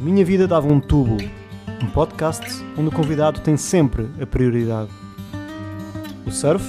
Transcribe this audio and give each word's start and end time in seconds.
A 0.00 0.02
minha 0.02 0.24
vida 0.24 0.48
dava 0.48 0.66
um 0.66 0.80
tubo, 0.80 1.18
um 1.82 1.86
podcast 1.90 2.42
onde 2.74 2.88
o 2.88 2.90
convidado 2.90 3.38
tem 3.40 3.58
sempre 3.58 4.08
a 4.18 4.24
prioridade. 4.24 4.88
O 6.26 6.30
surf 6.30 6.64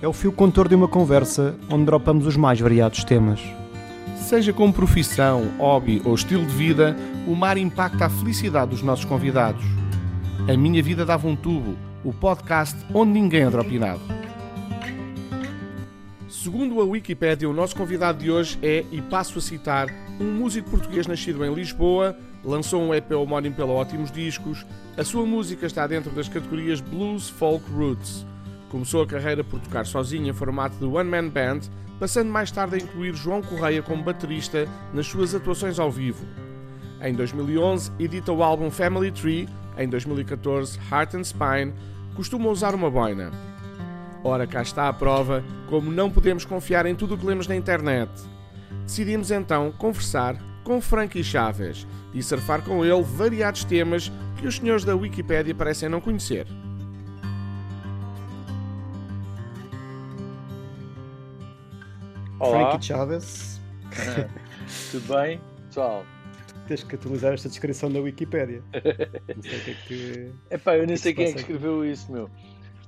é 0.00 0.06
o 0.06 0.12
fio 0.12 0.30
contor 0.30 0.68
de 0.68 0.76
uma 0.76 0.86
conversa 0.86 1.56
onde 1.68 1.86
dropamos 1.86 2.24
os 2.24 2.36
mais 2.36 2.60
variados 2.60 3.02
temas. 3.02 3.40
Seja 4.16 4.52
como 4.52 4.72
profissão, 4.72 5.48
hobby 5.58 6.00
ou 6.04 6.14
estilo 6.14 6.46
de 6.46 6.54
vida, 6.54 6.96
o 7.26 7.34
mar 7.34 7.58
impacta 7.58 8.06
a 8.06 8.08
felicidade 8.08 8.70
dos 8.70 8.82
nossos 8.82 9.04
convidados. 9.04 9.64
A 10.48 10.56
minha 10.56 10.80
vida 10.80 11.04
dava 11.04 11.26
um 11.26 11.34
tubo, 11.34 11.76
o 12.04 12.12
podcast 12.12 12.78
onde 12.94 13.10
ninguém 13.10 13.42
é 13.42 13.50
dropinado. 13.50 14.00
Segundo 16.28 16.80
a 16.80 16.84
Wikipédia, 16.84 17.50
o 17.50 17.52
nosso 17.52 17.74
convidado 17.74 18.20
de 18.20 18.30
hoje 18.30 18.56
é, 18.62 18.84
e 18.92 19.02
passo 19.02 19.40
a 19.40 19.42
citar, 19.42 19.88
um 20.20 20.32
músico 20.32 20.70
português 20.70 21.08
nascido 21.08 21.44
em 21.44 21.52
Lisboa, 21.52 22.16
lançou 22.44 22.82
um 22.82 22.94
EP 22.94 23.10
homónimo 23.12 23.54
pela 23.54 23.72
Ótimos 23.72 24.10
Discos, 24.10 24.64
a 24.96 25.04
sua 25.04 25.24
música 25.24 25.66
está 25.66 25.86
dentro 25.86 26.10
das 26.10 26.28
categorias 26.28 26.80
Blues, 26.80 27.28
Folk, 27.28 27.64
Roots. 27.70 28.24
Começou 28.68 29.02
a 29.02 29.06
carreira 29.06 29.42
por 29.42 29.60
tocar 29.60 29.86
sozinho 29.86 30.28
em 30.28 30.32
formato 30.32 30.76
de 30.76 30.84
One 30.84 31.08
Man 31.08 31.28
Band, 31.28 31.60
passando 31.98 32.30
mais 32.30 32.50
tarde 32.50 32.76
a 32.76 32.78
incluir 32.78 33.14
João 33.14 33.42
Correia 33.42 33.82
como 33.82 34.02
baterista 34.02 34.68
nas 34.92 35.06
suas 35.06 35.34
atuações 35.34 35.78
ao 35.78 35.90
vivo. 35.90 36.26
Em 37.00 37.14
2011, 37.14 37.92
edita 37.98 38.32
o 38.32 38.42
álbum 38.42 38.70
Family 38.70 39.10
Tree, 39.10 39.48
em 39.76 39.88
2014, 39.88 40.78
Heart 40.90 41.14
and 41.14 41.24
Spine, 41.24 41.74
costuma 42.14 42.50
usar 42.50 42.74
uma 42.74 42.90
boina. 42.90 43.30
Ora, 44.24 44.46
cá 44.46 44.62
está 44.62 44.88
a 44.88 44.92
prova 44.92 45.44
como 45.68 45.92
não 45.92 46.10
podemos 46.10 46.44
confiar 46.44 46.86
em 46.86 46.94
tudo 46.94 47.14
o 47.14 47.18
que 47.18 47.24
lemos 47.24 47.46
na 47.46 47.54
internet. 47.54 48.10
Decidimos 48.84 49.30
então 49.30 49.70
conversar 49.72 50.36
com 50.68 50.82
Frankie 50.82 51.24
Chaves 51.24 51.86
e 52.12 52.22
surfar 52.22 52.62
com 52.62 52.84
ele 52.84 53.02
variados 53.02 53.64
temas 53.64 54.12
que 54.36 54.46
os 54.46 54.56
senhores 54.56 54.84
da 54.84 54.94
Wikipédia 54.94 55.54
parecem 55.54 55.88
não 55.88 55.98
conhecer. 55.98 56.46
Olá. 62.38 62.68
Frankie 62.72 62.84
Chaves. 62.84 63.58
Tudo 64.92 65.14
bem, 65.14 65.40
pessoal? 65.68 66.04
Tens 66.66 66.82
que 66.82 66.96
atualizar 66.96 67.32
esta 67.32 67.48
descrição 67.48 67.90
da 67.90 68.00
Wikipédia. 68.00 68.62
não 69.34 69.42
sei 69.42 69.58
o 69.58 69.64
que 69.64 69.70
é 69.70 69.74
que. 69.86 70.32
Epá, 70.50 70.76
eu 70.76 70.86
nem 70.86 70.98
sei 70.98 71.14
quem 71.14 71.28
é 71.28 71.32
que 71.32 71.38
escreveu 71.38 71.82
isso, 71.82 72.12
meu. 72.12 72.28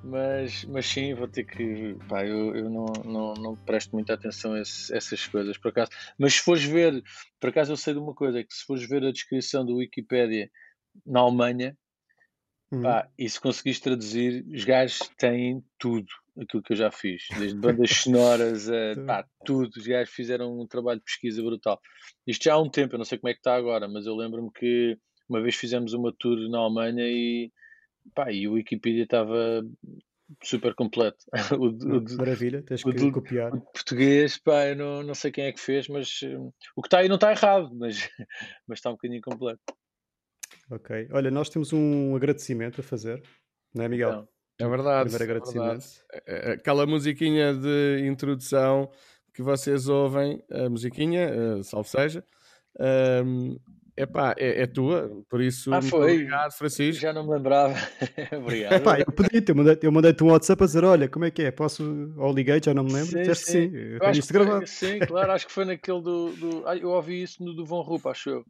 Mas, 0.03 0.65
mas 0.65 0.87
sim, 0.87 1.15
vou 1.15 1.29
ter 1.29 1.45
que. 1.45 1.97
Pá, 2.09 2.25
eu, 2.25 2.57
eu 2.57 2.71
não, 2.71 2.87
não, 3.05 3.35
não 3.35 3.57
presto 3.57 3.93
muita 3.93 4.15
atenção 4.15 4.55
a 4.55 4.61
esse, 4.61 4.95
essas 4.95 5.27
coisas, 5.27 5.59
por 5.59 5.69
acaso. 5.69 5.91
Mas 6.19 6.35
se 6.35 6.41
fores 6.41 6.65
ver, 6.65 7.03
por 7.39 7.51
acaso 7.51 7.73
eu 7.73 7.77
sei 7.77 7.93
de 7.93 8.01
uma 8.01 8.15
coisa, 8.15 8.41
é 8.41 8.45
que 8.45 8.55
se 8.55 8.65
fores 8.65 8.89
ver 8.89 9.05
a 9.05 9.13
descrição 9.13 9.65
do 9.65 9.77
Wikipédia 9.77 10.51
na 11.05 11.21
Alemanha, 11.21 11.77
uhum. 12.73 12.83
pá, 12.83 13.09
e 13.19 13.29
se 13.29 13.39
conseguires 13.39 13.81
traduzir, 13.81 14.45
os 14.53 14.65
gajos 14.65 15.01
têm 15.19 15.63
tudo 15.79 16.09
aquilo 16.41 16.63
que 16.63 16.73
eu 16.73 16.77
já 16.77 16.91
fiz, 16.91 17.25
desde 17.39 17.59
bandas 17.59 17.91
sonoras 17.91 18.71
a 18.71 18.95
pá, 19.07 19.27
tudo. 19.45 19.71
Os 19.77 19.87
gajos 19.87 20.15
fizeram 20.15 20.59
um 20.59 20.67
trabalho 20.67 20.99
de 20.99 21.05
pesquisa 21.05 21.43
brutal. 21.43 21.79
Isto 22.27 22.45
já 22.45 22.55
há 22.55 22.59
um 22.59 22.71
tempo, 22.71 22.95
eu 22.95 22.99
não 22.99 23.05
sei 23.05 23.19
como 23.19 23.29
é 23.29 23.35
que 23.35 23.41
está 23.41 23.55
agora, 23.55 23.87
mas 23.87 24.07
eu 24.07 24.17
lembro-me 24.17 24.51
que 24.51 24.97
uma 25.29 25.43
vez 25.43 25.55
fizemos 25.55 25.93
uma 25.93 26.13
tour 26.19 26.39
na 26.49 26.59
Alemanha 26.59 27.05
e 27.07 27.53
Pá, 28.15 28.33
e 28.33 28.49
o 28.49 28.53
Wikipedia 28.53 29.05
estava 29.05 29.63
super 30.43 30.75
completo. 30.75 31.19
o, 31.59 31.69
o, 31.69 32.17
Maravilha, 32.17 32.63
tens 32.63 32.83
que 32.83 32.89
o, 32.89 33.13
copiar. 33.13 33.55
O 33.55 33.61
português, 33.61 34.39
pá, 34.39 34.69
eu 34.69 34.77
não, 34.77 35.03
não 35.03 35.15
sei 35.15 35.31
quem 35.31 35.45
é 35.45 35.53
que 35.53 35.61
fez, 35.61 35.89
mas 35.89 36.21
um, 36.25 36.53
o 36.77 36.83
que 36.83 36.89
está 36.89 36.99
aí 36.99 37.09
não 37.09 37.17
está 37.17 37.31
errado, 37.33 37.71
mas, 37.75 38.09
mas 38.67 38.79
está 38.79 38.91
um 38.91 38.95
bocadinho 38.95 39.21
completo. 39.21 39.61
Ok. 40.71 41.09
Olha, 41.13 41.31
nós 41.31 41.49
temos 41.49 41.73
um 41.73 42.15
agradecimento 42.15 42.81
a 42.81 42.85
fazer, 42.85 43.23
não 43.75 43.85
é, 43.85 43.89
Miguel? 43.89 44.29
Então, 44.55 44.67
é 44.67 44.69
verdade. 44.69 45.11
Primeiro 45.11 45.25
agradecimento. 45.25 45.85
É 46.13 46.33
verdade. 46.33 46.53
Aquela 46.61 46.87
musiquinha 46.87 47.55
de 47.55 48.07
introdução 48.07 48.91
que 49.35 49.43
vocês 49.43 49.89
ouvem, 49.89 50.43
a 50.51 50.69
musiquinha, 50.69 51.31
uh, 51.33 51.65
salve 51.65 51.89
seja, 51.89 52.25
um, 53.25 53.57
Epá, 53.97 54.35
é, 54.39 54.63
é 54.63 54.67
tua, 54.67 55.11
por 55.29 55.41
isso. 55.41 55.73
Ah, 55.73 55.83
foi. 55.83 56.15
Obrigado, 56.15 56.53
Francisco. 56.53 57.01
Já 57.01 57.13
não 57.13 57.27
me 57.27 57.35
lembrava. 57.35 57.75
obrigado. 58.37 58.73
Epá, 58.73 59.01
eu 59.01 59.07
podia-te, 59.07 59.51
eu 59.51 59.55
mandei-te 59.55 59.87
eu 59.87 59.93
mandei 59.93 60.15
um 60.23 60.31
WhatsApp 60.31 60.63
a 60.63 60.67
dizer: 60.67 60.85
olha, 60.85 61.09
como 61.09 61.25
é 61.25 61.31
que 61.31 61.43
é? 61.43 61.51
Posso. 61.51 62.15
Ou 62.17 62.33
liguei, 62.33 62.61
já 62.65 62.73
não 62.73 62.85
me 62.85 62.93
lembro. 62.93 63.11
Sim, 63.11 63.35
sim. 63.35 63.45
sim. 63.53 63.77
Eu, 63.77 63.93
eu 63.93 64.01
tenho 64.01 64.13
isto 64.13 64.33
gravado. 64.33 64.67
Sim, 64.67 64.99
claro, 65.07 65.33
acho 65.33 65.47
que 65.47 65.53
foi 65.53 65.65
naquele 65.65 66.03
do. 66.03 66.33
do... 66.33 66.67
Ah, 66.67 66.77
eu 66.77 66.91
ouvi 66.91 67.23
isso 67.23 67.43
no 67.45 67.55
do 67.55 67.65
Von 67.65 67.83
Rupp, 67.83 68.07
acho 68.07 68.31
eu. 68.31 68.45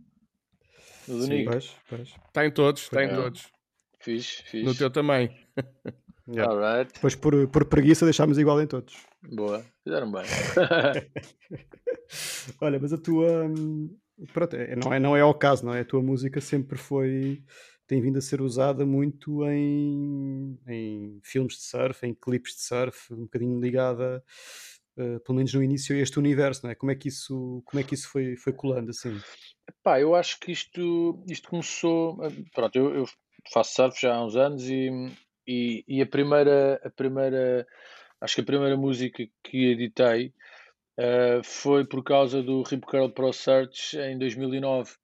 No 1.09 1.19
do 1.19 1.25
sim, 1.25 1.31
Nico. 1.31 1.51
Pois, 1.51 1.77
pois. 1.89 2.15
Está 2.27 2.47
em 2.47 2.51
todos, 2.51 2.83
está 2.83 3.05
em 3.05 3.09
todos. 3.09 3.49
Fiz, 4.01 4.43
fiz. 4.47 4.65
No 4.65 4.75
teu 4.75 4.91
também. 4.91 5.31
yeah. 6.29 6.51
Alright. 6.51 6.95
Depois, 6.95 7.15
por, 7.15 7.49
por 7.49 7.65
preguiça, 7.67 8.05
deixámos 8.05 8.39
igual 8.39 8.61
em 8.63 8.67
todos. 8.67 8.95
Boa, 9.23 9.63
fizeram 9.85 10.11
bem. 10.11 10.23
olha, 12.61 12.79
mas 12.79 12.93
a 12.93 12.99
tua. 12.99 13.45
Hum, 13.45 13.97
pronto, 14.33 14.57
é, 14.57 14.77
não, 14.77 14.93
é, 14.93 15.01
não 15.01 15.17
é 15.17 15.21
ao 15.21 15.35
caso, 15.35 15.65
não 15.65 15.75
é? 15.75 15.81
A 15.81 15.85
tua 15.85 16.03
música 16.03 16.41
sempre 16.41 16.79
foi. 16.79 17.43
tem 17.87 18.01
vindo 18.01 18.19
a 18.19 18.23
ser 18.23 18.41
usada 18.41 18.85
muito 18.85 19.45
em, 19.47 20.59
em 20.67 21.21
filmes 21.23 21.55
de 21.55 21.63
surf, 21.63 22.07
em 22.07 22.15
clipes 22.15 22.55
de 22.55 22.63
surf, 22.63 23.13
um 23.13 23.23
bocadinho 23.23 23.61
ligada, 23.61 24.23
uh, 24.97 25.21
pelo 25.21 25.37
menos 25.37 25.53
no 25.55 25.63
início, 25.63 25.97
este 25.97 26.19
universo, 26.19 26.65
não 26.65 26.71
é? 26.71 26.75
Como 26.75 26.93
é 26.93 26.95
que 26.95 27.09
isso, 27.09 27.63
como 27.65 27.81
é 27.81 27.85
que 27.85 27.95
isso 27.95 28.09
foi, 28.09 28.37
foi 28.37 28.53
colando 28.53 28.91
assim? 28.91 29.19
Pá, 29.83 30.01
eu 30.01 30.15
acho 30.15 30.39
que 30.41 30.53
isto, 30.53 31.23
isto 31.27 31.49
começou. 31.49 32.25
Eh, 32.25 32.31
pronto, 32.55 32.77
eu, 32.77 32.95
eu 32.95 33.05
faço 33.53 33.75
surf 33.75 34.01
já 34.01 34.15
há 34.15 34.25
uns 34.25 34.37
anos 34.37 34.69
e, 34.69 34.91
e, 35.47 35.85
e, 35.89 36.03
a 36.03 36.07
primeira. 36.07 36.81
A 36.85 36.91
primeira 36.91 37.67
acho 38.21 38.35
que 38.35 38.41
a 38.43 38.45
primeira 38.45 38.77
música 38.77 39.27
que 39.43 39.71
editei 39.71 40.35
Uh, 41.01 41.43
foi 41.43 41.87
por 41.87 42.05
causa 42.05 42.43
do 42.43 42.61
Rip 42.63 42.85
Curl 42.85 43.09
Pro 43.09 43.33
Search 43.33 43.97
em 43.97 44.19
2009, 44.19 44.91
uh, 44.93 44.97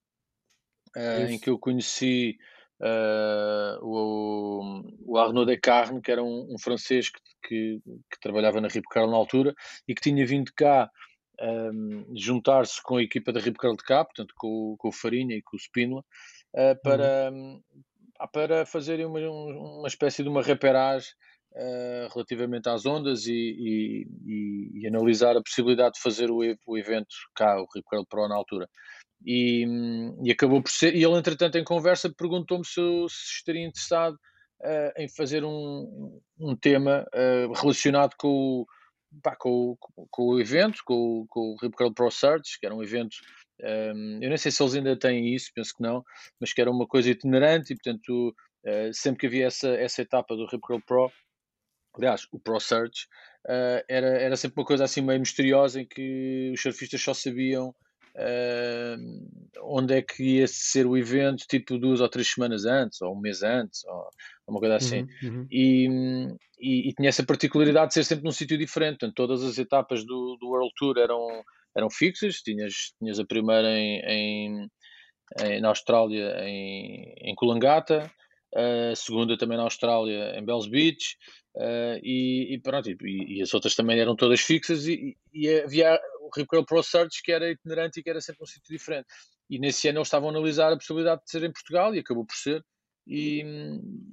eh, 0.95 1.33
em 1.33 1.39
que 1.39 1.49
eu 1.49 1.59
conheci 1.59 2.37
uh, 2.83 3.83
o, 3.83 4.83
o, 5.07 5.17
Arnaud 5.17 5.47
Descarnes, 5.47 6.03
que 6.03 6.13
era 6.13 6.23
um, 6.23 6.53
um 6.53 6.59
francês 6.59 7.09
que, 7.09 7.19
que, 7.43 7.81
que, 8.11 8.21
trabalhava 8.21 8.61
na 8.61 8.69
Rip 8.69 8.85
Curl 8.91 9.11
na 9.11 9.17
altura 9.17 9.55
e 9.89 9.95
que 9.95 10.03
tinha 10.03 10.27
vindo 10.27 10.53
cá 10.55 10.91
um, 11.41 12.15
juntar-se 12.15 12.83
com 12.83 12.99
a 12.99 13.03
equipa 13.03 13.33
da 13.33 13.41
Rip 13.41 13.57
Curl 13.57 13.77
de 13.77 13.85
cá, 13.85 14.05
portanto 14.05 14.35
com, 14.37 14.77
com 14.79 14.89
o 14.89 14.93
Farinha 14.93 15.35
e 15.35 15.41
com 15.41 15.57
o 15.57 15.61
Spínola, 15.61 16.05
para, 16.83 17.31
uhum. 17.33 17.63
para 18.31 18.67
fazerem 18.67 19.07
uma, 19.07 19.19
uma 19.21 19.89
espécie 19.89 20.23
de 20.23 20.29
uma 20.29 20.43
reperagem 20.43 21.09
uh, 21.57 22.13
relativamente 22.13 22.69
às 22.69 22.85
ondas 22.85 23.27
e, 23.27 23.33
e, 23.33 24.81
e, 24.81 24.87
analisar 24.87 25.37
a 25.37 25.43
possibilidade 25.43 25.95
de 25.95 26.03
fazer 26.03 26.31
o, 26.31 26.41
o 26.67 26.79
evento 26.79 27.15
cá, 27.35 27.57
o 27.61 27.67
Rio 27.75 27.83
Curl 27.85 28.07
Pro 28.07 28.29
na 28.29 28.37
altura. 28.37 28.69
E, 29.25 29.67
e, 30.23 30.31
acabou 30.31 30.63
por 30.63 30.71
ser. 30.71 30.95
E 30.95 31.03
ele, 31.03 31.19
entretanto, 31.19 31.57
em 31.57 31.65
conversa, 31.65 32.13
perguntou-me 32.13 32.65
se 32.65 32.81
se 33.09 33.39
estaria 33.39 33.65
interessado 33.65 34.15
uh, 34.15 34.93
em 34.99 35.09
fazer 35.09 35.45
um, 35.45 36.21
um 36.39 36.55
tema 36.55 37.07
uh, 37.15 37.53
relacionado 37.53 38.15
com 38.19 38.29
o, 38.29 38.67
pá, 39.23 39.35
com, 39.37 39.77
com, 40.11 40.23
o 40.23 40.41
evento, 40.41 40.83
com, 40.85 41.25
com 41.29 41.41
o 41.53 41.57
Rip 41.57 41.75
Curl 41.75 41.95
Pro 41.95 42.11
Search, 42.11 42.61
que 42.61 42.67
era 42.67 42.75
um 42.75 42.83
evento. 42.83 43.17
Um, 43.59 44.19
eu 44.21 44.29
nem 44.29 44.37
sei 44.37 44.53
se 44.53 44.63
eles 44.63 44.75
ainda 44.75 44.99
têm 44.99 45.35
isso, 45.35 45.51
penso 45.55 45.75
que 45.75 45.83
não, 45.83 46.05
mas 46.39 46.53
que 46.53 46.61
era 46.61 46.71
uma 46.71 46.87
coisa 46.87 47.09
itinerante 47.09 47.73
e, 47.73 47.77
portanto, 47.77 48.35
uh, 48.67 48.93
sempre 48.93 49.21
que 49.21 49.27
havia 49.27 49.47
essa, 49.47 49.71
essa 49.71 50.03
etapa 50.03 50.37
do 50.37 50.47
Rip 50.47 50.61
Curl 50.61 50.83
Pro, 50.87 51.11
aliás, 51.99 52.27
o 52.33 52.39
Pro 52.39 52.61
Search, 52.61 53.07
uh, 53.47 53.83
era, 53.89 54.07
era 54.07 54.37
sempre 54.37 54.61
uma 54.61 54.67
coisa 54.67 54.85
assim 54.85 55.01
meio 55.01 55.21
misteriosa 55.21 55.81
em 55.81 55.87
que 55.87 56.53
os 56.55 56.61
surfistas 56.61 57.01
só 57.01 57.15
sabiam 57.15 57.75
uh, 58.17 59.57
onde 59.63 59.95
é 59.95 60.03
que 60.03 60.39
ia 60.39 60.47
ser 60.47 60.87
o 60.87 60.97
evento, 60.97 61.45
tipo 61.49 61.79
duas 61.79 62.01
ou 62.01 62.09
três 62.09 62.29
semanas 62.33 62.65
antes, 62.65 63.01
ou 63.03 63.15
um 63.15 63.21
mês 63.21 63.43
antes, 63.43 63.85
ou 63.85 64.09
uma 64.49 64.61
coisa 64.61 64.77
assim. 64.77 65.07
Uhum, 65.23 65.29
uhum. 65.31 65.47
E, 65.51 65.89
e, 66.59 66.89
e, 66.89 66.95
tinha 66.95 67.09
essa 67.09 67.25
particularidade 67.25 67.89
de 67.89 67.95
ser 67.95 68.05
sempre 68.05 68.25
num 68.25 68.33
sítio 68.33 68.59
diferente. 68.59 68.99
Portanto, 68.99 69.15
todas 69.15 69.43
as 69.43 69.59
etapas 69.59 70.05
do, 70.05 70.37
do 70.41 70.49
World 70.49 70.73
Tour 70.77 70.99
eram, 70.99 71.43
eram 71.77 71.91
fixas. 71.91 72.37
Tinhas, 72.37 72.93
tinhas 72.99 73.19
a 73.19 73.27
primeira 73.27 73.69
em, 73.71 74.01
em, 74.07 74.71
em 75.43 75.61
na 75.61 75.69
Austrália, 75.69 76.37
em, 76.45 77.15
em 77.19 77.35
Coolangatta 77.35 78.11
a 78.57 78.95
segunda 78.95 79.37
também 79.37 79.57
na 79.57 79.65
Austrália, 79.65 80.39
em 80.39 80.45
Bells 80.45 80.69
Beach, 80.69 81.17
uh, 81.57 82.01
e, 82.03 82.55
e, 82.55 82.61
pronto, 82.61 82.91
e, 82.91 82.97
e, 83.39 83.43
as 83.43 83.53
outras 83.53 83.75
também 83.75 84.01
eram 84.01 84.17
todas 84.17 84.41
fixas, 84.41 84.87
e, 84.87 85.17
e 85.33 85.49
havia 85.49 86.01
o 86.21 86.31
Rio 86.35 86.47
Curl 86.47 86.65
Pro 86.65 86.83
Search 86.83 87.23
que 87.23 87.33
era 87.33 87.51
itinerante 87.51 88.01
e 88.01 88.03
que 88.03 88.11
era 88.11 88.21
sempre 88.21 88.43
um 88.43 88.47
sítio 88.47 88.75
diferente. 88.75 89.07
E 89.49 89.59
nesse 89.59 89.89
ano 89.89 89.99
eles 89.99 90.09
estavam 90.09 90.29
a 90.29 90.33
analisar 90.33 90.73
a 90.73 90.77
possibilidade 90.77 91.23
de 91.25 91.31
ser 91.31 91.45
em 91.45 91.53
Portugal, 91.53 91.95
e 91.95 91.99
acabou 91.99 92.25
por 92.25 92.35
ser, 92.35 92.65
e, 93.07 93.45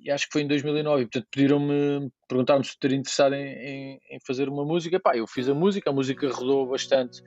e 0.01 0.11
acho 0.11 0.27
que 0.27 0.33
foi 0.33 0.41
em 0.43 0.47
2009, 0.47 1.01
e 1.01 1.05
portanto 1.05 1.27
pediram-me, 1.31 2.11
perguntaram-me 2.27 2.65
se 2.65 2.71
estaria 2.71 2.97
interessado 2.97 3.33
em, 3.33 3.47
em, 3.47 3.99
em, 4.11 4.19
fazer 4.25 4.47
uma 4.47 4.63
música, 4.63 4.99
pá, 4.99 5.17
eu 5.17 5.25
fiz 5.25 5.49
a 5.49 5.53
música, 5.53 5.89
a 5.89 5.93
música 5.93 6.29
rodou 6.29 6.67
bastante 6.67 7.21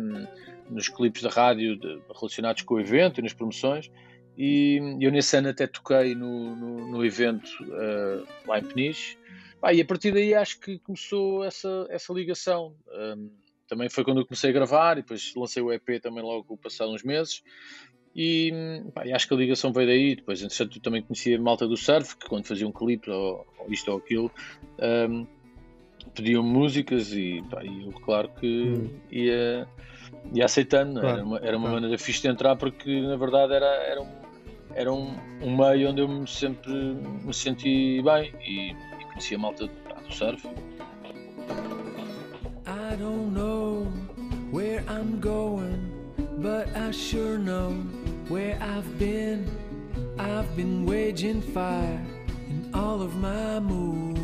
um, 0.00 0.74
nos 0.74 0.88
clipes 0.88 1.22
da 1.22 1.30
rádio 1.30 1.76
de, 1.76 2.02
relacionados 2.14 2.62
com 2.62 2.74
o 2.74 2.80
evento 2.80 3.18
e 3.18 3.22
nas 3.22 3.32
promoções, 3.32 3.90
E 4.42 4.78
eu 4.98 5.12
nesse 5.12 5.36
ano 5.36 5.50
até 5.50 5.66
toquei 5.66 6.14
no, 6.14 6.56
no, 6.56 6.88
no 6.92 7.04
evento 7.04 7.46
uh, 7.62 8.26
lá 8.46 8.58
em 8.58 8.64
Peniche. 8.64 9.18
Ah, 9.62 9.74
e 9.74 9.82
a 9.82 9.84
partir 9.84 10.12
daí 10.12 10.34
acho 10.34 10.58
que 10.58 10.78
começou 10.78 11.44
essa, 11.44 11.86
essa 11.90 12.10
ligação. 12.10 12.74
Um, 12.88 13.28
também 13.68 13.90
foi 13.90 14.02
quando 14.02 14.22
eu 14.22 14.24
comecei 14.24 14.48
a 14.48 14.52
gravar 14.54 14.96
e 14.96 15.02
depois 15.02 15.34
lancei 15.36 15.62
o 15.62 15.70
EP 15.70 16.00
também 16.02 16.22
logo 16.22 16.56
passado 16.56 16.90
uns 16.90 17.02
meses. 17.02 17.42
E, 18.16 18.50
pá, 18.94 19.02
acho 19.14 19.28
que 19.28 19.34
a 19.34 19.36
ligação 19.36 19.74
veio 19.74 19.88
daí. 19.88 20.16
Depois, 20.16 20.40
entretanto, 20.40 20.78
eu 20.78 20.82
também 20.82 21.02
conhecia 21.02 21.36
a 21.36 21.40
malta 21.42 21.68
do 21.68 21.76
surf, 21.76 22.16
que 22.16 22.26
quando 22.26 22.46
fazia 22.46 22.66
um 22.66 22.72
clipe 22.72 23.10
ou, 23.10 23.46
ou 23.58 23.70
isto 23.70 23.92
ou 23.92 23.98
aquilo, 23.98 24.32
um, 25.10 25.26
pediam 26.14 26.42
músicas 26.42 27.12
e, 27.12 27.44
pá, 27.50 27.62
eu, 27.62 27.92
claro 27.92 28.30
que 28.40 28.46
hum. 28.46 28.90
ia, 29.10 29.68
ia 30.32 30.44
aceitando. 30.46 30.98
Claro. 30.98 31.18
Era 31.18 31.26
uma, 31.26 31.36
era 31.40 31.56
uma 31.58 31.68
claro. 31.68 31.74
maneira 31.74 31.98
fixe 31.98 32.22
de 32.22 32.28
entrar, 32.28 32.56
porque 32.56 33.02
na 33.02 33.16
verdade 33.16 33.52
era, 33.52 33.66
era, 33.66 34.00
um, 34.00 34.29
era 34.74 34.92
um, 34.92 35.14
um 35.42 35.56
meio 35.56 35.90
onde 35.90 36.00
eu 36.00 36.08
me 36.08 36.26
sempre 36.26 36.72
me 36.72 37.32
senti 37.32 38.00
bem 38.02 38.32
e, 38.42 38.70
e 38.70 39.04
conhecia 39.06 39.36
a 39.36 39.40
malta 39.40 39.66
do 39.66 40.14
surf. 40.14 40.46
I 42.66 42.96
don't 42.96 43.32
know 43.32 43.86
where 44.50 44.82
I'm 44.88 45.20
going, 45.20 45.92
but 46.38 46.68
I 46.76 46.90
sure 46.90 47.38
know 47.38 47.70
where 48.28 48.58
I've 48.60 48.98
been. 48.98 49.46
I've 50.18 50.54
been 50.56 50.84
waging 50.86 51.40
fire 51.40 52.00
in 52.48 52.70
all 52.74 53.00
of 53.00 53.16
my 53.16 53.60
moves. 53.60 54.20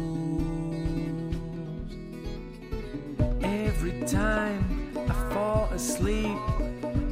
Every 3.43 4.01
time 4.07 4.93
I 5.09 5.33
fall 5.33 5.69
asleep, 5.73 6.39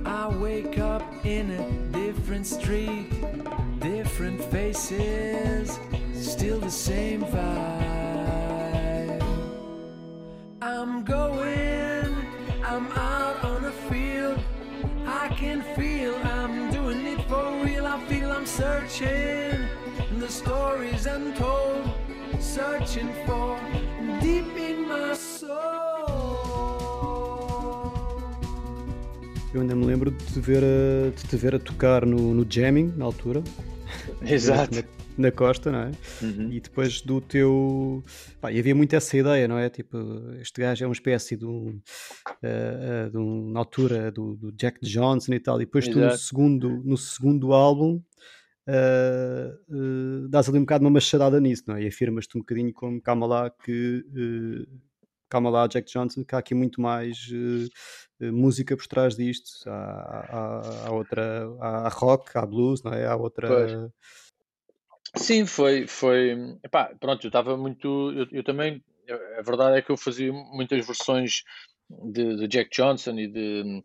I 0.04 0.28
wake 0.28 0.78
up 0.78 1.03
in 1.24 1.50
a 1.50 1.70
different 1.90 2.46
street, 2.46 3.08
different 3.80 4.44
faces, 4.50 5.78
still 6.12 6.60
the 6.60 6.70
same 6.70 7.22
vibe. 7.22 9.22
I'm 10.60 11.02
going, 11.02 12.14
I'm 12.62 12.92
out 12.92 13.42
on 13.42 13.64
a 13.64 13.72
field, 13.88 14.38
I 15.06 15.28
can 15.28 15.62
feel 15.74 16.14
I'm 16.16 16.70
doing 16.70 17.06
it 17.06 17.26
for 17.28 17.64
real. 17.64 17.86
I 17.86 17.98
feel 18.06 18.30
I'm 18.30 18.46
searching, 18.46 19.66
the 20.18 20.28
stories 20.28 21.06
untold, 21.06 21.90
searching 22.38 23.12
for 23.26 23.58
deep 24.20 24.56
in 24.56 24.88
my 24.88 25.14
Eu 29.54 29.60
ainda 29.60 29.76
me 29.76 29.86
lembro 29.86 30.10
de 30.10 30.24
te 30.24 30.40
ver 30.40 30.64
a, 30.64 31.10
de 31.10 31.28
te 31.28 31.36
ver 31.36 31.54
a 31.54 31.60
tocar 31.60 32.04
no, 32.04 32.34
no 32.34 32.44
jamming, 32.50 32.92
na 32.96 33.04
altura. 33.04 33.40
Exato. 34.26 34.74
Na, 34.74 34.82
na 35.16 35.30
costa, 35.30 35.70
não 35.70 35.78
é? 35.78 35.90
Uhum. 36.22 36.50
E 36.50 36.58
depois 36.58 37.00
do 37.02 37.20
teu. 37.20 38.02
Pá, 38.40 38.50
e 38.50 38.58
havia 38.58 38.74
muito 38.74 38.96
essa 38.96 39.16
ideia, 39.16 39.46
não 39.46 39.56
é? 39.56 39.70
Tipo, 39.70 39.96
este 40.40 40.60
gajo 40.60 40.82
é 40.82 40.88
uma 40.88 40.92
espécie 40.92 41.36
de 41.36 41.46
um. 41.46 41.80
Uh, 42.42 43.06
uh, 43.06 43.10
de 43.12 43.16
um 43.16 43.52
na 43.52 43.60
altura 43.60 44.10
do, 44.10 44.34
do, 44.34 44.50
Jack 44.50 44.80
Johnson 44.82 45.32
e 45.34 45.38
tal. 45.38 45.62
E 45.62 45.66
depois 45.66 45.86
Exato. 45.86 46.00
tu 46.00 46.10
no 46.10 46.18
segundo, 46.18 46.82
no 46.84 46.96
segundo 46.96 47.52
álbum. 47.52 48.02
Uh, 48.68 50.28
dás 50.30 50.48
ali 50.48 50.58
um 50.58 50.62
bocado 50.62 50.84
uma 50.84 50.90
machadada 50.90 51.38
nisso, 51.38 51.62
não 51.68 51.76
é? 51.76 51.84
E 51.84 51.86
afirmas-te 51.86 52.36
um 52.36 52.40
bocadinho 52.40 52.72
como 52.72 53.00
calma 53.00 53.24
lá 53.24 53.50
que 53.50 54.04
calma 55.28 55.50
lá, 55.50 55.66
Jack 55.66 55.90
Johnson, 55.92 56.24
que 56.24 56.34
há 56.34 56.38
aqui 56.38 56.54
muito 56.54 56.80
mais 56.80 57.28
música 58.20 58.76
por 58.76 58.86
trás 58.86 59.16
disto. 59.16 59.68
Há, 59.68 59.72
há, 59.72 60.86
há, 60.88 60.92
outra, 60.92 61.48
há 61.60 61.88
rock, 61.88 62.36
há 62.36 62.46
blues, 62.46 62.82
não 62.82 62.92
é? 62.92 63.06
Há 63.06 63.16
outra. 63.16 63.48
Pois. 63.48 63.72
Sim, 65.16 65.46
foi, 65.46 65.86
foi. 65.86 66.58
Epá, 66.62 66.92
pronto, 66.98 67.24
eu 67.24 67.28
estava 67.28 67.56
muito. 67.56 68.12
Eu, 68.12 68.26
eu, 68.32 68.44
também. 68.44 68.82
A 69.38 69.42
verdade 69.42 69.78
é 69.78 69.82
que 69.82 69.90
eu 69.90 69.96
fazia 69.96 70.32
muitas 70.32 70.84
versões 70.86 71.42
de, 71.90 72.36
de 72.36 72.48
Jack 72.48 72.70
Johnson 72.74 73.12
e 73.18 73.28
de, 73.28 73.82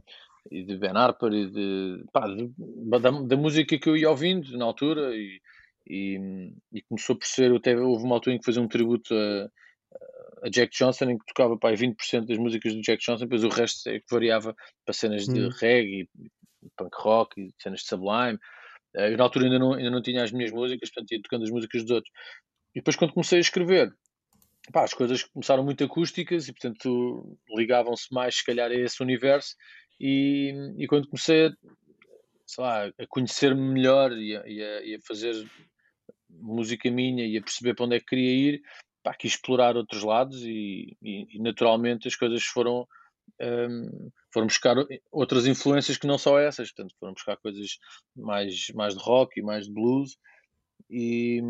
e 0.49 0.63
de 0.63 0.77
Ben 0.77 0.95
Harper 0.95 1.31
e 1.33 1.51
de, 1.51 2.03
pá, 2.13 2.25
de 2.27 2.49
da, 2.57 2.97
da, 2.97 3.37
música 3.37 3.77
que 3.77 3.89
eu 3.89 3.97
ia 3.97 4.09
ouvindo 4.09 4.57
na 4.57 4.63
altura 4.63 5.13
e, 5.13 5.41
e, 5.85 6.53
e 6.73 6.81
começou 6.83 7.15
por 7.17 7.25
ser. 7.25 7.53
Até 7.53 7.77
houve 7.77 8.03
uma 8.03 8.15
altura 8.15 8.35
em 8.35 8.39
que 8.39 8.45
fazia 8.45 8.61
um 8.61 8.67
tributo 8.67 9.13
a 9.13 9.49
a 10.43 10.49
Jack 10.49 10.75
Johnson, 10.77 11.11
em 11.11 11.17
que 11.17 11.25
tocava 11.25 11.57
pá, 11.57 11.71
20% 11.71 12.25
das 12.25 12.37
músicas 12.37 12.73
do 12.73 12.81
Jack 12.81 13.03
Johnson, 13.03 13.25
depois 13.25 13.43
o 13.43 13.49
resto 13.49 13.89
é 13.89 13.99
que 13.99 14.05
variava 14.09 14.55
para 14.85 14.93
cenas 14.93 15.25
de 15.25 15.41
hum. 15.41 15.49
reggae, 15.49 16.09
punk 16.77 16.95
rock 16.95 17.41
e 17.41 17.53
cenas 17.61 17.81
de 17.81 17.87
sublime. 17.87 18.37
Uh, 18.95 19.01
eu 19.01 19.17
na 19.17 19.23
altura 19.23 19.45
ainda 19.45 19.59
não, 19.59 19.73
ainda 19.73 19.89
não 19.89 20.01
tinha 20.01 20.23
as 20.23 20.31
minhas 20.31 20.51
músicas, 20.51 20.89
portanto 20.89 21.11
ia 21.11 21.21
tocando 21.21 21.43
as 21.43 21.51
músicas 21.51 21.83
dos 21.83 21.91
outros. 21.91 22.11
E 22.75 22.79
depois 22.79 22.95
quando 22.95 23.13
comecei 23.13 23.37
a 23.37 23.41
escrever, 23.41 23.93
pá, 24.71 24.83
as 24.83 24.93
coisas 24.93 25.23
começaram 25.23 25.63
muito 25.63 25.83
acústicas 25.83 26.47
e 26.47 26.53
portanto 26.53 27.37
ligavam-se 27.55 28.13
mais 28.13 28.35
se 28.35 28.45
calhar 28.45 28.71
a 28.71 28.75
esse 28.75 29.01
universo 29.01 29.55
e, 29.99 30.53
e 30.77 30.87
quando 30.87 31.07
comecei 31.07 31.47
a, 31.47 31.51
lá, 32.57 32.85
a 32.85 33.07
conhecer-me 33.07 33.61
melhor 33.61 34.11
e 34.13 34.35
a, 34.35 34.47
e, 34.47 34.63
a, 34.63 34.81
e 34.83 34.95
a 34.95 34.99
fazer 35.01 35.33
música 36.29 36.89
minha 36.89 37.25
e 37.25 37.37
a 37.37 37.41
perceber 37.41 37.75
para 37.75 37.85
onde 37.85 37.95
é 37.95 37.99
que 37.99 38.05
queria 38.05 38.31
ir, 38.31 38.61
pá, 39.09 39.15
quis 39.15 39.31
explorar 39.33 39.75
outros 39.75 40.03
lados 40.03 40.43
e, 40.43 40.95
e, 41.01 41.25
e 41.35 41.41
naturalmente 41.41 42.07
as 42.07 42.15
coisas 42.15 42.43
foram 42.43 42.87
um, 43.41 44.11
foram 44.31 44.47
buscar 44.47 44.75
outras 45.11 45.47
influências 45.47 45.97
que 45.97 46.07
não 46.07 46.17
só 46.17 46.39
essas, 46.39 46.71
portanto 46.71 46.95
foram 46.99 47.13
buscar 47.13 47.37
coisas 47.37 47.79
mais, 48.15 48.69
mais 48.75 48.95
de 48.95 49.03
rock 49.03 49.39
e 49.39 49.43
mais 49.43 49.65
de 49.65 49.73
blues. 49.73 50.17
E, 50.89 51.41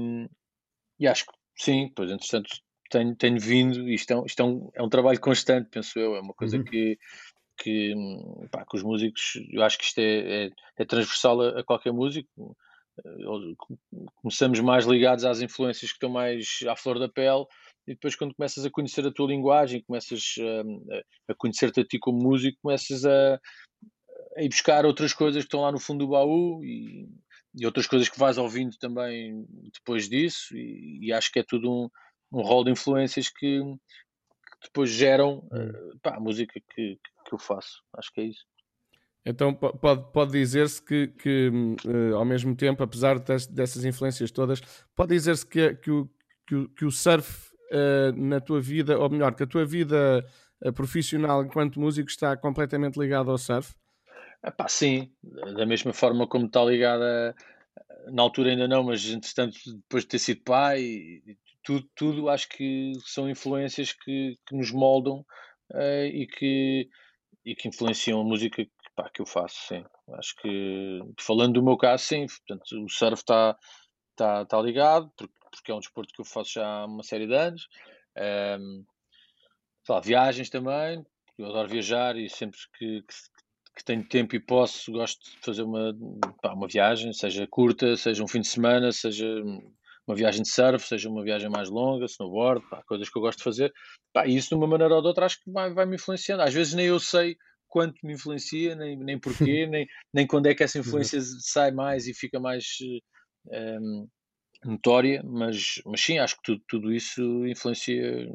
e 1.00 1.08
acho 1.08 1.26
que 1.26 1.34
sim, 1.56 1.92
pois 1.96 2.10
entretanto 2.12 2.50
tenho, 2.90 3.16
tenho 3.16 3.40
vindo, 3.40 3.90
isto, 3.90 4.12
é, 4.12 4.26
isto 4.26 4.42
é, 4.42 4.46
um, 4.46 4.70
é 4.74 4.82
um 4.82 4.90
trabalho 4.90 5.20
constante, 5.20 5.70
penso 5.70 6.00
eu, 6.00 6.16
é 6.16 6.22
uma 6.22 6.34
coisa 6.34 6.58
uhum. 6.58 6.64
que, 6.64 6.98
que, 7.58 7.94
pá, 8.52 8.66
que 8.66 8.78
os 8.78 8.84
músicos, 8.84 9.34
eu 9.52 9.64
acho 9.64 9.78
que 9.78 9.86
isto 9.86 10.00
é, 10.00 10.46
é, 10.46 10.50
é 10.78 10.86
transversal 10.86 11.42
a, 11.42 11.60
a 11.60 11.64
qualquer 11.64 11.92
músico, 11.92 12.56
começamos 14.16 14.60
mais 14.60 14.86
ligados 14.86 15.26
às 15.26 15.42
influências 15.42 15.92
que 15.92 15.96
estão 15.96 16.10
mais 16.10 16.60
à 16.68 16.76
flor 16.76 17.00
da 17.00 17.10
pele 17.10 17.46
e 17.88 17.94
depois 17.94 18.16
quando 18.16 18.36
começas 18.36 18.66
a 18.66 18.70
conhecer 18.70 19.06
a 19.06 19.12
tua 19.12 19.28
linguagem, 19.28 19.84
começas 19.84 20.36
hum, 20.38 20.86
a, 20.92 21.32
a 21.32 21.36
conhecer-te 21.36 21.82
a 21.82 21.86
ti 21.86 21.98
como 22.00 22.22
músico, 22.22 22.58
começas 22.62 23.06
a, 23.06 23.40
a 24.38 24.44
ir 24.44 24.50
buscar 24.50 24.86
outras 24.86 25.14
coisas 25.14 25.44
que 25.44 25.48
estão 25.48 25.62
lá 25.62 25.72
no 25.72 25.80
fundo 25.80 26.06
do 26.06 26.12
baú 26.12 26.64
e, 26.64 27.08
e 27.56 27.66
outras 27.66 27.88
coisas 27.88 28.08
que 28.10 28.20
vais 28.20 28.38
ouvindo 28.38 28.78
também 28.78 29.46
depois 29.74 30.08
disso 30.08 30.56
e, 30.56 31.08
e 31.08 31.14
acho 31.14 31.32
que 31.32 31.40
é 31.40 31.44
tudo 31.44 31.72
um, 31.72 31.90
um 32.32 32.42
rol 32.42 32.64
de 32.64 32.72
influências 32.72 33.30
que, 33.30 33.60
que 33.60 34.68
depois 34.68 34.90
geram 34.90 35.40
uh, 35.40 36.00
pá, 36.02 36.16
a 36.16 36.20
música 36.20 36.60
que, 36.74 37.00
que 37.26 37.34
eu 37.34 37.40
faço. 37.40 37.82
Acho 37.96 38.12
que 38.14 38.22
é 38.22 38.26
isso. 38.26 38.46
Então 39.26 39.54
pode, 39.54 40.12
pode 40.12 40.32
dizer-se 40.32 40.82
que, 40.82 41.08
que 41.08 41.50
uh, 41.86 42.16
ao 42.16 42.26
mesmo 42.26 42.56
tempo, 42.56 42.82
apesar 42.84 43.20
dessas 43.20 43.84
influências 43.84 44.32
todas, 44.32 44.62
pode 44.96 45.14
dizer-se 45.14 45.46
que, 45.46 45.76
que, 45.76 45.92
o, 45.92 46.10
que, 46.48 46.56
o, 46.56 46.70
que 46.70 46.86
o 46.86 46.92
surf 46.92 47.52
uh, 47.72 48.16
na 48.16 48.40
tua 48.40 48.62
vida, 48.62 48.98
ou 48.98 49.10
melhor, 49.10 49.36
que 49.36 49.44
a 49.44 49.48
tua 49.48 49.66
vida 49.66 50.26
uh, 50.66 50.74
profissional 50.74 51.44
enquanto 51.44 51.80
músico 51.80 52.10
está 52.10 52.36
completamente 52.38 52.98
ligada 52.98 53.30
ao 53.30 53.38
surf? 53.38 53.74
Epá, 54.44 54.70
sim, 54.70 55.12
da 55.22 55.66
mesma 55.66 55.92
forma 55.92 56.26
como 56.26 56.46
está 56.46 56.64
ligada, 56.64 57.36
na 58.10 58.22
altura 58.22 58.52
ainda 58.52 58.70
não, 58.70 58.84
mas 58.84 59.06
entretanto, 59.06 59.58
depois 59.66 60.04
de 60.04 60.10
ter 60.12 60.20
sido 60.20 60.42
pai, 60.44 61.22
tudo, 61.62 61.90
tudo 61.94 62.30
acho 62.30 62.48
que 62.48 62.94
são 63.04 63.30
influências 63.30 63.92
que, 63.92 64.38
que 64.48 64.56
nos 64.56 64.72
moldam 64.72 65.26
e 66.14 66.26
que 66.26 66.90
e 67.46 67.56
que 67.56 67.68
influenciam 67.68 68.22
a 68.22 68.24
música 68.24 68.66
pá, 69.00 69.10
que 69.10 69.22
eu 69.22 69.26
faço, 69.26 69.56
sim. 69.68 69.86
Acho 70.14 70.36
que, 70.36 71.00
falando 71.20 71.54
do 71.54 71.64
meu 71.64 71.78
caso, 71.78 72.04
sim. 72.04 72.26
Portanto, 72.28 72.84
o 72.84 72.90
surf 72.90 73.22
está 73.22 73.58
tá, 74.16 74.46
tá 74.46 74.62
ligado, 74.62 75.10
porque, 75.16 75.34
porque 75.50 75.72
é 75.72 75.76
um 75.76 75.80
desporto 75.80 76.14
que 76.14 76.20
eu 76.20 76.26
faço 76.26 76.54
já 76.56 76.68
há 76.68 76.86
uma 76.86 77.04
série 77.04 77.26
de 77.26 77.34
anos. 77.34 77.68
Um, 78.60 78.84
lá, 79.88 80.02
viagens 80.02 80.50
também, 80.50 81.04
eu 81.38 81.46
adoro 81.48 81.70
viajar 81.70 82.18
e 82.18 82.30
sempre 82.30 82.60
que, 82.78 83.02
que, 83.02 83.16
que, 83.78 83.86
tenho 83.86 84.06
tempo 84.08 84.36
e 84.36 84.40
posso, 84.40 84.92
gosto 84.92 85.24
de 85.24 85.40
fazer 85.40 85.64
uma, 85.64 85.96
pá, 86.42 86.54
uma 86.54 86.68
viagem, 86.68 87.14
seja 87.14 87.48
curta, 87.48 87.96
seja 87.96 88.22
um 88.22 88.28
fim 88.28 88.42
de 88.42 88.48
semana, 88.48 88.92
seja 88.92 89.26
uma 90.06 90.16
viagem 90.16 90.42
de 90.42 90.50
surf, 90.50 90.86
seja 90.86 91.10
uma 91.10 91.24
viagem 91.24 91.50
mais 91.50 91.70
longa, 91.70 92.06
snowboard, 92.06 92.68
pá, 92.70 92.84
coisas 92.84 93.10
que 93.10 93.18
eu 93.18 93.22
gosto 93.22 93.38
de 93.38 93.46
fazer. 93.46 93.74
Pá, 94.12 94.28
e 94.28 94.36
isso, 94.36 94.50
de 94.50 94.56
uma 94.56 94.68
maneira 94.68 94.94
ou 94.94 95.02
de 95.02 95.08
outra, 95.08 95.26
acho 95.26 95.42
que 95.42 95.50
vai, 95.50 95.74
vai 95.74 95.86
me 95.86 95.96
influenciando. 95.96 96.44
Às 96.44 96.54
vezes 96.54 96.74
nem 96.74 96.88
eu 96.88 97.00
sei 97.00 97.38
quanto 97.70 97.96
me 98.04 98.14
influencia, 98.14 98.76
nem, 98.76 98.98
nem 98.98 99.20
porquê, 99.20 99.66
nem, 99.70 99.88
nem 100.14 100.28
quando 100.28 100.48
é 100.48 100.56
que 100.56 100.64
essa 100.64 100.80
influência 100.80 101.20
sai 101.40 101.72
mais 101.72 102.08
e 102.08 102.14
fica 102.14 102.40
mais 102.40 102.66
um, 102.82 103.00
ehm, 103.54 104.08
notória, 104.66 105.22
mas, 105.24 105.82
mas 105.86 106.02
sim, 106.02 106.18
acho 106.18 106.36
que 106.36 106.42
tudo, 106.44 106.64
tudo 106.68 106.94
isso 106.94 107.46
influencia, 107.48 108.28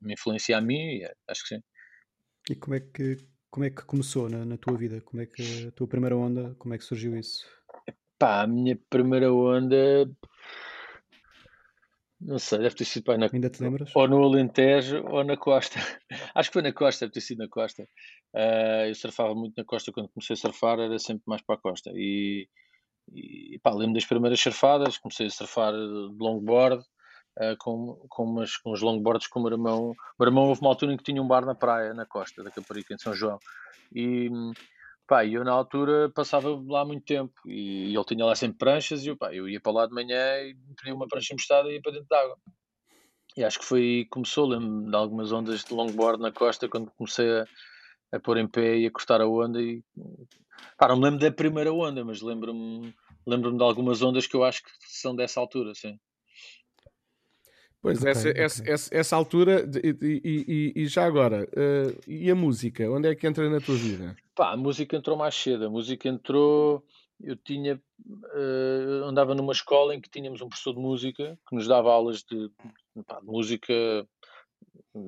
me 0.00 0.12
influencia 0.12 0.58
a 0.58 0.60
mim 0.60 1.00
acho 1.28 1.42
que 1.42 1.54
sim. 1.54 1.62
E 2.50 2.54
como 2.54 2.74
é 2.74 2.80
que, 2.80 3.26
como 3.50 3.64
é 3.64 3.70
que 3.70 3.84
começou 3.84 4.28
na, 4.28 4.44
na 4.44 4.58
tua 4.58 4.76
vida? 4.76 5.00
Como 5.00 5.22
é 5.22 5.26
que 5.26 5.68
a 5.68 5.72
tua 5.72 5.88
primeira 5.88 6.16
onda, 6.16 6.54
como 6.58 6.74
é 6.74 6.78
que 6.78 6.84
surgiu 6.84 7.16
isso? 7.16 7.46
Pá, 8.18 8.42
a 8.42 8.46
minha 8.46 8.78
primeira 8.90 9.32
onda. 9.32 10.10
Não 12.24 12.38
sei, 12.38 12.58
deve 12.58 12.74
ter 12.74 12.86
sido 12.86 13.04
pá, 13.04 13.18
na, 13.18 13.28
Ainda 13.30 13.50
te 13.50 13.62
lembras? 13.62 13.94
ou 13.94 14.08
no 14.08 14.24
Alentejo 14.24 15.04
ou 15.06 15.22
na 15.22 15.36
Costa. 15.36 15.78
Acho 16.34 16.48
que 16.48 16.54
foi 16.54 16.62
na 16.62 16.72
Costa, 16.72 17.04
deve 17.04 17.12
ter 17.12 17.20
sido 17.20 17.38
na 17.38 17.48
Costa. 17.48 17.82
Uh, 18.34 18.88
eu 18.88 18.94
surfava 18.94 19.34
muito 19.34 19.54
na 19.58 19.64
Costa 19.64 19.92
quando 19.92 20.08
comecei 20.08 20.32
a 20.32 20.36
surfar, 20.38 20.80
era 20.80 20.98
sempre 20.98 21.24
mais 21.26 21.42
para 21.42 21.56
a 21.56 21.58
Costa. 21.58 21.90
E, 21.94 22.48
e 23.12 23.58
pá, 23.62 23.74
lembro 23.74 23.92
das 23.94 24.06
primeiras 24.06 24.40
surfadas, 24.40 24.96
comecei 24.96 25.26
a 25.26 25.30
surfar 25.30 25.72
de 25.72 26.16
longboard. 26.18 26.82
Uh, 27.36 27.56
com, 27.58 28.06
com, 28.08 28.22
umas, 28.22 28.56
com 28.56 28.72
uns 28.72 28.80
longboards 28.80 29.26
com 29.26 29.40
o 29.40 29.42
meu 29.42 29.52
irmão. 29.52 29.90
O 29.90 29.94
meu 30.20 30.28
irmão 30.28 30.48
houve 30.48 30.60
uma 30.62 30.70
altura 30.70 30.94
em 30.94 30.96
que 30.96 31.02
tinha 31.02 31.20
um 31.20 31.26
bar 31.26 31.44
na 31.44 31.54
praia, 31.54 31.92
na 31.92 32.06
costa 32.06 32.44
da 32.44 32.50
Caparica, 32.50 32.94
em 32.94 32.98
São 32.98 33.12
João. 33.12 33.38
E, 33.92 34.30
Pá, 35.06 35.24
eu 35.26 35.44
na 35.44 35.52
altura 35.52 36.10
passava 36.10 36.48
lá 36.66 36.84
muito 36.84 37.04
tempo 37.04 37.34
e, 37.46 37.94
ele 37.94 38.04
tinha 38.04 38.24
lá 38.24 38.34
sempre 38.34 38.58
pranchas 38.58 39.04
e 39.04 39.08
eu, 39.08 39.16
pá, 39.16 39.34
eu 39.34 39.48
ia 39.48 39.60
para 39.60 39.72
lá 39.72 39.86
de 39.86 39.92
manhã 39.92 40.38
e 40.40 40.56
pedia 40.76 40.94
uma 40.94 41.06
prancha 41.06 41.34
emprestada 41.34 41.70
e 41.70 41.74
ia 41.74 41.82
para 41.82 41.92
dentro 41.92 42.08
de 42.08 42.16
água. 42.16 42.38
E 43.36 43.44
acho 43.44 43.58
que 43.58 43.64
foi 43.66 43.80
aí 43.80 44.04
começou, 44.06 44.46
lembro 44.46 44.88
de 44.90 44.96
algumas 44.96 45.30
ondas 45.30 45.62
de 45.64 45.74
longboard 45.74 46.22
na 46.22 46.32
costa 46.32 46.68
quando 46.68 46.90
comecei 46.92 47.30
a, 47.30 47.46
a 48.12 48.20
pôr 48.20 48.38
em 48.38 48.48
pé 48.48 48.78
e 48.78 48.86
a 48.86 48.90
cortar 48.90 49.20
a 49.20 49.28
onda 49.28 49.60
e 49.60 49.82
pá, 50.78 50.88
não 50.88 50.96
me 50.96 51.04
lembro 51.04 51.20
da 51.20 51.30
primeira 51.30 51.72
onda, 51.72 52.02
mas 52.02 52.22
lembro-me 52.22 52.94
lembro-me 53.26 53.58
de 53.58 53.64
algumas 53.64 54.00
ondas 54.02 54.26
que 54.26 54.36
eu 54.36 54.44
acho 54.44 54.62
que 54.62 54.70
são 54.80 55.14
dessa 55.14 55.40
altura, 55.40 55.74
sim. 55.74 55.98
Pois, 57.84 57.98
okay, 57.98 58.10
essa, 58.12 58.30
okay. 58.30 58.42
Essa, 58.42 58.62
essa, 58.66 58.94
essa, 58.96 59.16
altura, 59.16 59.68
e, 59.84 59.92
e, 60.24 60.72
e, 60.74 60.86
já 60.86 61.04
agora, 61.04 61.46
uh, 61.52 62.00
e 62.08 62.30
a 62.30 62.34
música, 62.34 62.90
onde 62.90 63.10
é 63.10 63.14
que 63.14 63.26
entra 63.26 63.46
na 63.50 63.60
tua 63.60 63.74
vida? 63.74 64.16
Pá, 64.34 64.52
a 64.52 64.56
música 64.56 64.96
entrou 64.96 65.18
mais 65.18 65.34
cedo, 65.34 65.66
a 65.66 65.68
música 65.68 66.08
entrou, 66.08 66.82
eu 67.22 67.36
tinha, 67.36 67.74
uh, 67.74 69.04
andava 69.04 69.34
numa 69.34 69.52
escola 69.52 69.94
em 69.94 70.00
que 70.00 70.08
tínhamos 70.08 70.40
um 70.40 70.48
professor 70.48 70.72
de 70.72 70.80
música, 70.80 71.38
que 71.46 71.54
nos 71.54 71.68
dava 71.68 71.92
aulas 71.92 72.22
de, 72.22 72.50
pá, 73.06 73.20
de 73.20 73.26
música, 73.26 73.74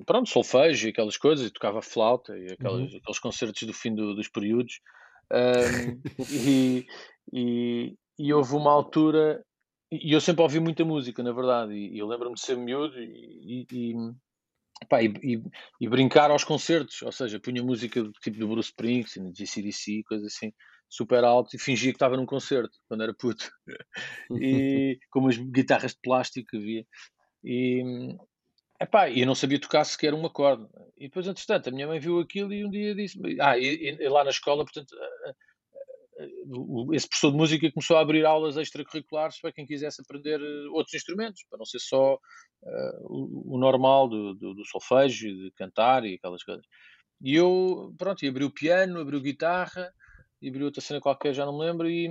pronto, 0.04 0.28
solfejo 0.28 0.86
e 0.86 0.90
aquelas 0.90 1.16
coisas, 1.16 1.46
e 1.46 1.50
tocava 1.50 1.80
flauta 1.80 2.36
e 2.36 2.52
aquelas, 2.52 2.92
uhum. 2.92 2.98
aqueles 2.98 3.18
concertos 3.18 3.62
do 3.62 3.72
fim 3.72 3.94
do, 3.94 4.14
dos 4.14 4.28
períodos, 4.28 4.82
um, 5.32 6.02
e, 6.30 6.86
e, 7.32 7.96
e 8.18 8.34
houve 8.34 8.54
uma 8.54 8.70
altura 8.70 9.42
e 10.02 10.12
eu 10.12 10.20
sempre 10.20 10.42
ouvi 10.42 10.60
muita 10.60 10.84
música, 10.84 11.22
na 11.22 11.32
verdade, 11.32 11.72
e, 11.72 11.98
eu 11.98 12.06
lembro-me 12.06 12.34
de 12.34 12.40
ser 12.40 12.56
miúdo 12.56 12.98
e, 12.98 13.66
e, 13.70 13.94
pá, 14.88 15.02
e, 15.02 15.42
e, 15.80 15.88
brincar 15.88 16.30
aos 16.30 16.44
concertos, 16.44 17.02
ou 17.02 17.12
seja, 17.12 17.40
punha 17.40 17.62
música 17.62 18.02
do 18.02 18.12
tipo 18.12 18.38
do 18.38 18.48
Bruce 18.48 18.70
Springsteen, 18.70 19.32
de 19.32 19.46
CDC, 19.46 20.02
coisa 20.06 20.26
assim, 20.26 20.52
super 20.88 21.24
alto, 21.24 21.54
e 21.54 21.58
fingia 21.58 21.90
que 21.90 21.96
estava 21.96 22.16
num 22.16 22.26
concerto, 22.26 22.76
quando 22.88 23.02
era 23.02 23.14
puto, 23.14 23.50
e 24.40 24.98
com 25.10 25.20
umas 25.20 25.36
guitarras 25.36 25.92
de 25.92 26.00
plástico 26.02 26.48
que 26.50 26.56
havia, 26.56 26.86
e 27.44 28.16
Epá, 28.80 29.10
eu 29.10 29.26
não 29.26 29.34
sabia 29.34 29.58
tocar 29.58 29.84
sequer 29.84 30.12
um 30.12 30.26
acorde. 30.26 30.66
E 30.98 31.04
depois, 31.04 31.26
entretanto, 31.26 31.68
a 31.68 31.72
minha 31.72 31.86
mãe 31.86 31.98
viu 31.98 32.20
aquilo 32.20 32.52
e 32.52 32.64
um 32.64 32.70
dia 32.70 32.94
disse 32.94 33.18
Ah, 33.40 33.58
e, 33.58 33.96
e 33.98 34.08
lá 34.08 34.22
na 34.22 34.30
escola, 34.30 34.64
portanto, 34.64 34.94
esse 36.92 37.08
professor 37.08 37.30
de 37.30 37.36
música 37.36 37.72
começou 37.72 37.96
a 37.96 38.00
abrir 38.00 38.24
aulas 38.24 38.56
extracurriculares 38.56 39.40
para 39.40 39.52
quem 39.52 39.66
quisesse 39.66 40.00
aprender 40.00 40.40
eh, 40.40 40.68
outros 40.70 40.94
instrumentos, 40.94 41.44
para 41.48 41.58
não 41.58 41.66
ser 41.66 41.78
só 41.78 42.14
uh, 42.14 42.18
o, 43.02 43.54
o, 43.54 43.58
normal 43.58 44.08
do, 44.08 44.34
do, 44.34 44.54
do 44.54 44.64
solfejo, 44.64 45.28
de 45.28 45.52
cantar 45.56 46.04
e 46.04 46.14
aquelas 46.14 46.42
coisas. 46.42 46.64
E 47.20 47.34
eu, 47.34 47.94
pronto, 47.98 48.24
e 48.24 48.28
abri 48.28 48.44
o 48.44 48.50
piano, 48.50 49.00
abri 49.00 49.16
a 49.16 49.20
guitarra, 49.20 49.92
e 50.40 50.48
abri 50.48 50.64
outra 50.64 50.80
cena 50.80 51.00
qualquer, 51.00 51.34
já 51.34 51.44
não 51.44 51.58
me 51.58 51.64
lembro, 51.64 51.88
e, 51.88 52.08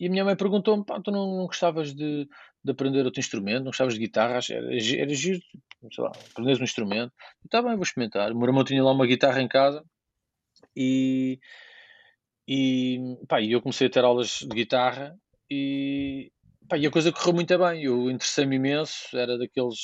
e 0.00 0.06
a 0.06 0.10
minha 0.10 0.24
mãe 0.24 0.36
perguntou-me, 0.36 0.84
pá, 0.84 1.00
tu 1.00 1.10
não, 1.10 1.36
não 1.36 1.46
gostavas 1.46 1.94
de, 1.94 2.28
de, 2.64 2.72
aprender 2.72 3.04
outro 3.04 3.20
instrumento, 3.20 3.64
não 3.64 3.70
gostavas 3.70 3.94
de 3.94 4.00
guitarra, 4.00 4.40
era, 4.50 4.66
era 4.66 5.14
giro, 5.14 5.40
sei 5.92 6.04
lá, 6.04 6.12
um 6.38 6.62
instrumento. 6.62 7.12
Está 7.44 7.62
bem, 7.62 7.74
vou 7.74 7.82
experimentar. 7.82 8.32
O 8.32 8.36
meu 8.36 8.48
irmão 8.48 8.64
tinha 8.64 8.82
lá 8.82 8.92
uma 8.92 9.06
guitarra 9.06 9.40
em 9.40 9.48
casa, 9.48 9.84
e 10.76 11.38
e, 12.46 12.98
pá, 13.28 13.42
eu 13.42 13.60
comecei 13.60 13.86
a 13.86 13.90
ter 13.90 14.04
aulas 14.04 14.40
de 14.40 14.48
guitarra 14.48 15.16
e, 15.50 16.30
pá, 16.68 16.76
e 16.76 16.86
a 16.86 16.90
coisa 16.90 17.12
correu 17.12 17.34
muito 17.34 17.58
bem. 17.58 17.82
Eu 17.84 18.10
interessei-me 18.10 18.56
imenso, 18.56 19.16
era 19.16 19.38
daqueles 19.38 19.78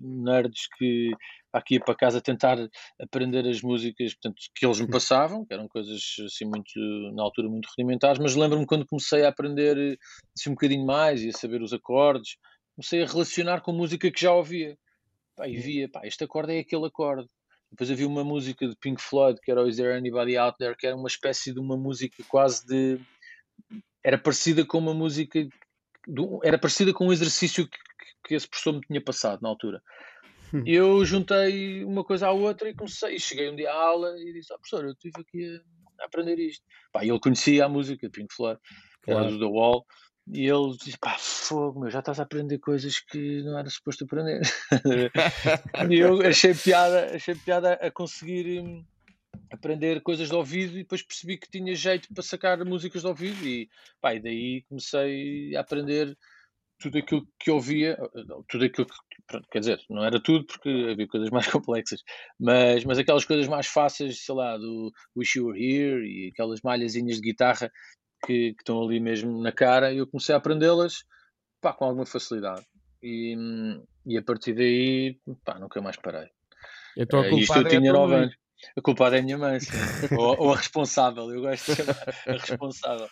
nerds 0.00 0.68
que 0.78 1.10
aqui 1.52 1.74
ia 1.74 1.80
para 1.80 1.94
casa 1.94 2.20
tentar 2.20 2.58
aprender 3.00 3.46
as 3.48 3.62
músicas 3.62 4.14
portanto, 4.14 4.36
que 4.54 4.66
eles 4.66 4.80
me 4.80 4.88
passavam, 4.88 5.44
que 5.44 5.54
eram 5.54 5.68
coisas 5.68 6.00
assim 6.24 6.44
muito, 6.44 6.78
na 7.14 7.22
altura, 7.22 7.48
muito 7.48 7.66
rudimentares, 7.66 8.18
mas 8.18 8.34
lembro-me 8.34 8.66
quando 8.66 8.86
comecei 8.86 9.24
a 9.24 9.28
aprender 9.28 9.98
assim, 10.36 10.50
um 10.50 10.54
bocadinho 10.54 10.84
mais 10.84 11.22
e 11.22 11.30
a 11.30 11.32
saber 11.32 11.62
os 11.62 11.72
acordes, 11.72 12.36
comecei 12.74 13.02
a 13.02 13.06
relacionar 13.06 13.62
com 13.62 13.72
música 13.72 14.10
que 14.10 14.20
já 14.20 14.32
ouvia. 14.32 14.76
Pá, 15.34 15.46
e 15.48 15.56
via, 15.56 15.88
pá, 15.88 16.06
este 16.06 16.24
acorde 16.24 16.54
é 16.54 16.60
aquele 16.60 16.86
acorde. 16.86 17.28
Depois 17.70 17.90
havia 17.90 18.06
uma 18.06 18.24
música 18.24 18.66
de 18.66 18.76
Pink 18.76 19.02
Floyd 19.02 19.40
que 19.40 19.50
era 19.50 19.66
Is 19.68 19.76
There 19.76 19.96
Anybody 19.96 20.36
Out 20.36 20.58
There, 20.58 20.76
que 20.76 20.86
era 20.86 20.96
uma 20.96 21.08
espécie 21.08 21.52
de 21.52 21.58
uma 21.58 21.76
música 21.76 22.22
quase 22.28 22.66
de. 22.66 23.00
Era 24.04 24.16
parecida 24.16 24.64
com 24.64 24.78
uma 24.78 24.94
música. 24.94 25.46
Era 26.42 26.58
parecida 26.58 26.92
com 26.92 27.08
um 27.08 27.12
exercício 27.12 27.68
que, 27.68 27.78
que 28.24 28.34
esse 28.34 28.48
professor 28.48 28.74
me 28.74 28.80
tinha 28.80 29.02
passado 29.02 29.42
na 29.42 29.48
altura. 29.48 29.82
Hum. 30.54 30.62
Eu 30.66 31.04
juntei 31.04 31.84
uma 31.84 32.04
coisa 32.04 32.28
à 32.28 32.32
outra 32.32 32.68
e 32.68 32.74
comecei. 32.74 33.16
E 33.16 33.20
cheguei 33.20 33.50
um 33.50 33.56
dia 33.56 33.70
à 33.70 33.74
aula 33.74 34.16
e 34.18 34.32
disse: 34.32 34.52
Ah, 34.52 34.58
professor, 34.58 34.84
eu 34.84 34.92
estive 34.92 35.20
aqui 35.20 35.60
a 36.00 36.04
aprender 36.04 36.38
isto. 36.38 36.64
Pá, 36.92 37.04
ele 37.04 37.18
conhecia 37.18 37.64
a 37.64 37.68
música 37.68 38.06
de 38.06 38.12
Pink 38.12 38.32
Floyd, 38.32 38.60
claro. 39.02 39.20
era 39.20 39.30
do 39.30 39.38
The 39.38 39.46
Wall. 39.46 39.84
E 40.28 40.46
ele 40.46 40.76
disse: 40.76 40.98
pá, 40.98 41.16
fogo, 41.18 41.80
meu, 41.80 41.90
já 41.90 42.00
estás 42.00 42.18
a 42.18 42.24
aprender 42.24 42.58
coisas 42.58 42.98
que 42.98 43.42
não 43.42 43.58
era 43.58 43.70
suposto 43.70 44.04
aprender. 44.04 44.40
e 45.90 45.94
eu 45.94 46.20
achei 46.26 46.54
piada, 46.54 47.14
achei 47.14 47.34
piada 47.34 47.74
a 47.74 47.90
conseguir 47.90 48.60
hum, 48.60 48.84
aprender 49.52 50.02
coisas 50.02 50.28
de 50.28 50.34
ouvido 50.34 50.74
e 50.74 50.82
depois 50.82 51.02
percebi 51.02 51.38
que 51.38 51.48
tinha 51.48 51.74
jeito 51.74 52.12
para 52.12 52.22
sacar 52.22 52.64
músicas 52.64 53.02
de 53.02 53.08
ouvido 53.08 53.46
e, 53.46 53.68
pá, 54.00 54.14
e 54.14 54.20
daí 54.20 54.62
comecei 54.68 55.54
a 55.54 55.60
aprender 55.60 56.16
tudo 56.78 56.98
aquilo 56.98 57.26
que 57.38 57.50
ouvia, 57.50 57.96
tudo 58.48 58.64
aquilo 58.64 58.86
que, 58.86 59.22
pronto, 59.26 59.48
quer 59.50 59.60
dizer, 59.60 59.80
não 59.88 60.04
era 60.04 60.22
tudo 60.22 60.44
porque 60.46 60.68
havia 60.90 61.08
coisas 61.08 61.30
mais 61.30 61.46
complexas, 61.50 62.02
mas, 62.38 62.84
mas 62.84 62.98
aquelas 62.98 63.24
coisas 63.24 63.48
mais 63.48 63.66
fáceis, 63.66 64.24
sei 64.24 64.34
lá, 64.34 64.56
do 64.58 64.92
Wish 65.16 65.38
You 65.38 65.46
Were 65.46 65.58
Here 65.58 66.06
e 66.06 66.28
aquelas 66.28 66.60
malhazinhas 66.62 67.16
de 67.16 67.22
guitarra 67.22 67.70
que, 68.24 68.54
que 68.54 68.62
estão 68.62 68.82
ali 68.82 69.00
mesmo 69.00 69.40
na 69.40 69.52
cara 69.52 69.92
e 69.92 69.98
eu 69.98 70.06
comecei 70.06 70.34
a 70.34 70.38
aprendê-las 70.38 71.04
com 71.60 71.84
alguma 71.84 72.06
facilidade. 72.06 72.64
E, 73.02 73.36
e 74.06 74.16
a 74.16 74.22
partir 74.22 74.54
daí, 74.54 75.18
pá, 75.44 75.58
nunca 75.58 75.80
mais 75.80 75.96
parei. 75.96 76.28
Então, 76.96 77.20
uh, 77.20 77.38
isto 77.38 77.58
eu 77.58 77.68
tinha 77.68 77.90
é 77.90 77.92
9 77.92 78.14
anos. 78.14 78.36
A 78.76 78.80
culpada 78.80 79.16
é 79.16 79.20
a 79.20 79.22
minha 79.22 79.36
mãe, 79.36 79.58
ou, 80.18 80.40
ou, 80.40 80.52
a 80.52 80.56
responsável, 80.56 81.30
eu 81.30 81.42
gosto 81.42 81.74
de 81.74 81.76
chamar 81.76 82.14
a 82.26 82.32
responsável. 82.32 83.08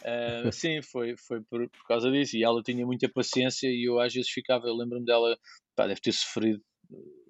Uh, 0.00 0.52
sim, 0.52 0.80
foi, 0.82 1.16
foi 1.16 1.40
por, 1.42 1.68
por, 1.68 1.86
causa 1.88 2.10
disso. 2.12 2.36
E 2.36 2.44
ela 2.44 2.62
tinha 2.62 2.86
muita 2.86 3.08
paciência 3.08 3.66
e 3.66 3.88
eu 3.88 3.98
às 3.98 4.14
vezes 4.14 4.30
ficava, 4.30 4.66
eu 4.66 4.74
lembro-me 4.74 5.04
dela, 5.04 5.36
pá, 5.74 5.86
deve 5.86 6.00
ter 6.00 6.12
sofrido 6.12 6.62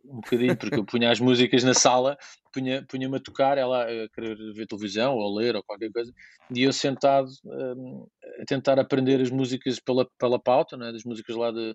um 0.04 0.16
bocadinho, 0.16 0.56
porque 0.56 0.78
eu 0.78 0.84
punha 0.84 1.10
as 1.10 1.20
músicas 1.20 1.62
na 1.62 1.74
sala, 1.74 2.16
punha-me 2.52 2.86
punha 2.86 3.08
a 3.14 3.20
tocar, 3.20 3.58
ela 3.58 3.84
a 3.84 4.08
querer 4.08 4.36
ver 4.54 4.66
televisão 4.66 5.14
ou 5.14 5.36
ler 5.36 5.54
ou 5.54 5.62
qualquer 5.62 5.90
coisa, 5.90 6.12
e 6.54 6.62
eu 6.62 6.72
sentado 6.72 7.28
um, 7.44 8.06
a 8.40 8.44
tentar 8.46 8.78
aprender 8.78 9.20
as 9.20 9.30
músicas 9.30 9.78
pela, 9.78 10.08
pela 10.18 10.40
pauta, 10.40 10.76
né, 10.76 10.90
das 10.92 11.04
músicas 11.04 11.36
lá 11.36 11.50
de, 11.50 11.74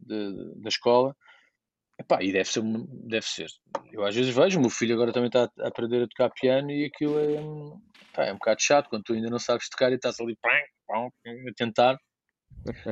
de 0.00 0.62
da 0.62 0.68
escola. 0.68 1.14
Epá, 2.00 2.20
e 2.22 2.32
deve 2.32 2.48
ser, 2.48 2.62
deve 3.06 3.26
ser. 3.26 3.46
Eu 3.92 4.04
às 4.04 4.16
vezes 4.16 4.34
vejo, 4.34 4.58
o 4.58 4.62
meu 4.62 4.70
filho 4.70 4.94
agora 4.94 5.12
também 5.12 5.28
está 5.28 5.48
a 5.60 5.68
aprender 5.68 6.02
a 6.02 6.08
tocar 6.08 6.30
piano 6.30 6.70
e 6.72 6.86
aquilo 6.86 7.16
é, 7.20 7.36
pá, 8.12 8.24
é 8.24 8.32
um 8.32 8.36
bocado 8.36 8.60
chato 8.60 8.88
quando 8.88 9.04
tu 9.04 9.12
ainda 9.12 9.30
não 9.30 9.38
sabes 9.38 9.68
tocar 9.68 9.92
e 9.92 9.94
estás 9.94 10.18
ali 10.18 10.36
a 10.42 11.54
tentar 11.56 11.96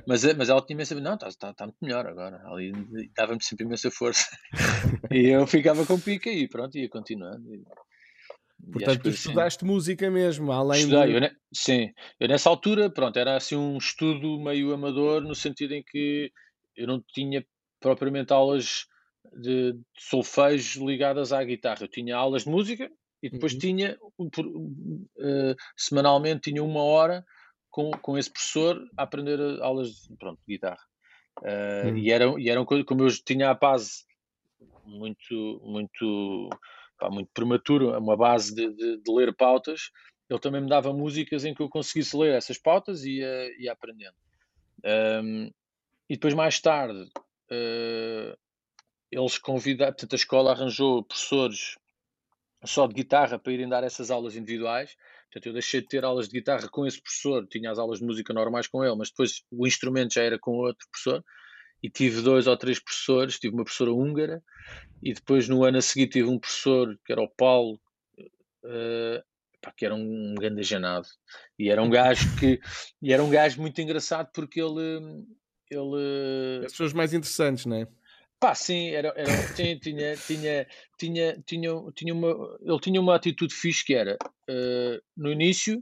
mas, 0.07 0.25
mas 0.35 0.49
ela 0.49 0.65
tinha 0.65 0.75
imensa. 0.75 0.99
Não, 1.01 1.15
está 1.15 1.31
tá, 1.33 1.55
tá 1.55 1.65
muito 1.65 1.79
melhor 1.83 2.07
agora. 2.07 2.41
Ali 2.47 2.73
dava-me 3.15 3.43
sempre 3.43 3.65
imensa 3.65 3.91
força. 3.91 4.27
e 5.11 5.29
eu 5.29 5.47
ficava 5.47 5.85
com 5.87 5.99
pica 5.99 6.31
e 6.31 6.49
pronto, 6.49 6.77
ia 6.77 6.89
continuando. 6.89 7.55
E, 7.55 7.63
Portanto, 8.71 9.03
tu 9.03 9.09
estudaste 9.09 9.65
assim, 9.65 9.73
música 9.73 10.11
mesmo, 10.11 10.53
além 10.53 10.83
Estudei, 10.83 11.07
de... 11.07 11.13
eu 11.15 11.21
ne... 11.21 11.31
sim. 11.53 11.93
Eu 12.21 12.29
nessa 12.29 12.49
altura, 12.49 12.89
pronto, 12.89 13.19
era 13.19 13.37
assim 13.37 13.57
um 13.57 13.77
estudo 13.77 14.39
meio 14.39 14.73
amador, 14.73 15.21
no 15.21 15.35
sentido 15.35 15.73
em 15.75 15.83
que 15.83 16.31
eu 16.77 16.87
não 16.87 17.03
tinha 17.13 17.45
propriamente 17.81 18.33
aulas 18.33 18.87
de 19.33 19.75
solfejo 19.99 20.87
ligadas 20.87 21.33
à 21.33 21.43
guitarra. 21.43 21.83
Eu 21.83 21.89
tinha 21.89 22.17
aulas 22.17 22.45
de 22.45 22.51
música 22.51 22.89
e 23.23 23.31
depois 23.31 23.53
uhum. 23.53 23.59
tinha, 23.59 23.99
uh, 24.19 25.57
semanalmente, 25.77 26.51
tinha 26.51 26.63
uma 26.63 26.83
hora 26.83 27.25
com, 27.73 27.91
com 27.91 28.17
esse 28.17 28.31
professor 28.31 28.81
a 28.97 29.03
aprender 29.03 29.41
aulas 29.61 29.89
de, 29.89 30.17
pronto, 30.17 30.39
de 30.47 30.55
guitarra. 30.55 30.85
Uh, 31.41 31.89
hum. 31.89 31.97
E 31.97 32.13
eram, 32.13 32.39
e 32.39 32.49
eram 32.49 32.65
como 32.65 33.03
eu 33.03 33.09
tinha 33.25 33.51
a 33.51 33.55
base 33.55 34.05
muito, 34.85 35.61
muito, 35.65 36.51
pá, 36.99 37.11
muito 37.11 37.31
prematuro, 37.33 37.99
uma 37.99 38.17
base 38.17 38.55
de, 38.55 38.71
de, 38.73 38.99
de, 38.99 39.13
ler 39.13 39.35
pautas, 39.35 39.91
ele 40.29 40.39
também 40.39 40.61
me 40.61 40.69
dava 40.69 40.93
músicas 40.93 41.45
em 41.45 41.55
que 41.55 41.63
eu 41.63 41.69
conseguisse 41.69 42.17
ler 42.17 42.35
essas 42.35 42.59
pautas 42.59 43.05
e 43.05 43.19
ia, 43.19 43.63
ia 43.63 43.73
aprendendo. 43.73 44.15
Um, 44.85 45.51
e 46.09 46.15
depois, 46.15 46.35
mais 46.35 46.61
tarde, 46.61 47.09
uh, 47.51 48.37
eles 49.11 49.39
convidaram, 49.39 49.93
portanto, 49.93 50.13
a 50.13 50.17
escola 50.17 50.53
arranjou 50.53 51.03
professores 51.03 51.79
só 52.65 52.87
de 52.87 52.95
guitarra 52.95 53.39
para 53.39 53.53
irem 53.53 53.69
dar 53.69 53.83
essas 53.83 54.11
aulas 54.11 54.37
individuais. 54.37 54.97
Portanto, 55.33 55.47
eu 55.47 55.53
deixei 55.55 55.81
de 55.81 55.89
ter 55.89 56.05
aulas 56.05 56.29
de 56.29 56.39
guitarra 56.39 56.69
com 56.69 56.87
esse 56.87 57.01
professor, 57.01 57.47
tinha 57.47 57.71
as 57.71 57.79
aulas 57.79 58.01
de 58.01 58.05
música 58.05 58.35
normais 58.35 58.67
com 58.67 58.85
ele, 58.85 58.95
mas 58.95 59.09
depois 59.09 59.43
o 59.51 59.67
instrumento 59.67 60.13
já 60.13 60.23
era 60.23 60.39
com 60.39 60.53
outro 60.53 60.87
professor. 60.91 61.25
E 61.83 61.89
tive 61.89 62.21
dois 62.21 62.47
ou 62.47 62.57
três 62.57 62.79
professores, 62.79 63.39
tive 63.39 63.55
uma 63.55 63.65
professora 63.65 63.93
húngara, 63.93 64.43
e 65.03 65.15
depois 65.15 65.49
no 65.49 65.65
ano 65.65 65.79
a 65.79 65.83
seguir 65.83 66.09
tive 66.09 66.29
um 66.29 66.39
professor 66.39 66.97
que 67.05 67.13
era 67.13 67.23
o 67.23 67.29
Paulo, 67.29 67.81
uh, 68.65 69.23
pá, 69.61 69.73
que 69.75 69.87
era 69.87 69.95
um 69.95 70.35
grande 70.35 70.63
janado. 70.63 71.09
E 71.59 71.71
era 71.71 71.83
um 71.83 71.89
gajo 71.89 72.37
que 72.39 72.61
e 73.01 73.13
era 73.13 73.25
um 73.25 73.31
gajo 73.31 73.61
muito 73.61 73.81
engraçado 73.81 74.31
porque 74.35 74.61
ele. 74.61 75.25
ele 75.71 76.67
As 76.67 76.73
pessoas 76.73 76.93
mais 76.93 77.15
interessantes, 77.15 77.65
não 77.65 77.77
é? 77.77 77.89
Pá, 78.43 78.57
sim, 78.57 78.89
era, 78.89 79.15
era, 79.17 79.47
tinha, 79.55 79.79
tinha, 79.79 80.17
tinha, 80.17 80.67
tinha, 80.99 81.43
tinha, 81.95 82.13
uma, 82.13 82.59
ele 82.61 82.81
tinha 82.81 83.01
uma 83.01 83.15
atitude 83.15 83.55
fixe 83.55 83.85
que 83.85 83.95
era 83.95 84.19
uh, 84.51 85.01
no 85.17 85.31
início 85.31 85.81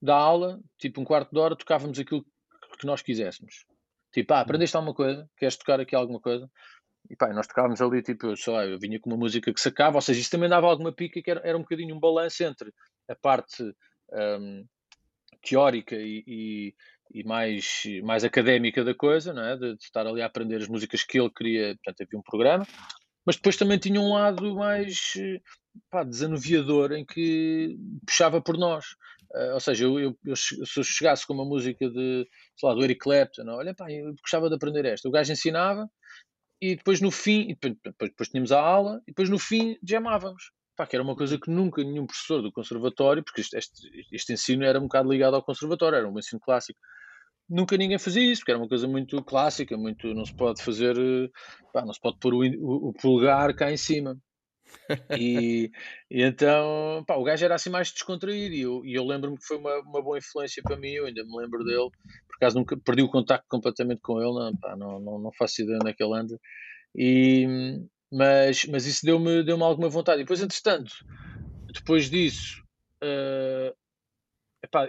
da 0.00 0.16
aula, 0.16 0.58
tipo 0.78 1.02
um 1.02 1.04
quarto 1.04 1.30
de 1.30 1.38
hora, 1.38 1.54
tocávamos 1.54 1.98
aquilo 1.98 2.24
que 2.80 2.86
nós 2.86 3.02
quiséssemos. 3.02 3.66
Tipo, 4.10 4.32
ah, 4.32 4.40
aprendeste 4.40 4.74
alguma 4.74 4.94
coisa? 4.94 5.28
Queres 5.36 5.54
tocar 5.58 5.80
aqui 5.80 5.94
alguma 5.94 6.18
coisa? 6.18 6.50
E 7.10 7.14
pá, 7.14 7.30
nós 7.34 7.46
tocávamos 7.46 7.82
ali, 7.82 8.00
tipo, 8.02 8.34
sei 8.38 8.52
lá, 8.54 8.64
eu 8.64 8.78
vinha 8.78 8.98
com 8.98 9.10
uma 9.10 9.18
música 9.18 9.52
que 9.52 9.60
sacava, 9.60 9.98
ou 9.98 10.00
seja, 10.00 10.18
isso 10.18 10.30
também 10.30 10.48
dava 10.48 10.68
alguma 10.68 10.94
pica, 10.94 11.20
que 11.20 11.30
era, 11.30 11.42
era 11.44 11.58
um 11.58 11.60
bocadinho 11.60 11.94
um 11.94 12.00
balanço 12.00 12.42
entre 12.42 12.72
a 13.06 13.14
parte 13.14 13.62
um, 14.40 14.66
teórica 15.42 15.94
e, 15.94 16.24
e, 16.26 16.74
e 17.12 17.24
mais, 17.24 17.82
mais 18.02 18.24
académica 18.24 18.82
da 18.84 18.94
coisa, 18.94 19.32
não 19.32 19.44
é? 19.44 19.56
de, 19.56 19.76
de, 19.76 19.84
estar 19.84 20.06
ali 20.06 20.22
a 20.22 20.26
aprender 20.26 20.56
as 20.56 20.68
músicas 20.68 21.04
que 21.04 21.18
ele 21.18 21.30
queria, 21.30 21.76
portanto 21.76 22.06
havia 22.06 22.18
um 22.18 22.22
programa, 22.22 22.66
mas 23.26 23.36
depois 23.36 23.56
também 23.56 23.78
tinha 23.78 24.00
um 24.00 24.14
lado 24.14 24.54
mais 24.54 25.14
pá, 25.90 26.02
desanuviador 26.02 26.92
em 26.92 27.04
que 27.04 27.76
puxava 28.06 28.40
por 28.40 28.56
nós. 28.56 28.84
Uh, 29.34 29.54
ou 29.54 29.60
seja, 29.60 29.84
eu, 29.84 29.98
eu, 29.98 30.18
eu, 30.26 30.36
se 30.36 30.56
eu 30.76 30.84
chegasse 30.84 31.26
com 31.26 31.32
uma 31.32 31.44
música 31.44 31.88
de, 31.88 32.28
sei 32.56 32.68
lá, 32.68 32.74
do 32.74 32.84
Eric 32.84 33.00
Clapton, 33.00 33.48
olha 33.48 33.74
pá, 33.74 33.90
eu 33.90 34.14
gostava 34.20 34.48
de 34.48 34.54
aprender 34.54 34.84
esta, 34.84 35.08
o 35.08 35.12
gajo 35.12 35.32
ensinava 35.32 35.88
e 36.60 36.76
depois 36.76 37.00
no 37.00 37.10
fim, 37.10 37.48
depois, 37.48 37.76
depois 38.00 38.28
tínhamos 38.28 38.52
a 38.52 38.60
aula 38.60 39.00
e 39.06 39.10
depois 39.10 39.30
no 39.30 39.38
fim 39.38 39.76
jamávamos. 39.82 40.52
Pá, 40.76 40.86
que 40.86 40.96
era 40.96 41.02
uma 41.02 41.16
coisa 41.16 41.38
que 41.38 41.50
nunca 41.50 41.82
nenhum 41.82 42.06
professor 42.06 42.40
do 42.40 42.52
conservatório, 42.52 43.22
porque 43.22 43.40
este, 43.40 43.56
este, 43.56 44.06
este 44.10 44.32
ensino 44.32 44.64
era 44.64 44.78
um 44.78 44.84
bocado 44.84 45.10
ligado 45.10 45.34
ao 45.34 45.42
conservatório, 45.42 45.96
era 45.96 46.08
um 46.08 46.18
ensino 46.18 46.40
clássico, 46.40 46.78
nunca 47.52 47.76
ninguém 47.76 47.98
fazia 47.98 48.22
isso, 48.22 48.40
porque 48.40 48.52
era 48.52 48.58
uma 48.58 48.68
coisa 48.68 48.88
muito 48.88 49.22
clássica, 49.22 49.76
muito 49.76 50.14
não 50.14 50.24
se 50.24 50.34
pode 50.34 50.62
fazer, 50.62 50.96
pá, 51.72 51.84
não 51.84 51.92
se 51.92 52.00
pode 52.00 52.18
pôr 52.18 52.34
o, 52.34 52.40
o, 52.40 52.88
o 52.88 52.92
pulgar 52.94 53.54
cá 53.54 53.70
em 53.70 53.76
cima. 53.76 54.16
e, 55.18 55.70
e, 56.10 56.22
então 56.22 57.04
pá, 57.06 57.16
o 57.16 57.24
gajo 57.24 57.44
era 57.44 57.54
assim 57.54 57.68
mais 57.68 57.92
descontraído 57.92 58.54
e 58.54 58.62
eu, 58.62 58.82
eu 58.86 59.04
lembro-me 59.04 59.36
que 59.36 59.44
foi 59.44 59.58
uma, 59.58 59.80
uma 59.80 60.02
boa 60.02 60.16
influência 60.16 60.62
para 60.62 60.78
mim, 60.78 60.92
eu 60.92 61.04
ainda 61.04 61.22
me 61.24 61.36
lembro 61.36 61.62
dele, 61.62 61.90
por 62.26 62.36
acaso 62.36 62.58
nunca 62.58 62.76
perdi 62.78 63.02
o 63.02 63.10
contacto 63.10 63.46
completamente 63.48 64.00
com 64.00 64.18
ele, 64.18 64.32
não, 64.32 64.56
pá, 64.56 64.74
não, 64.74 64.98
não, 64.98 65.18
não 65.18 65.32
faço 65.32 65.62
ideia 65.62 65.78
onde 65.80 65.90
é 65.90 65.92
que 65.92 66.02
ele 66.02 66.14
anda. 66.14 66.40
E, 66.96 67.46
mas, 68.10 68.64
mas 68.66 68.86
isso 68.86 69.04
deu-me 69.04 69.42
deu 69.42 69.62
alguma 69.62 69.88
vontade. 69.88 70.20
E 70.20 70.24
depois, 70.24 70.42
entretanto, 70.42 70.92
depois 71.72 72.10
disso, 72.10 72.62
uh, 73.02 73.74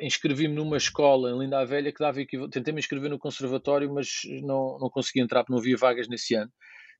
inscrevi-me 0.01 0.53
numa 0.53 0.77
escola 0.77 1.31
em 1.31 1.39
Linda 1.39 1.59
a 1.59 1.65
Velha 1.65 1.91
que 1.91 1.99
dava 1.99 2.21
equivalente. 2.21 2.53
Tentei 2.53 2.73
me 2.73 2.79
inscrever 2.79 3.09
no 3.09 3.19
conservatório, 3.19 3.91
mas 3.93 4.21
não, 4.41 4.77
não 4.79 4.89
consegui 4.89 5.21
entrar 5.21 5.41
porque 5.41 5.53
não 5.53 5.59
havia 5.59 5.77
vagas 5.77 6.07
nesse 6.07 6.35
ano. 6.35 6.51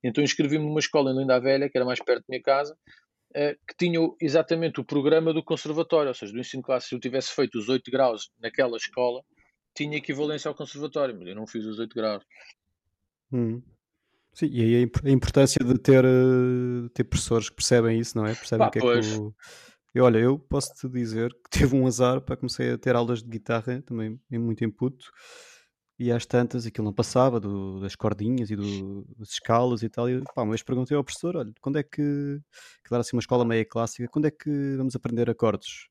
Então 0.04 0.24
inscrevi-me 0.24 0.66
numa 0.66 0.80
escola 0.80 1.12
em 1.12 1.18
Linda 1.18 1.36
a 1.36 1.40
Velha, 1.40 1.70
que 1.70 1.78
era 1.78 1.86
mais 1.86 2.00
perto 2.00 2.22
da 2.22 2.26
minha 2.30 2.42
casa, 2.42 2.74
uh, 3.32 3.56
que 3.68 3.76
tinha 3.78 4.00
exatamente 4.20 4.80
o 4.80 4.84
programa 4.84 5.34
do 5.34 5.44
conservatório, 5.44 6.10
ou 6.10 6.14
seja, 6.14 6.34
do 6.34 6.40
ensino 6.40 6.64
clássico. 6.64 6.90
Se 6.90 6.96
eu 6.96 7.00
tivesse 7.00 7.34
feito 7.34 7.58
os 7.58 7.70
8 7.70 7.90
graus 7.90 8.30
naquela 8.40 8.76
escola, 8.76 9.24
tinha 9.76 9.98
equivalência 9.98 10.50
ao 10.50 10.56
conservatório, 10.56 11.16
mas 11.18 11.28
eu 11.28 11.36
não 11.36 11.48
fiz 11.48 11.66
os 11.66 11.80
8 11.80 11.96
graus. 11.96 12.24
Hum. 13.32 13.62
Sim, 14.34 14.48
e 14.52 14.62
aí 14.62 14.90
a 15.06 15.10
importância 15.12 15.64
de 15.64 15.78
ter, 15.78 16.04
eh, 16.04 16.90
ter 16.94 17.04
professores 17.04 17.50
que 17.50 17.56
percebem 17.56 18.00
isso, 18.00 18.18
não 18.18 18.26
é? 18.26 18.34
Percebem 18.34 18.68
o 18.68 18.72
que 18.72 18.80
é 18.80 18.82
que 18.82 18.88
o... 18.88 19.34
E 19.96 20.00
olha, 20.00 20.18
eu 20.18 20.40
posso 20.40 20.74
te 20.74 20.90
dizer 20.90 21.32
que 21.34 21.50
tive 21.70 21.76
um 21.76 21.86
azar 21.86 22.22
para 22.22 22.36
comecei 22.36 22.72
a 22.72 22.78
ter 22.78 22.96
aulas 22.96 23.22
de 23.22 23.30
guitarra 23.30 23.82
também 23.82 24.20
em 24.32 24.40
muito 24.40 24.64
input 24.64 24.98
e 26.00 26.12
às 26.12 26.26
tantas 26.26 26.66
aquilo 26.66 26.86
não 26.86 26.94
passava 26.94 27.40
do, 27.40 27.80
das 27.80 27.96
cordinhas 27.96 28.50
e 28.50 28.56
do, 28.56 29.06
das 29.18 29.30
escalas 29.30 29.84
e 29.84 29.90
tal. 29.90 30.10
E 30.10 30.22
pá, 30.36 30.42
uma 30.42 30.50
vez 30.50 30.64
perguntei 30.64 30.98
ao 30.98 31.04
professor: 31.04 31.36
olha, 31.38 31.54
quando 31.62 31.78
é 31.78 31.84
que, 31.84 31.92
que 32.84 32.94
era 32.94 33.02
assim 33.02 33.16
uma 33.16 33.22
escola 33.22 33.46
meia 33.46 33.64
clássica, 33.64 34.08
quando 34.10 34.26
é 34.26 34.32
que 34.32 34.76
vamos 34.76 34.96
aprender 34.96 35.30
acordes? 35.30 35.88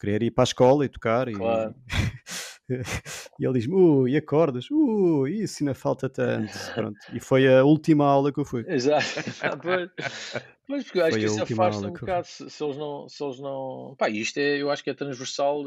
Queria 0.00 0.28
ir 0.28 0.30
para 0.30 0.42
a 0.42 0.44
escola 0.44 0.84
e 0.84 0.88
tocar 0.88 1.30
claro. 1.32 1.74
e, 1.74 1.84
e 3.38 3.44
ele 3.44 3.58
diz-me, 3.58 3.74
uh, 3.74 4.08
e 4.08 4.16
acordas? 4.16 4.70
Uh, 4.70 5.26
isso 5.26 5.62
ainda 5.62 5.74
falta 5.74 6.08
tanto. 6.08 6.52
Pronto. 6.74 6.98
E 7.12 7.20
foi 7.20 7.46
a 7.46 7.64
última 7.64 8.06
aula 8.06 8.32
que 8.32 8.40
eu 8.40 8.44
fui. 8.44 8.64
Exato. 8.66 9.04
Mas 10.66 10.84
porque 10.84 10.98
eu 10.98 11.04
acho 11.04 11.12
foi 11.12 11.20
que 11.20 11.26
isso 11.26 11.42
afasta 11.42 11.86
um 11.86 11.92
bocado 11.92 12.26
se, 12.26 12.48
se, 12.48 12.64
eles 12.64 12.76
não. 12.76 13.08
Se 13.08 13.22
eles 13.22 13.38
não... 13.38 13.94
Pá, 13.98 14.08
isto 14.08 14.38
é, 14.38 14.62
eu 14.62 14.70
acho 14.70 14.82
que 14.82 14.90
é 14.90 14.94
transversal 14.94 15.62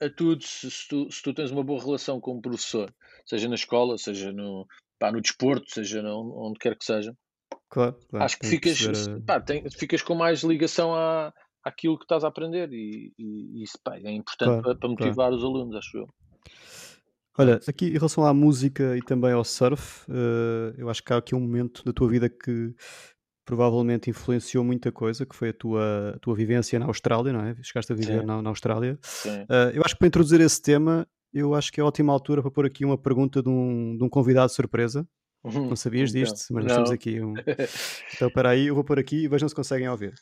a 0.00 0.10
tudo 0.10 0.42
se, 0.44 0.70
se, 0.70 0.88
tu, 0.88 1.10
se 1.10 1.22
tu 1.22 1.32
tens 1.32 1.50
uma 1.50 1.62
boa 1.62 1.82
relação 1.82 2.20
com 2.20 2.36
o 2.36 2.42
professor, 2.42 2.92
seja 3.24 3.48
na 3.48 3.54
escola, 3.54 3.96
seja 3.96 4.32
no, 4.32 4.66
pá, 4.98 5.12
no 5.12 5.20
desporto, 5.20 5.70
seja 5.70 6.02
no, 6.02 6.46
onde 6.46 6.58
quer 6.58 6.76
que 6.76 6.84
seja. 6.84 7.16
Claro, 7.68 7.96
claro, 8.10 8.24
acho 8.24 8.38
que 8.38 8.46
ficas, 8.46 8.86
que 8.86 9.20
pá, 9.24 9.40
tem, 9.40 9.68
ficas 9.70 10.02
com 10.02 10.14
mais 10.14 10.42
ligação 10.42 10.94
à, 10.94 11.32
àquilo 11.64 11.98
que 11.98 12.04
estás 12.04 12.24
a 12.24 12.28
aprender 12.28 12.72
e, 12.72 13.12
e 13.18 13.62
isso 13.62 13.78
pá, 13.82 13.96
é 13.96 14.10
importante 14.12 14.48
claro, 14.48 14.62
para, 14.62 14.74
para, 14.76 14.88
motivar 14.88 15.14
claro. 15.14 15.36
os 15.36 15.44
alunos, 15.44 15.76
acho 15.76 15.98
eu. 15.98 16.08
Olha, 17.38 17.60
aqui 17.66 17.86
em 17.86 17.92
relação 17.92 18.26
à 18.26 18.34
música 18.34 18.96
e 18.96 19.00
também 19.00 19.32
ao 19.32 19.44
surf, 19.44 20.10
uh, 20.10 20.74
eu 20.76 20.90
acho 20.90 21.02
que 21.02 21.12
há 21.12 21.16
aqui 21.16 21.34
um 21.34 21.40
momento 21.40 21.82
da 21.84 21.92
tua 21.92 22.08
vida 22.08 22.28
que 22.28 22.74
provavelmente 23.44 24.10
influenciou 24.10 24.62
muita 24.62 24.92
coisa, 24.92 25.24
que 25.24 25.34
foi 25.34 25.48
a 25.48 25.52
tua, 25.52 26.12
a 26.14 26.18
tua 26.18 26.34
vivência 26.34 26.78
na 26.78 26.86
Austrália, 26.86 27.32
não 27.32 27.40
é? 27.40 27.56
Chegaste 27.62 27.92
a 27.92 27.96
viver 27.96 28.24
na, 28.24 28.42
na, 28.42 28.50
Austrália. 28.50 28.98
Uh, 29.26 29.74
eu 29.74 29.82
acho 29.84 29.94
que 29.94 29.98
para 29.98 30.08
introduzir 30.08 30.40
esse 30.40 30.60
tema, 30.60 31.06
eu 31.32 31.54
acho 31.54 31.72
que 31.72 31.80
é 31.80 31.84
ótima 31.84 32.12
altura 32.12 32.42
para 32.42 32.50
pôr 32.50 32.66
aqui 32.66 32.84
uma 32.84 32.98
pergunta 32.98 33.42
de 33.42 33.48
um, 33.48 33.96
de 33.96 34.04
um 34.04 34.08
convidado 34.08 34.52
surpresa. 34.52 35.06
Uhum. 35.42 35.70
Não 35.70 35.76
sabias 35.76 36.14
então, 36.14 36.22
disto, 36.22 36.52
mas 36.52 36.64
nós 36.64 36.74
temos 36.74 36.90
aqui 36.90 37.20
um. 37.20 37.34
Então, 38.14 38.30
para 38.30 38.50
aí, 38.50 38.66
eu 38.66 38.74
vou 38.74 38.84
pôr 38.84 38.98
aqui 38.98 39.24
e 39.24 39.28
vejam 39.28 39.48
se 39.48 39.54
conseguem 39.54 39.88
ouvir. 39.88 40.14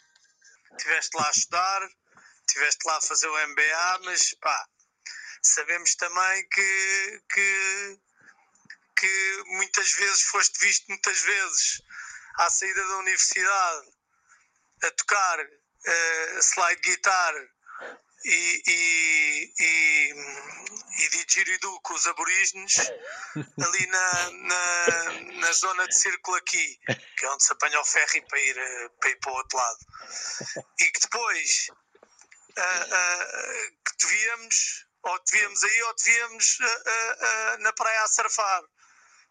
Estiveste 0.81 1.15
lá 1.15 1.27
a 1.27 1.31
estudar, 1.31 1.91
estiveste 2.49 2.87
lá 2.87 2.97
a 2.97 3.01
fazer 3.03 3.29
o 3.29 3.49
MBA, 3.49 4.01
mas 4.05 4.33
pá, 4.41 4.67
sabemos 5.43 5.95
também 5.97 6.49
que, 6.49 7.23
que, 7.35 8.01
que 8.97 9.43
muitas 9.49 9.93
vezes 9.93 10.23
foste 10.23 10.59
visto 10.59 10.89
muitas 10.89 11.21
vezes 11.21 11.83
à 12.39 12.49
saída 12.49 12.83
da 12.89 12.97
universidade 12.97 13.89
a 14.83 14.91
tocar 14.93 15.41
uh, 15.41 16.39
slide 16.41 16.81
guitar 16.81 17.35
e, 18.25 18.63
e, 18.67 19.55
e, 19.59 20.15
e 20.99 21.09
didgeridoo 21.11 21.81
com 21.81 21.95
os 21.95 22.07
aborígenes 22.07 22.77
ali 23.37 23.87
na, 23.87 24.31
na, 24.31 25.21
na, 25.41 25.53
zona 25.53 25.87
de 25.87 25.95
círculo 25.95 26.37
aqui, 26.37 26.79
que 27.17 27.25
é 27.25 27.31
onde 27.31 27.45
se 27.45 27.53
apanha 27.53 27.81
o 27.81 27.85
ferry 27.85 28.21
para 28.23 28.41
ir, 28.41 28.59
eh, 28.59 28.89
para 29.01 29.11
ir 29.11 29.17
para 29.17 29.33
o 29.33 29.37
outro 29.37 29.59
lado. 29.59 29.79
E 30.79 30.85
que 30.87 31.01
depois 31.01 31.69
uh, 31.71 32.85
uh, 32.85 33.71
que 33.85 34.07
devíamos, 34.07 34.87
ou 35.03 35.21
devíamos 35.25 35.65
aí, 35.65 35.83
ou 35.83 35.95
devíamos 35.95 36.59
uh, 36.61 37.59
na 37.61 37.73
praia 37.73 38.03
a 38.03 38.09
surfar. 38.09 38.63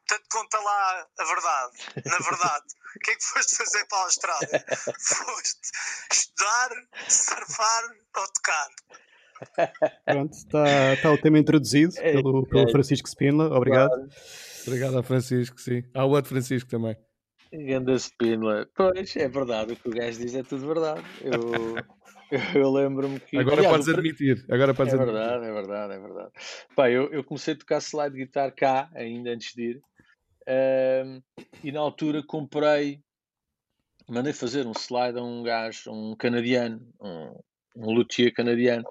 Portanto, 0.09 0.27
conta 0.31 0.59
lá 0.59 1.07
a 1.19 1.23
verdade. 1.23 2.03
Na 2.03 2.17
verdade, 2.17 2.65
o 2.95 2.99
que 2.99 3.11
é 3.11 3.15
que 3.15 3.23
foste 3.23 3.55
fazer 3.57 3.85
para 3.85 3.97
a 3.99 4.03
Austrália? 4.05 4.65
foste 4.97 5.71
estudar, 6.11 6.69
surfar 7.07 7.83
ou 8.17 8.27
tocar? 8.33 9.71
Pronto, 10.05 10.33
está, 10.33 10.93
está 10.93 11.11
o 11.11 11.17
tema 11.17 11.37
introduzido 11.37 11.93
é, 11.97 12.13
pelo, 12.13 12.47
pelo 12.47 12.67
é, 12.67 12.71
Francisco 12.71 13.07
Spindler. 13.07 13.51
Obrigado. 13.51 13.89
Claro. 13.89 14.09
Obrigado 14.65 14.97
ao 14.97 15.03
Francisco, 15.03 15.61
sim. 15.61 15.83
Ao 15.93 16.09
outro 16.09 16.29
Francisco 16.29 16.69
também. 16.69 16.97
Ganda 17.53 17.93
Spindler. 17.95 18.67
Pois, 18.75 19.15
é 19.15 19.27
verdade. 19.27 19.73
O 19.73 19.75
que 19.75 19.89
o 19.89 19.91
gajo 19.91 20.19
diz 20.19 20.33
é 20.33 20.43
tudo 20.43 20.67
verdade. 20.67 21.03
Eu, 21.21 22.59
eu 22.61 22.71
lembro-me 22.71 23.19
que. 23.19 23.37
Agora 23.37 23.57
aliás, 23.57 23.75
podes 23.75 23.89
admitir. 23.89 24.45
Agora 24.49 24.73
podes 24.73 24.93
é 24.93 24.97
admitir. 24.97 25.19
verdade, 25.19 25.45
é 25.45 25.53
verdade, 25.53 25.93
é 25.93 25.99
verdade. 25.99 26.31
Pá, 26.75 26.89
eu, 26.89 27.11
eu 27.11 27.23
comecei 27.23 27.53
a 27.53 27.57
tocar 27.57 27.77
slide 27.77 28.15
guitar 28.15 28.53
cá, 28.53 28.89
ainda 28.95 29.31
antes 29.31 29.53
de 29.53 29.71
ir. 29.71 29.81
Uh, 30.49 31.21
e 31.63 31.71
na 31.71 31.79
altura 31.79 32.23
comprei, 32.23 33.03
mandei 34.07 34.33
fazer 34.33 34.65
um 34.65 34.71
slide 34.71 35.19
a 35.19 35.23
um 35.23 35.43
gajo, 35.43 35.91
um 35.91 36.15
canadiano, 36.15 36.81
um, 36.99 37.39
um 37.75 37.91
luthier 37.91 38.33
canadiano, 38.33 38.83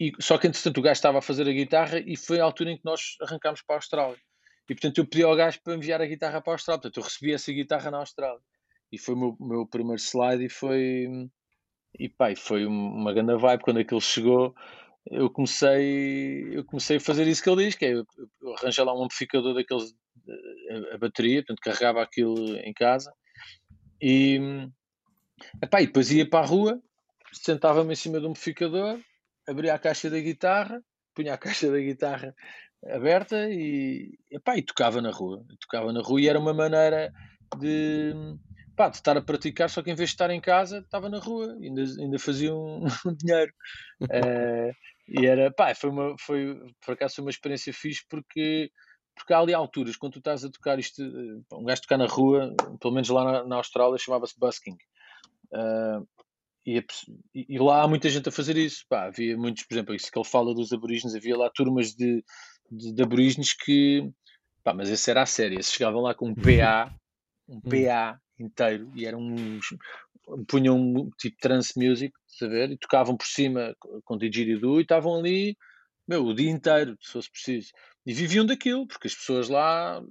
e, 0.00 0.10
só 0.18 0.36
que 0.36 0.48
entretanto 0.48 0.78
o 0.78 0.82
gajo 0.82 0.94
estava 0.94 1.18
a 1.18 1.22
fazer 1.22 1.48
a 1.48 1.52
guitarra 1.52 2.02
e 2.04 2.16
foi 2.16 2.40
a 2.40 2.44
altura 2.44 2.72
em 2.72 2.76
que 2.76 2.84
nós 2.84 3.16
arrancámos 3.20 3.62
para 3.62 3.76
a 3.76 3.78
Austrália. 3.78 4.18
E 4.68 4.74
portanto 4.74 4.98
eu 4.98 5.06
pedi 5.06 5.22
ao 5.22 5.36
gajo 5.36 5.60
para 5.62 5.76
enviar 5.76 6.02
a 6.02 6.06
guitarra 6.06 6.40
para 6.40 6.52
a 6.52 6.54
Austrália. 6.54 6.80
Portanto 6.80 6.96
eu 6.96 7.04
recebi 7.04 7.32
essa 7.32 7.52
guitarra 7.52 7.88
na 7.88 7.98
Austrália. 7.98 8.40
E 8.90 8.98
foi 8.98 9.14
o 9.14 9.18
meu, 9.18 9.36
meu 9.40 9.66
primeiro 9.66 10.00
slide 10.00 10.44
e 10.44 10.48
foi. 10.48 11.06
E 11.96 12.08
pá, 12.08 12.34
foi 12.34 12.66
uma 12.66 13.12
grande 13.12 13.36
vibe 13.36 13.62
quando 13.62 13.78
aquilo 13.78 14.00
chegou. 14.00 14.54
Eu 15.06 15.30
comecei, 15.30 16.56
eu 16.56 16.64
comecei 16.64 16.96
a 16.96 17.00
fazer 17.00 17.28
isso 17.28 17.42
que 17.42 17.50
ele 17.50 17.66
diz, 17.66 17.74
que 17.76 17.84
é 17.84 17.92
eu 17.92 18.06
arranjei 18.56 18.84
lá 18.84 18.98
um 18.98 19.04
amplificador 19.04 19.54
daqueles 19.54 19.94
a, 20.94 20.98
bateria, 20.98 21.42
portanto 21.42 21.60
carregava 21.60 22.02
aquilo 22.02 22.56
em 22.58 22.72
casa 22.72 23.12
e, 24.00 24.40
epá, 25.62 25.80
e 25.80 25.86
depois 25.86 26.10
ia 26.10 26.28
para 26.28 26.44
a 26.44 26.48
rua, 26.48 26.80
sentava-me 27.32 27.92
em 27.92 27.96
cima 27.96 28.20
do 28.20 28.28
amplificador, 28.28 28.98
abria 29.48 29.74
a 29.74 29.78
caixa 29.78 30.10
da 30.10 30.18
guitarra, 30.18 30.82
punha 31.14 31.34
a 31.34 31.38
caixa 31.38 31.70
da 31.70 31.78
guitarra 31.78 32.34
aberta 32.86 33.48
e, 33.48 34.18
epá, 34.30 34.56
e 34.56 34.62
tocava 34.62 35.00
na 35.00 35.10
rua. 35.10 35.44
tocava 35.60 35.92
na 35.92 36.00
rua 36.00 36.20
e 36.20 36.28
era 36.28 36.38
uma 36.38 36.52
maneira 36.52 37.12
de, 37.58 38.12
pá, 38.76 38.88
de 38.88 38.96
estar 38.96 39.16
a 39.16 39.22
praticar, 39.22 39.70
só 39.70 39.82
que 39.82 39.90
em 39.90 39.94
vez 39.94 40.10
de 40.10 40.14
estar 40.14 40.30
em 40.30 40.40
casa, 40.40 40.78
estava 40.78 41.08
na 41.08 41.18
rua, 41.18 41.56
ainda, 41.60 41.82
ainda 41.82 42.18
fazia 42.18 42.54
um, 42.54 42.84
um 43.06 43.14
dinheiro. 43.14 43.52
uh, 44.02 44.72
e 45.08 45.26
era, 45.26 45.50
pá, 45.52 45.74
foi, 45.74 45.90
uma, 45.90 46.14
foi 46.18 46.58
por 46.84 46.94
acaso 46.94 47.16
foi 47.16 47.24
uma 47.24 47.30
experiência 47.30 47.72
fixe 47.72 48.04
porque, 48.08 48.70
porque 49.14 49.32
há 49.32 49.38
ali 49.38 49.54
alturas, 49.54 49.96
quando 49.96 50.14
tu 50.14 50.18
estás 50.18 50.44
a 50.44 50.50
tocar 50.50 50.78
isto, 50.78 51.02
eh, 51.02 51.54
um 51.54 51.64
gajo 51.64 51.82
tocar 51.82 51.98
na 51.98 52.06
rua, 52.06 52.54
pelo 52.80 52.94
menos 52.94 53.08
lá 53.08 53.24
na, 53.24 53.44
na 53.44 53.56
Austrália, 53.56 53.98
chamava-se 53.98 54.38
busking. 54.38 54.76
Uh, 55.52 56.06
e, 56.66 56.84
e, 57.34 57.58
lá 57.58 57.82
há 57.82 57.88
muita 57.88 58.08
gente 58.08 58.28
a 58.28 58.32
fazer 58.32 58.56
isso. 58.56 58.84
Pá, 58.88 59.06
havia 59.06 59.36
muitos, 59.36 59.64
por 59.64 59.74
exemplo, 59.74 59.94
isso 59.94 60.10
que 60.10 60.18
ele 60.18 60.28
fala 60.28 60.54
dos 60.54 60.72
aborígenes, 60.72 61.14
havia 61.14 61.36
lá 61.36 61.50
turmas 61.50 61.92
de, 61.92 62.24
de, 62.70 62.92
de 62.92 63.02
aborígenes 63.02 63.52
que, 63.52 64.08
pá, 64.62 64.72
mas 64.72 64.88
esse 64.88 65.10
era 65.10 65.22
a 65.22 65.26
série, 65.26 65.56
eles 65.56 65.72
chegavam 65.72 66.00
lá 66.00 66.14
com 66.14 66.28
um 66.28 66.34
PA, 66.34 66.94
um 67.48 67.56
hum. 67.56 67.60
PA 67.60 68.18
inteiro, 68.38 68.90
e 68.94 69.04
eram 69.04 69.20
uns, 69.20 69.66
punham 70.48 71.10
tipo 71.18 71.36
trance 71.40 71.72
music, 71.76 72.12
saber, 72.26 72.70
e 72.70 72.78
tocavam 72.78 73.16
por 73.16 73.26
cima 73.26 73.74
com 74.04 74.16
didgeridoo 74.16 74.78
e 74.78 74.82
estavam 74.82 75.18
ali, 75.18 75.56
meu, 76.06 76.24
o 76.24 76.34
dia 76.34 76.50
inteiro, 76.50 76.96
se 77.00 77.12
fosse 77.12 77.30
preciso. 77.30 77.70
E 78.04 78.12
viviam 78.12 78.44
daquilo, 78.44 78.86
porque 78.86 79.06
as 79.06 79.14
pessoas 79.14 79.48
lá 79.48 80.02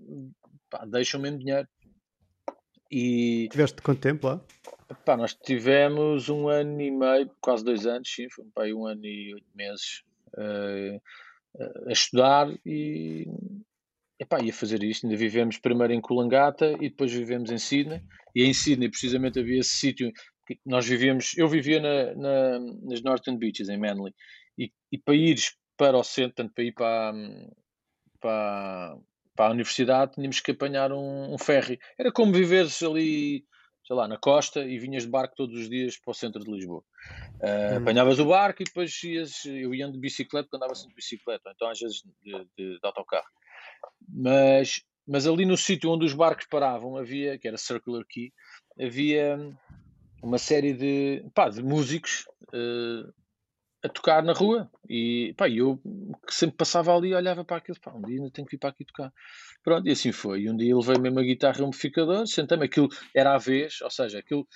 pá, 0.69 0.86
deixam 0.86 1.19
mesmo 1.19 1.39
dinheiro. 1.39 1.67
E... 2.89 3.47
Tiveste 3.51 3.82
quanto 3.82 4.01
tempo 4.01 4.27
lá? 4.27 4.41
Pá, 5.06 5.15
nós 5.15 5.34
tivemos 5.34 6.30
um 6.30 6.47
ano 6.47 6.82
e 6.82 6.91
meio, 6.91 7.32
quase 7.39 7.63
dois 7.63 7.86
anos, 7.86 8.10
sim, 8.13 8.30
foi 8.30 8.45
pá, 8.54 8.65
um 8.65 8.86
ano 8.86 9.06
e 9.06 9.34
oito 9.34 9.47
meses 9.56 10.04
uh, 10.38 11.01
a 11.88 11.91
estudar 11.91 12.54
e 12.65 13.25
epá, 14.19 14.39
ia 14.41 14.54
fazer 14.54 14.84
isto. 14.84 15.06
Ainda 15.06 15.17
vivemos 15.17 15.58
primeiro 15.58 15.93
em 15.93 16.01
Kulangata 16.01 16.73
e 16.80 16.89
depois 16.89 17.12
vivemos 17.12 17.49
em 17.51 17.58
Sydney. 17.58 18.01
E 18.36 18.43
em 18.43 18.54
Sydney, 18.54 18.89
precisamente, 18.89 19.39
havia 19.39 19.60
esse 19.60 19.75
sítio 19.75 20.12
que 20.45 20.60
nós 20.65 20.88
vivíamos. 20.88 21.36
Eu 21.38 21.47
vivia 21.47 21.82
na, 21.82 22.15
na, 22.15 22.60
nas 22.84 23.01
Northern 23.01 23.38
Beaches, 23.38 23.67
em 23.67 23.77
Manly, 23.77 24.13
e, 24.58 24.71
e 24.91 24.97
para 24.97 25.15
ires 25.15 25.56
para 25.75 25.97
o 25.97 26.04
centro, 26.04 26.36
tanto 26.36 26.54
para 26.54 26.63
ir 26.63 26.73
para, 26.73 27.13
para, 28.21 28.97
para 29.36 29.47
a 29.47 29.51
universidade, 29.51 30.13
tínhamos 30.13 30.39
que 30.39 30.51
apanhar 30.51 30.91
um, 30.91 31.34
um 31.34 31.38
ferry. 31.38 31.79
Era 31.97 32.12
como 32.12 32.31
viveres 32.31 32.81
ali 32.84 33.43
sei 33.91 33.95
lá, 33.95 34.07
na 34.07 34.17
costa 34.17 34.63
e 34.63 34.79
vinhas 34.79 35.03
de 35.03 35.10
barco 35.10 35.36
todos 35.36 35.60
os 35.60 35.69
dias 35.69 35.97
para 35.97 36.12
o 36.12 36.13
centro 36.13 36.41
de 36.41 36.49
Lisboa. 36.49 36.84
Uh, 37.41 37.73
hum. 37.73 37.77
Apanhavas 37.81 38.19
o 38.19 38.25
barco 38.25 38.62
e 38.62 38.65
depois 38.65 39.03
ias, 39.03 39.43
eu 39.45 39.73
ia 39.73 39.91
de 39.91 39.99
bicicleta, 39.99 40.45
porque 40.45 40.57
andava 40.57 40.75
sempre 40.75 40.91
de 40.91 40.95
bicicleta, 40.95 41.51
então 41.53 41.69
às 41.69 41.79
vezes 41.79 42.03
de, 42.23 42.31
de, 42.57 42.79
de 42.79 42.79
autocarro. 42.84 43.27
Mas, 44.07 44.81
mas 45.05 45.27
ali 45.27 45.45
no 45.45 45.57
sítio 45.57 45.89
onde 45.89 46.05
os 46.05 46.13
barcos 46.13 46.45
paravam, 46.45 46.95
havia, 46.95 47.38
que 47.38 47.47
era 47.47 47.57
Circular 47.57 48.05
Key, 48.07 48.31
havia 48.79 49.38
uma 50.21 50.38
série 50.38 50.73
de, 50.73 51.25
pá, 51.34 51.49
de 51.49 51.63
músicos 51.63 52.25
uh, 52.53 53.12
a 53.84 53.89
tocar 53.89 54.24
na 54.24 54.34
rua. 54.34 54.70
E 54.89 55.34
pá, 55.38 55.50
eu 55.50 55.82
que 56.28 56.34
sempre 56.34 56.58
passava 56.58 56.96
ali 56.96 57.13
olhava 57.13 57.44
para 57.44 57.58
aquilo, 57.58 57.80
pá, 57.80 57.91
um 57.94 58.02
dia 58.02 58.17
ainda 58.17 58.32
tenho 58.32 58.48
que 58.48 58.56
vir 58.56 58.60
para 58.60 58.70
aqui 58.70 58.86
tocar. 58.86 59.12
Pronto, 59.63 59.88
e 59.88 59.91
assim 59.91 60.12
foi. 60.12 60.41
E 60.41 60.50
um 60.50 60.56
dia 60.56 60.76
levei 60.76 60.98
mesmo 61.00 61.20
a 61.20 61.24
guitarra 61.24 61.60
e 61.60 61.62
o 61.62 61.67
amplificador, 61.67 62.28
sentei-me, 62.28 62.65
aquilo 62.65 62.89
era 63.15 63.34
à 63.34 63.38
vez, 63.38 63.82
ou 63.82 63.89
seja, 63.89 64.20
aquilo 64.20 64.48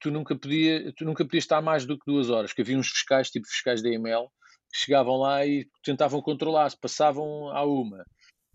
tu 0.00 0.10
nunca, 0.10 0.36
podia, 0.36 0.92
tu 0.94 1.04
nunca 1.04 1.24
podias 1.24 1.44
estar 1.44 1.60
mais 1.62 1.86
do 1.86 1.98
que 1.98 2.04
duas 2.06 2.30
horas, 2.30 2.52
que 2.52 2.62
havia 2.62 2.78
uns 2.78 2.88
fiscais, 2.88 3.30
tipo 3.30 3.46
fiscais 3.46 3.82
da 3.82 3.88
EML, 3.88 4.28
que 4.72 4.78
chegavam 4.78 5.16
lá 5.16 5.46
e 5.46 5.66
tentavam 5.82 6.20
controlar, 6.20 6.68
se 6.70 6.78
passavam 6.78 7.48
à 7.50 7.64
uma 7.64 8.04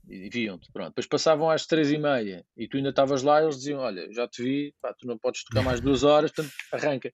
e 0.08 0.30
viam-te, 0.30 0.72
pronto. 0.72 0.90
Depois 0.90 1.08
passavam 1.08 1.50
às 1.50 1.66
três 1.66 1.92
e 1.92 1.98
meia 1.98 2.46
e 2.58 2.68
tu 2.68 2.78
ainda 2.78 2.90
estavas 2.90 3.24
lá 3.24 3.42
e 3.42 3.46
eles 3.46 3.58
diziam, 3.58 3.80
olha, 3.80 4.08
já 4.12 4.28
te 4.28 4.44
vi, 4.44 4.74
pá, 4.82 4.94
tu 4.94 5.08
não 5.08 5.18
podes 5.18 5.44
tocar 5.44 5.64
mais 5.64 5.80
duas 5.80 6.04
horas, 6.04 6.32
portanto 6.32 6.54
arranca. 6.72 7.12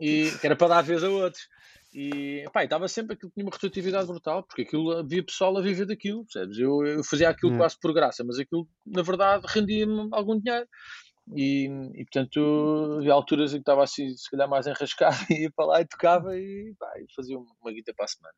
E 0.00 0.30
que 0.40 0.46
era 0.46 0.56
para 0.56 0.68
dar 0.68 0.78
a 0.78 0.82
vez 0.82 1.02
a 1.02 1.08
outros. 1.08 1.48
E 1.98 2.44
pá, 2.52 2.62
estava 2.62 2.86
sempre 2.88 3.14
aquilo 3.14 3.32
tinha 3.32 3.42
uma 3.42 3.50
rotatividade 3.50 4.06
brutal, 4.06 4.42
porque 4.42 4.60
aquilo 4.60 4.98
havia 4.98 5.24
pessoal 5.24 5.56
a 5.56 5.62
viver 5.62 5.86
daquilo, 5.86 6.26
percebes? 6.26 6.58
Eu, 6.58 6.84
eu 6.84 7.02
fazia 7.02 7.30
aquilo 7.30 7.54
hum. 7.54 7.56
quase 7.56 7.80
por 7.80 7.94
graça, 7.94 8.22
mas 8.22 8.38
aquilo 8.38 8.68
na 8.84 9.00
verdade 9.00 9.46
rendia-me 9.48 10.06
algum 10.12 10.38
dinheiro. 10.38 10.68
E, 11.34 11.64
e 11.94 12.04
portanto 12.04 12.98
havia 12.98 13.14
alturas 13.14 13.52
em 13.52 13.56
que 13.56 13.62
estava 13.62 13.82
assim, 13.82 14.14
se 14.14 14.30
calhar 14.30 14.46
mais 14.46 14.66
enrascado, 14.66 15.16
e 15.30 15.40
ia 15.44 15.50
para 15.56 15.64
lá 15.64 15.80
e 15.80 15.86
tocava 15.86 16.38
e, 16.38 16.74
pá, 16.78 16.92
e 16.98 17.06
fazia 17.14 17.38
uma 17.38 17.72
guita 17.72 17.94
para 17.94 18.04
a 18.04 18.08
semana. 18.08 18.34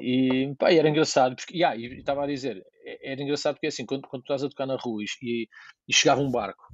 E 0.00 0.52
pá, 0.58 0.72
era 0.72 0.88
engraçado, 0.88 1.36
porque, 1.36 1.56
yeah, 1.56 1.76
e 1.76 2.00
estava 2.00 2.24
a 2.24 2.26
dizer, 2.26 2.60
é, 2.84 3.12
era 3.12 3.22
engraçado 3.22 3.54
porque 3.54 3.68
assim, 3.68 3.86
quando, 3.86 4.08
quando 4.08 4.24
tu 4.24 4.32
estás 4.32 4.42
a 4.42 4.48
tocar 4.48 4.66
na 4.66 4.76
rua 4.76 5.04
e, 5.22 5.46
e 5.88 5.94
chegava 5.94 6.20
um 6.20 6.30
barco, 6.32 6.64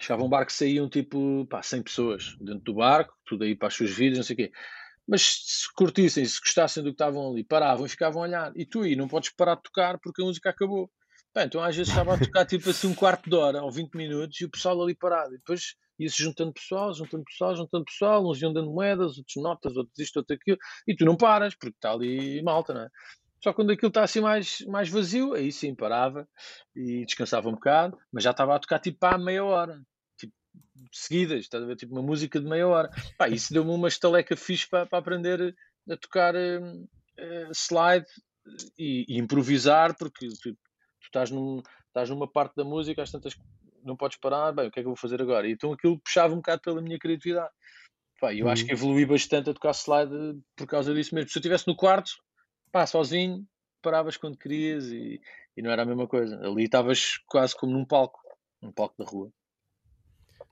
chegava 0.00 0.24
um 0.24 0.28
barco 0.28 0.48
que 0.48 0.58
saíam 0.58 0.88
tipo 0.88 1.46
pá, 1.48 1.62
100 1.62 1.82
pessoas 1.84 2.36
dentro 2.40 2.64
do 2.64 2.74
barco, 2.74 3.14
tudo 3.24 3.44
aí 3.44 3.54
para 3.54 3.68
as 3.68 3.74
suas 3.74 3.92
vidas, 3.92 4.18
não 4.18 4.24
sei 4.24 4.34
o 4.34 4.36
quê. 4.36 4.52
Mas 5.06 5.22
se 5.22 5.72
curtissem, 5.74 6.24
se 6.24 6.40
gostassem 6.40 6.82
do 6.82 6.90
que 6.90 6.94
estavam 6.94 7.30
ali, 7.30 7.44
paravam 7.44 7.86
e 7.86 7.88
ficavam 7.88 8.22
a 8.22 8.26
olhar. 8.26 8.52
E 8.56 8.66
tu 8.66 8.82
aí 8.82 8.96
não 8.96 9.06
podes 9.06 9.30
parar 9.30 9.56
de 9.56 9.62
tocar 9.62 9.98
porque 10.00 10.22
a 10.22 10.24
música 10.24 10.50
acabou. 10.50 10.90
Bem, 11.34 11.44
então 11.44 11.62
às 11.62 11.76
vezes 11.76 11.90
estava 11.90 12.14
a 12.14 12.18
tocar 12.18 12.44
tipo 12.46 12.70
assim 12.70 12.88
um 12.88 12.94
quarto 12.94 13.28
de 13.28 13.36
hora 13.36 13.62
ou 13.62 13.70
20 13.70 13.94
minutos 13.94 14.40
e 14.40 14.44
o 14.44 14.50
pessoal 14.50 14.82
ali 14.82 14.94
parado. 14.94 15.34
E 15.34 15.38
depois 15.38 15.74
ia-se 15.98 16.22
juntando 16.22 16.52
pessoal, 16.52 16.92
juntando 16.92 17.24
pessoal, 17.24 17.56
juntando 17.56 17.84
pessoal, 17.84 18.28
uns 18.28 18.40
iam 18.40 18.52
dando 18.52 18.70
moedas, 18.70 19.18
outros 19.18 19.36
notas, 19.36 19.76
outros 19.76 19.98
isto, 19.98 20.16
outro 20.16 20.34
aquilo. 20.34 20.58
E 20.86 20.96
tu 20.96 21.04
não 21.04 21.16
paras 21.16 21.54
porque 21.54 21.76
está 21.76 21.92
ali 21.92 22.42
malta, 22.42 22.74
não 22.74 22.82
é? 22.82 22.88
Só 23.42 23.52
quando 23.52 23.70
aquilo 23.70 23.88
está 23.88 24.02
assim 24.02 24.20
mais, 24.20 24.60
mais 24.66 24.88
vazio, 24.88 25.34
aí 25.34 25.52
sim 25.52 25.74
parava 25.74 26.26
e 26.74 27.04
descansava 27.04 27.48
um 27.48 27.52
bocado, 27.52 27.96
mas 28.12 28.24
já 28.24 28.30
estava 28.30 28.56
a 28.56 28.58
tocar 28.58 28.78
tipo 28.80 29.04
há 29.06 29.16
meia 29.18 29.44
hora 29.44 29.80
seguidas, 30.96 31.40
estás 31.40 31.62
a 31.62 31.66
ver? 31.66 31.76
Tipo 31.76 31.92
uma 31.92 32.02
música 32.02 32.40
de 32.40 32.46
meia 32.46 32.66
hora. 32.66 32.90
Pá, 33.18 33.28
isso 33.28 33.52
deu-me 33.52 33.70
uma 33.70 33.88
estaleca 33.88 34.36
fixe 34.36 34.68
para, 34.68 34.86
para 34.86 34.98
aprender 34.98 35.54
a 35.90 35.96
tocar 35.96 36.34
uh, 36.34 36.82
uh, 36.82 37.54
slide 37.54 38.06
e, 38.78 39.04
e, 39.08 39.18
improvisar, 39.18 39.96
porque 39.96 40.28
tu, 40.28 40.52
tu 40.52 40.58
estás, 41.02 41.30
num, 41.30 41.62
estás 41.88 42.10
numa 42.10 42.30
parte 42.30 42.54
da 42.56 42.64
música, 42.64 43.02
às 43.02 43.10
tantas 43.10 43.34
não 43.84 43.96
podes 43.96 44.18
parar, 44.18 44.52
bem, 44.52 44.66
o 44.66 44.70
que 44.70 44.80
é 44.80 44.82
que 44.82 44.86
eu 44.86 44.90
vou 44.90 44.96
fazer 44.96 45.22
agora? 45.22 45.48
Então 45.48 45.72
aquilo 45.72 45.98
puxava 46.00 46.34
um 46.34 46.38
bocado 46.38 46.62
pela 46.62 46.82
minha 46.82 46.98
criatividade. 46.98 47.52
Pá, 48.20 48.34
eu 48.34 48.48
acho 48.48 48.64
que 48.64 48.72
uhum. 48.72 48.78
evolui 48.78 49.06
bastante 49.06 49.50
a 49.50 49.54
tocar 49.54 49.74
slide 49.74 50.40
por 50.56 50.66
causa 50.66 50.94
disso 50.94 51.14
mesmo. 51.14 51.30
Se 51.30 51.38
eu 51.38 51.40
estivesse 51.40 51.66
no 51.68 51.76
quarto, 51.76 52.10
pá, 52.72 52.86
sozinho, 52.86 53.46
paravas 53.82 54.16
quando 54.16 54.38
querias 54.38 54.86
e, 54.86 55.20
e 55.56 55.62
não 55.62 55.70
era 55.70 55.82
a 55.82 55.86
mesma 55.86 56.06
coisa. 56.06 56.36
Ali 56.40 56.64
estavas 56.64 57.18
quase 57.26 57.56
como 57.56 57.72
num 57.72 57.84
palco, 57.84 58.18
num 58.60 58.72
palco 58.72 58.94
da 58.98 59.04
rua. 59.04 59.30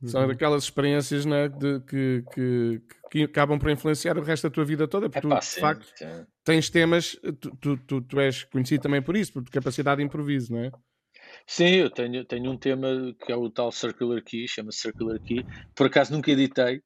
São 0.06 0.24
uhum. 0.24 0.30
aquelas 0.30 0.64
experiências 0.64 1.24
né, 1.24 1.48
de, 1.48 1.80
que, 1.80 2.24
que, 2.32 2.82
que, 3.10 3.22
acabam 3.22 3.58
por 3.58 3.70
influenciar 3.70 4.18
o 4.18 4.22
resto 4.22 4.48
da 4.48 4.54
tua 4.54 4.64
vida 4.64 4.86
toda, 4.86 5.08
porque 5.08 5.26
tu, 5.26 5.38
de 5.38 5.60
facto, 5.60 5.86
sim. 5.96 6.26
tens 6.44 6.68
temas, 6.68 7.18
tu, 7.40 7.56
tu, 7.56 7.76
tu, 7.78 8.00
tu, 8.02 8.20
és 8.20 8.44
conhecido 8.44 8.82
também 8.82 9.02
por 9.02 9.16
isso, 9.16 9.32
por 9.32 9.44
capacidade 9.50 9.98
de 9.98 10.04
improviso, 10.04 10.52
não 10.52 10.60
é? 10.60 10.70
Sim, 11.46 11.76
eu 11.76 11.90
tenho, 11.90 12.24
tenho 12.24 12.50
um 12.50 12.56
tema 12.56 13.14
que 13.24 13.32
é 13.32 13.36
o 13.36 13.50
tal 13.50 13.72
Circular 13.72 14.22
Key, 14.22 14.46
chama-se 14.48 14.78
Circular 14.78 15.18
Key, 15.20 15.44
por 15.74 15.86
acaso 15.86 16.12
nunca 16.12 16.30
editei 16.30 16.82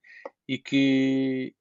e 0.48 0.59
que, 0.59 1.54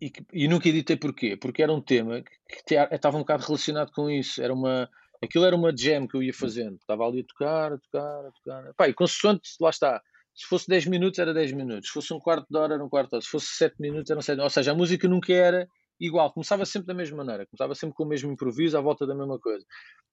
e, 0.00 0.10
que, 0.10 0.24
e 0.32 0.48
nunca 0.48 0.68
editei 0.68 0.96
porquê? 0.96 1.36
Porque 1.36 1.62
era 1.62 1.72
um 1.72 1.80
tema 1.80 2.22
que, 2.22 2.62
que 2.64 2.74
estava 2.74 3.16
um 3.16 3.20
bocado 3.20 3.44
relacionado 3.44 3.92
com 3.92 4.10
isso, 4.10 4.42
era 4.42 4.52
uma, 4.52 4.88
aquilo 5.22 5.44
era 5.44 5.56
uma 5.56 5.74
jam 5.76 6.06
que 6.06 6.16
eu 6.16 6.22
ia 6.22 6.34
fazendo, 6.34 6.76
estava 6.76 7.06
ali 7.06 7.20
a 7.20 7.24
tocar, 7.24 7.72
a 7.72 7.78
tocar, 7.78 8.26
a 8.26 8.30
tocar, 8.32 8.74
pá, 8.74 8.88
e 8.88 8.94
consoante, 8.94 9.50
lá 9.60 9.70
está, 9.70 10.02
se 10.34 10.46
fosse 10.46 10.66
10 10.68 10.86
minutos, 10.86 11.18
era 11.18 11.32
10 11.32 11.52
minutos. 11.52 11.88
Se 11.88 11.92
fosse 11.92 12.12
um 12.12 12.18
quarto 12.18 12.46
de 12.50 12.58
hora, 12.58 12.74
era 12.74 12.84
um 12.84 12.88
quarto 12.88 13.10
de 13.10 13.16
hora. 13.16 13.24
Se 13.24 13.30
fosse 13.30 13.46
7 13.56 13.76
minutos, 13.78 14.10
era 14.10 14.18
um 14.18 14.22
7 14.22 14.40
Ou 14.40 14.50
seja, 14.50 14.72
a 14.72 14.74
música 14.74 15.08
nunca 15.08 15.32
era 15.32 15.68
igual. 16.00 16.32
Começava 16.32 16.66
sempre 16.66 16.88
da 16.88 16.94
mesma 16.94 17.18
maneira. 17.18 17.46
Começava 17.46 17.74
sempre 17.74 17.94
com 17.94 18.02
o 18.02 18.08
mesmo 18.08 18.32
improviso, 18.32 18.76
à 18.76 18.80
volta 18.80 19.06
da 19.06 19.14
mesma 19.14 19.38
coisa. 19.38 19.64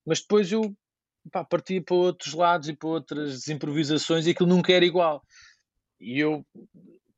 Mas 0.06 0.20
depois 0.20 0.50
eu 0.52 0.74
pá, 1.30 1.44
partia 1.44 1.82
para 1.82 1.96
outros 1.96 2.34
lados 2.34 2.68
e 2.68 2.76
para 2.76 2.88
outras 2.88 3.48
improvisações 3.48 4.26
e 4.26 4.30
aquilo 4.30 4.48
nunca 4.48 4.72
era 4.72 4.84
igual. 4.84 5.22
E 6.00 6.20
eu 6.20 6.44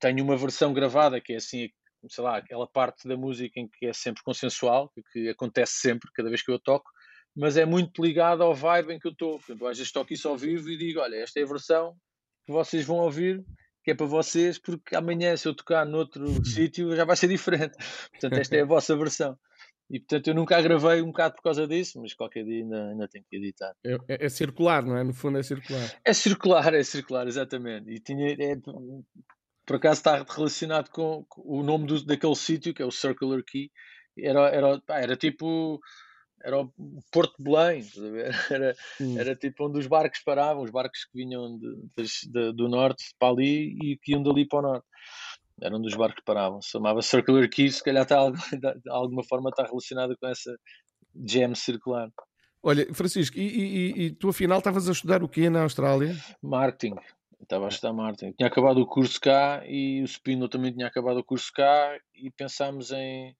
tenho 0.00 0.24
uma 0.24 0.36
versão 0.36 0.72
gravada 0.72 1.20
que 1.20 1.34
é 1.34 1.36
assim, 1.36 1.68
sei 2.08 2.24
lá, 2.24 2.38
aquela 2.38 2.66
parte 2.66 3.06
da 3.06 3.16
música 3.16 3.60
em 3.60 3.68
que 3.68 3.86
é 3.86 3.92
sempre 3.92 4.22
consensual, 4.22 4.90
que 5.12 5.28
acontece 5.28 5.74
sempre, 5.74 6.10
cada 6.14 6.28
vez 6.28 6.42
que 6.42 6.50
eu 6.50 6.58
toco, 6.58 6.90
mas 7.36 7.56
é 7.56 7.64
muito 7.64 8.02
ligado 8.02 8.42
ao 8.42 8.54
vibe 8.54 8.94
em 8.94 8.98
que 8.98 9.08
eu 9.08 9.12
estou. 9.12 9.40
Às 9.68 9.78
vezes 9.78 9.92
toco 9.92 10.12
isso 10.12 10.28
ao 10.28 10.36
vivo 10.36 10.70
e 10.70 10.76
digo: 10.76 11.00
olha, 11.00 11.16
esta 11.16 11.40
é 11.40 11.42
a 11.42 11.46
versão 11.46 11.96
que 12.46 12.52
vocês 12.52 12.84
vão 12.84 12.98
ouvir, 12.98 13.44
que 13.82 13.90
é 13.90 13.94
para 13.94 14.06
vocês, 14.06 14.58
porque 14.58 14.96
amanhã, 14.96 15.36
se 15.36 15.46
eu 15.46 15.54
tocar 15.54 15.84
noutro 15.84 16.44
sítio, 16.44 16.94
já 16.96 17.04
vai 17.04 17.16
ser 17.16 17.28
diferente. 17.28 17.76
Portanto, 18.12 18.40
esta 18.40 18.56
é 18.56 18.62
a 18.62 18.66
vossa 18.66 18.96
versão. 18.96 19.38
E 19.90 20.00
portanto 20.00 20.28
eu 20.28 20.34
nunca 20.34 20.56
a 20.56 20.62
gravei 20.62 21.02
um 21.02 21.08
bocado 21.08 21.34
por 21.36 21.42
causa 21.42 21.66
disso, 21.66 22.00
mas 22.00 22.14
qualquer 22.14 22.42
dia 22.44 22.62
ainda, 22.62 22.88
ainda 22.88 23.06
tenho 23.06 23.24
que 23.28 23.36
editar. 23.36 23.74
É, 23.84 23.94
é, 24.08 24.24
é, 24.26 24.28
circular, 24.30 24.82
não 24.82 24.96
é? 24.96 25.04
No 25.04 25.12
fundo 25.12 25.38
é 25.38 25.42
circular. 25.42 26.00
É 26.02 26.12
circular, 26.14 26.74
é 26.74 26.82
circular, 26.82 27.26
exatamente. 27.26 27.90
E 27.90 28.00
tinha, 28.00 28.32
é, 28.32 28.56
por 29.66 29.76
acaso 29.76 29.98
está 29.98 30.22
relacionado 30.22 30.88
com, 30.88 31.24
com 31.28 31.42
o 31.44 31.62
nome 31.62 31.86
do, 31.86 32.02
daquele 32.04 32.34
sítio, 32.34 32.72
que 32.72 32.82
é 32.82 32.86
o 32.86 32.90
Circular 32.90 33.42
Key. 33.42 33.70
Era, 34.16 34.48
era, 34.48 34.82
era 34.88 35.16
tipo 35.16 35.80
era 36.44 36.60
o 36.60 36.72
Porto 37.10 37.34
de 37.38 37.44
Belém, 37.44 37.82
era, 38.52 38.76
era 39.18 39.34
tipo 39.34 39.66
onde 39.66 39.78
os 39.78 39.86
barcos 39.86 40.20
paravam, 40.20 40.62
os 40.62 40.70
barcos 40.70 41.04
que 41.06 41.18
vinham 41.18 41.58
de, 41.58 42.30
de, 42.30 42.52
do 42.52 42.68
norte 42.68 43.04
para 43.18 43.32
ali 43.32 43.76
e 43.82 43.96
que 43.96 44.12
iam 44.12 44.22
dali 44.22 44.46
para 44.46 44.58
o 44.58 44.62
norte. 44.62 44.86
Era 45.60 45.76
onde 45.76 45.88
os 45.88 45.94
barcos 45.94 46.22
paravam. 46.24 46.60
Se 46.60 46.70
chamava 46.70 47.00
Circular 47.00 47.48
Key, 47.48 47.70
se 47.70 47.82
calhar 47.82 48.02
está, 48.02 48.30
de 48.30 48.90
alguma 48.90 49.24
forma 49.24 49.48
está 49.48 49.64
relacionado 49.64 50.16
com 50.18 50.26
essa 50.26 50.54
jam 51.26 51.54
circular. 51.54 52.10
Olha, 52.62 52.92
Francisco, 52.92 53.38
e, 53.38 53.42
e, 53.42 54.02
e 54.04 54.10
tu 54.10 54.28
afinal 54.28 54.58
estavas 54.58 54.88
a 54.88 54.92
estudar 54.92 55.22
o 55.22 55.28
quê 55.28 55.48
na 55.48 55.62
Austrália? 55.62 56.14
Marketing. 56.42 56.94
Estava 57.40 57.66
a 57.66 57.68
estudar 57.68 57.92
marketing. 57.92 58.32
Tinha 58.32 58.48
acabado 58.48 58.78
o 58.78 58.86
curso 58.86 59.20
cá 59.20 59.62
e 59.66 60.02
o 60.02 60.08
Spino 60.08 60.48
também 60.48 60.72
tinha 60.72 60.86
acabado 60.86 61.18
o 61.18 61.24
curso 61.24 61.52
cá 61.52 61.98
e 62.14 62.30
pensámos 62.30 62.90
em 62.90 63.36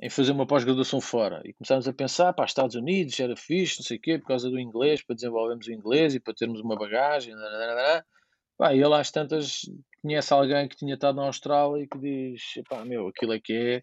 em 0.00 0.10
fazer 0.10 0.32
uma 0.32 0.46
pós-graduação 0.46 1.00
fora. 1.00 1.40
E 1.44 1.54
começámos 1.54 1.88
a 1.88 1.92
pensar, 1.92 2.32
para 2.32 2.44
Estados 2.44 2.76
Unidos 2.76 3.18
era 3.18 3.36
fixe, 3.36 3.78
não 3.78 3.86
sei 3.86 3.96
o 3.96 4.00
quê, 4.00 4.18
por 4.18 4.28
causa 4.28 4.50
do 4.50 4.58
inglês, 4.58 5.02
para 5.02 5.14
desenvolvermos 5.14 5.66
o 5.66 5.72
inglês 5.72 6.14
e 6.14 6.20
para 6.20 6.34
termos 6.34 6.60
uma 6.60 6.76
bagagem. 6.76 7.34
Pá, 8.58 8.74
e 8.74 8.82
ele 8.82 8.94
às 8.94 9.10
tantas 9.10 9.62
conhece 10.02 10.32
alguém 10.32 10.68
que 10.68 10.76
tinha 10.76 10.94
estado 10.94 11.16
na 11.16 11.26
Austrália 11.26 11.82
e 11.82 11.88
que 11.88 11.98
diz, 11.98 12.42
pá, 12.68 12.84
meu, 12.84 13.08
aquilo 13.08 13.32
é 13.32 13.40
que 13.40 13.52
é, 13.52 13.82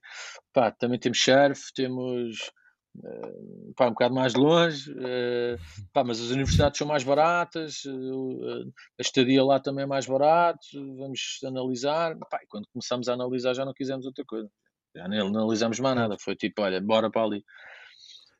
pá, 0.53 0.71
também 0.71 0.99
temos 0.99 1.23
surf, 1.23 1.61
temos 1.75 2.51
uh, 2.97 3.73
pá, 3.75 3.87
um 3.87 3.91
bocado 3.91 4.15
mais 4.15 4.33
longe, 4.33 4.91
uh, 4.93 5.57
pá, 5.91 6.03
mas 6.03 6.19
as 6.19 6.29
universidades 6.29 6.77
são 6.77 6.87
mais 6.87 7.03
baratas, 7.03 7.83
uh, 7.85 8.71
a 8.99 9.01
estadia 9.01 9.43
lá 9.43 9.59
também 9.59 9.83
é 9.83 9.87
mais 9.87 10.07
barato, 10.07 10.65
vamos 10.97 11.39
analisar, 11.45 12.17
pá, 12.29 12.39
quando 12.47 12.67
começamos 12.71 13.07
a 13.09 13.13
analisar 13.13 13.53
já 13.53 13.65
não 13.65 13.73
quisemos 13.73 14.05
outra 14.05 14.23
coisa. 14.25 14.49
Já 14.95 15.07
nem 15.07 15.19
analisamos 15.19 15.79
mais 15.79 15.95
nada. 15.95 16.17
Foi 16.19 16.35
tipo, 16.35 16.61
olha, 16.61 16.79
bora 16.79 17.09
para 17.09 17.23
ali. 17.23 17.43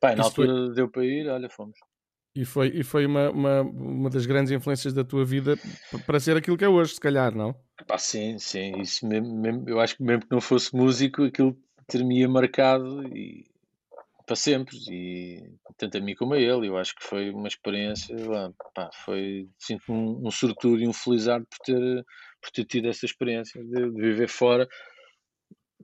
Pá, 0.00 0.14
na 0.14 0.24
altura 0.24 0.66
foi... 0.66 0.74
deu 0.74 0.88
para 0.88 1.04
ir, 1.04 1.28
olha, 1.28 1.48
fomos. 1.48 1.78
E 2.36 2.44
foi, 2.44 2.68
e 2.74 2.82
foi 2.82 3.06
uma, 3.06 3.30
uma, 3.30 3.60
uma 3.62 4.10
das 4.10 4.26
grandes 4.26 4.50
influências 4.50 4.92
da 4.92 5.04
tua 5.04 5.24
vida 5.24 5.56
para 6.04 6.18
ser 6.18 6.36
aquilo 6.36 6.56
que 6.56 6.64
é 6.64 6.68
hoje, 6.68 6.94
se 6.94 7.00
calhar, 7.00 7.32
não? 7.32 7.54
Pá, 7.86 7.96
sim, 7.96 8.38
sim. 8.38 8.80
Isso 8.80 9.06
mesmo, 9.06 9.40
mesmo, 9.40 9.68
eu 9.68 9.78
acho 9.78 9.96
que 9.96 10.02
mesmo 10.02 10.22
que 10.22 10.32
não 10.32 10.40
fosse 10.40 10.74
músico, 10.74 11.24
aquilo 11.24 11.56
ter-me 11.86 12.26
marcado 12.26 13.06
e, 13.16 13.44
para 14.26 14.34
sempre. 14.34 14.76
E 14.90 15.44
tanto 15.76 15.96
a 15.96 16.00
mim 16.00 16.16
como 16.16 16.34
a 16.34 16.38
ele, 16.38 16.66
eu 16.66 16.76
acho 16.76 16.94
que 16.96 17.04
foi 17.04 17.30
uma 17.30 17.46
experiência. 17.46 18.16
Pá, 18.74 18.90
foi 19.04 19.48
sinto 19.56 19.92
um, 19.92 20.26
um 20.26 20.30
sortudo 20.30 20.82
e 20.82 20.88
um 20.88 20.92
felizardo 20.92 21.46
por 21.46 21.58
ter, 21.64 22.04
por 22.42 22.50
ter 22.50 22.64
tido 22.64 22.88
essa 22.88 23.06
experiência 23.06 23.62
de, 23.62 23.90
de 23.90 24.00
viver 24.00 24.28
fora 24.28 24.68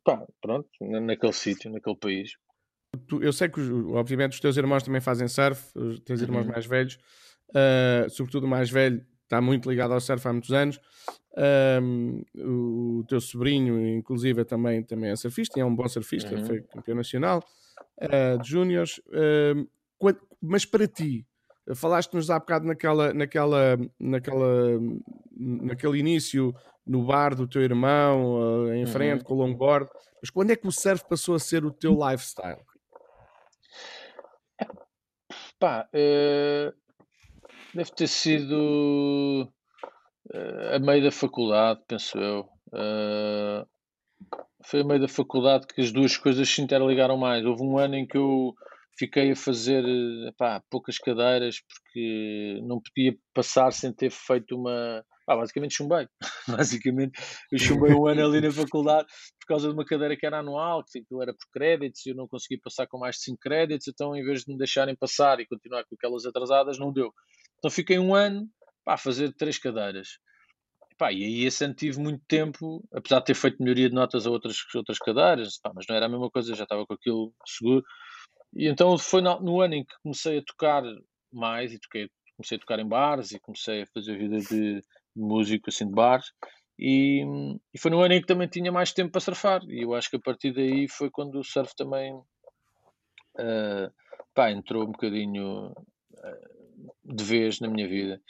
pá, 0.05 0.25
pronto, 0.41 0.69
naquele 0.81 1.33
sítio, 1.33 1.71
naquele 1.71 1.97
país. 1.97 2.33
Eu 3.21 3.33
sei 3.33 3.49
que, 3.49 3.61
obviamente, 3.61 4.33
os 4.33 4.41
teus 4.41 4.57
irmãos 4.57 4.83
também 4.83 5.01
fazem 5.01 5.29
surf, 5.29 5.71
os 5.77 6.01
teus 6.01 6.21
irmãos 6.21 6.47
uhum. 6.47 6.53
mais 6.53 6.67
velhos, 6.67 6.99
uh, 7.51 8.11
sobretudo 8.11 8.45
o 8.45 8.49
mais 8.49 8.69
velho, 8.69 9.05
está 9.23 9.41
muito 9.41 9.71
ligado 9.71 9.95
ao 9.95 10.01
surf 10.01 10.27
há 10.27 10.33
muitos 10.33 10.53
anos. 10.53 10.81
o 12.37 13.05
teu 13.09 13.21
sobrinho, 13.21 13.97
inclusive, 13.97 14.45
também, 14.45 14.83
também 14.83 15.11
é 15.11 15.17
surfista, 15.17 15.61
é 15.61 15.65
um 15.65 15.75
bom 15.75 15.87
surfista, 15.89 16.35
uhum. 16.35 16.45
foi 16.45 16.63
campeão 16.63 16.97
nacional 16.97 17.45
uh, 18.03 18.43
de 18.43 18.49
júniores. 18.49 18.99
Uh, 19.09 19.69
mas 20.43 20.65
para 20.65 20.89
ti, 20.89 21.27
falaste-nos 21.75 22.31
há 22.31 22.39
bocado 22.39 22.67
naquela, 22.67 23.13
naquela, 23.13 23.79
naquela, 23.99 24.81
naquele 25.37 25.99
início 25.99 26.55
no 26.91 27.05
bar 27.05 27.37
do 27.37 27.47
teu 27.47 27.63
irmão, 27.63 28.65
uh, 28.65 28.75
em 28.75 28.85
frente, 28.85 29.21
uhum. 29.21 29.25
com 29.25 29.35
o 29.35 29.37
longboard. 29.39 29.89
Mas 30.21 30.29
quando 30.29 30.51
é 30.51 30.57
que 30.57 30.67
o 30.67 30.73
surf 30.73 31.05
passou 31.09 31.37
a 31.37 31.39
ser 31.39 31.65
o 31.65 31.71
teu 31.71 31.97
lifestyle? 31.97 32.61
Pá, 35.61 35.89
uh, 35.95 36.75
deve 37.73 37.93
ter 37.93 38.09
sido 38.09 39.49
uh, 40.35 40.75
a 40.75 40.79
meio 40.81 41.05
da 41.05 41.13
faculdade, 41.13 41.81
penso 41.87 42.19
eu. 42.19 42.49
foi 44.65 44.81
a 44.81 44.85
meio 44.85 45.01
da 45.01 45.09
faculdade 45.09 45.69
que 45.69 45.81
as 45.81 45.93
duas 45.93 46.17
coisas 46.17 46.49
se 46.49 46.61
interligaram 46.61 47.17
mais. 47.17 47.47
Houve 47.47 47.63
um 47.63 47.79
ano 47.79 47.95
em 47.95 48.05
que 48.05 48.19
eu 48.19 48.53
fiquei 48.99 49.31
a 49.31 49.37
fazer 49.37 49.85
epá, 50.27 50.61
poucas 50.69 50.99
cadeiras 50.99 51.61
porque 51.61 52.61
não 52.65 52.81
podia 52.81 53.17
passar 53.33 53.73
sem 53.73 53.93
ter 53.93 54.11
feito 54.11 54.57
uma 54.57 55.05
Pá, 55.31 55.37
basicamente 55.37 55.77
chumbei. 55.77 56.09
basicamente, 56.49 57.13
eu 57.53 57.59
chumbei 57.61 57.95
um 57.95 58.05
ano 58.05 58.27
ali 58.27 58.41
na 58.41 58.51
faculdade 58.51 59.07
por 59.39 59.47
causa 59.47 59.69
de 59.69 59.75
uma 59.75 59.85
cadeira 59.85 60.17
que 60.17 60.27
era 60.27 60.41
anual, 60.41 60.83
que 60.85 60.99
aquilo 60.99 61.23
era 61.23 61.33
por 61.33 61.47
créditos, 61.53 62.05
e 62.05 62.11
eu 62.11 62.17
não 62.17 62.27
consegui 62.27 62.61
passar 62.61 62.89
com 62.89 62.99
mais 62.99 63.15
de 63.15 63.23
5 63.23 63.39
créditos, 63.41 63.87
então 63.87 64.17
em 64.17 64.25
vez 64.25 64.41
de 64.41 64.51
me 64.51 64.59
deixarem 64.59 64.97
passar 64.97 65.39
e 65.39 65.47
continuar 65.47 65.85
com 65.85 65.95
aquelas 65.95 66.27
atrasadas, 66.27 66.81
não 66.81 66.93
deu. 66.93 67.13
Então 67.59 67.71
fiquei 67.71 67.97
um 67.97 68.13
ano 68.13 68.49
pá, 68.85 68.95
a 68.95 68.97
fazer 68.97 69.33
três 69.37 69.57
cadeiras. 69.57 70.19
Pá, 70.99 71.13
e 71.13 71.23
aí 71.23 71.45
esse 71.45 71.65
ano 71.65 71.75
tive 71.75 72.01
muito 72.01 72.25
tempo, 72.27 72.85
apesar 72.93 73.21
de 73.21 73.27
ter 73.27 73.35
feito 73.35 73.63
melhoria 73.63 73.89
de 73.89 73.95
notas 73.95 74.27
a 74.27 74.31
outras, 74.31 74.57
outras 74.75 74.99
cadeiras, 74.99 75.61
pá, 75.63 75.71
mas 75.73 75.87
não 75.89 75.95
era 75.95 76.07
a 76.07 76.09
mesma 76.09 76.29
coisa, 76.29 76.57
já 76.57 76.65
estava 76.65 76.85
com 76.85 76.95
aquilo 76.95 77.33
seguro. 77.47 77.85
E 78.53 78.67
então 78.67 78.99
foi 78.99 79.23
no, 79.23 79.39
no 79.41 79.61
ano 79.61 79.75
em 79.75 79.85
que 79.85 79.95
comecei 80.03 80.39
a 80.39 80.45
tocar 80.45 80.83
mais 81.33 81.73
e 81.73 81.79
toquei, 81.79 82.09
comecei 82.37 82.57
a 82.57 82.61
tocar 82.61 82.81
em 82.81 82.89
bares 82.89 83.31
e 83.31 83.39
comecei 83.39 83.83
a 83.83 83.87
fazer 83.95 84.19
vida 84.19 84.41
de 84.41 84.83
músico 85.15 85.71
assim 85.71 85.87
de 85.87 85.93
bares. 85.93 86.33
E, 86.79 87.23
e, 87.75 87.79
foi 87.79 87.91
no 87.91 88.01
ano 88.01 88.15
em 88.15 88.21
que 88.21 88.27
também 88.27 88.49
tinha 88.49 88.73
mais 88.73 88.93
tempo 88.93 89.13
para 89.13 89.21
surfar. 89.21 89.63
E 89.69 89.83
eu 89.83 89.95
acho 89.95 90.09
que 90.09 90.17
a 90.17 90.21
partir 90.21 90.53
daí 90.53 90.89
foi 90.89 91.11
quando 91.11 91.39
o 91.39 91.45
surf 91.45 91.75
também 91.77 92.15
uh, 92.15 93.93
pá, 94.35 94.51
entrou 94.51 94.85
um 94.85 94.93
bocadinho 94.93 95.73
uh, 95.73 96.93
de 97.05 97.25
vez 97.25 97.61
na 97.61 97.69
minha 97.69 97.87
vida. 97.87 98.21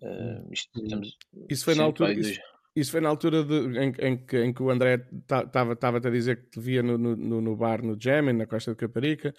Uh, 0.00 0.52
isto, 0.52 0.82
estamos, 0.82 1.16
isso 1.50 1.64
foi 1.64 1.74
na 1.74 1.84
altura. 1.84 2.14
Isso, 2.14 2.40
isso, 2.76 2.90
foi 2.90 3.00
na 3.00 3.08
altura 3.08 3.44
de, 3.44 3.78
em, 3.78 3.92
em, 4.00 4.16
que, 4.16 4.36
em 4.36 4.52
que 4.52 4.60
o 4.60 4.68
André 4.68 5.06
estava 5.22 5.98
a 5.98 6.10
dizer 6.10 6.42
que 6.42 6.50
te 6.50 6.60
via 6.60 6.82
no, 6.82 6.98
no, 6.98 7.40
no 7.40 7.56
bar 7.56 7.80
no 7.82 7.96
Jam, 7.98 8.32
na 8.32 8.46
Costa 8.46 8.72
de 8.72 8.76
Caparica. 8.76 9.32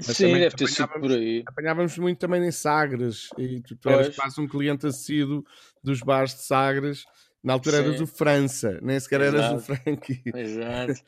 Sim, 0.00 0.34
deve 0.34 0.54
ter 0.54 0.68
sido 0.68 0.88
por 0.88 1.10
aí. 1.10 1.42
Apanhávamos 1.46 1.96
muito 1.96 2.18
também 2.18 2.44
em 2.44 2.52
Sagres 2.52 3.30
e 3.38 3.62
tu, 3.62 3.76
tu 3.76 3.88
eras 3.88 4.14
quase 4.14 4.38
um 4.38 4.46
cliente 4.46 4.86
assíduo 4.86 5.42
dos 5.82 6.00
bares 6.00 6.34
de 6.34 6.42
Sagres. 6.42 7.06
Na 7.42 7.54
altura 7.54 7.78
sim. 7.78 7.84
eras 7.84 8.00
o 8.00 8.06
França, 8.06 8.78
nem 8.82 9.00
sequer 9.00 9.22
Exato. 9.22 9.36
eras 9.38 9.52
o 9.52 9.66
Frankie. 9.66 10.22
Exato. 10.26 11.00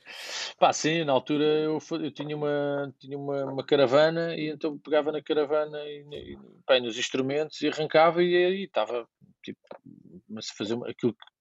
Pá, 0.58 0.72
sim, 0.72 1.04
na 1.04 1.12
altura 1.12 1.44
eu, 1.44 1.78
eu 2.02 2.10
tinha, 2.10 2.34
uma, 2.34 2.92
tinha 2.98 3.16
uma, 3.16 3.44
uma, 3.44 3.64
caravana 3.64 4.34
e 4.34 4.48
então 4.48 4.76
pegava 4.78 5.12
na 5.12 5.22
caravana 5.22 5.78
e, 5.84 6.32
e 6.32 6.38
pá, 6.66 6.80
nos 6.80 6.98
instrumentos 6.98 7.60
e 7.60 7.68
arrancava 7.68 8.22
e 8.22 8.34
aí 8.34 8.64
estava 8.64 9.06
tipo, 9.44 9.60
mas 10.28 10.48
fazer 10.48 10.74
aquilo 10.88 11.12
que 11.12 11.33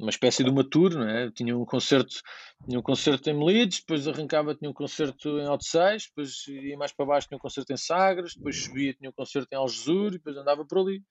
uma 0.00 0.10
espécie 0.10 0.42
de 0.42 0.50
uma 0.50 0.64
tour, 0.64 0.94
não 0.94 1.08
é? 1.08 1.30
Tinha 1.30 1.56
um 1.56 1.64
concerto, 1.64 2.16
tinha 2.64 2.78
um 2.78 2.82
concerto 2.82 3.28
em 3.28 3.34
Melides, 3.34 3.80
depois 3.80 4.08
arrancava, 4.08 4.54
tinha 4.54 4.70
um 4.70 4.74
concerto 4.74 5.38
em 5.38 5.48
Odisseis, 5.48 6.06
depois 6.08 6.48
ia 6.48 6.76
mais 6.76 6.92
para 6.92 7.06
baixo, 7.06 7.28
tinha 7.28 7.36
um 7.36 7.40
concerto 7.40 7.72
em 7.72 7.76
Sagres, 7.76 8.34
depois 8.34 8.64
subia, 8.64 8.94
tinha 8.94 9.10
um 9.10 9.12
concerto 9.12 9.48
em 9.52 9.56
Algesur, 9.56 10.08
e 10.08 10.12
depois 10.12 10.36
andava 10.36 10.64
por 10.64 10.78
ali 10.78 11.02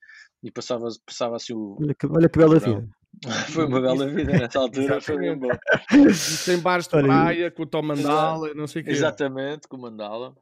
e 0.42 0.50
passava, 0.50 0.88
passava 1.06 1.36
assim 1.36 1.54
o. 1.54 1.76
Olha 1.80 1.94
que, 1.94 2.06
olha 2.06 2.28
que 2.28 2.38
bela 2.38 2.58
vida. 2.58 2.88
foi 3.50 3.66
uma 3.66 3.80
bela 3.80 4.06
vida 4.08 4.32
nessa 4.32 4.58
altura, 4.58 5.00
foi 5.00 5.18
bem 5.18 5.38
bom. 5.38 5.48
Tem 6.44 6.58
bares 6.58 6.86
de 6.86 6.90
praia, 6.90 7.50
com 7.50 7.62
o 7.62 7.66
Tom 7.66 7.82
Mandala, 7.82 8.52
não 8.54 8.66
sei 8.66 8.82
o 8.82 8.84
que. 8.84 8.90
Exatamente, 8.90 9.68
com 9.68 9.76
o 9.76 9.80
Mandala. 9.80 10.34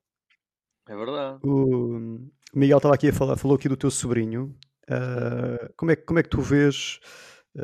É 0.89 0.97
verdade. 0.97 1.39
O 1.45 2.19
Miguel 2.55 2.79
estava 2.79 2.95
aqui 2.95 3.09
a 3.09 3.13
falar, 3.13 3.37
falou 3.37 3.57
aqui 3.57 3.69
do 3.69 3.77
teu 3.77 3.91
sobrinho. 3.91 4.57
Uh, 4.91 5.71
como, 5.77 5.91
é, 5.91 5.97
como 5.97 6.19
é 6.19 6.23
que 6.23 6.31
tu 6.31 6.41
vês 6.41 6.99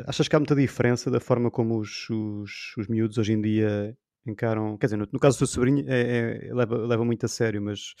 Achas 0.07 0.27
que 0.27 0.35
há 0.35 0.39
muita 0.39 0.55
diferença 0.55 1.09
da 1.09 1.19
forma 1.19 1.49
como 1.49 1.79
os, 1.79 2.09
os, 2.09 2.75
os 2.77 2.87
miúdos 2.87 3.17
hoje 3.17 3.33
em 3.33 3.41
dia 3.41 3.97
encaram? 4.25 4.77
Quer 4.77 4.87
dizer, 4.87 4.97
no, 4.97 5.07
no 5.11 5.19
caso 5.19 5.37
do 5.37 5.39
teu 5.39 5.47
sobrinho, 5.47 5.85
é, 5.87 6.47
é, 6.47 6.53
leva, 6.53 6.77
leva 6.77 7.05
muito 7.05 7.25
a 7.25 7.29
sério, 7.29 7.61
mas 7.61 7.93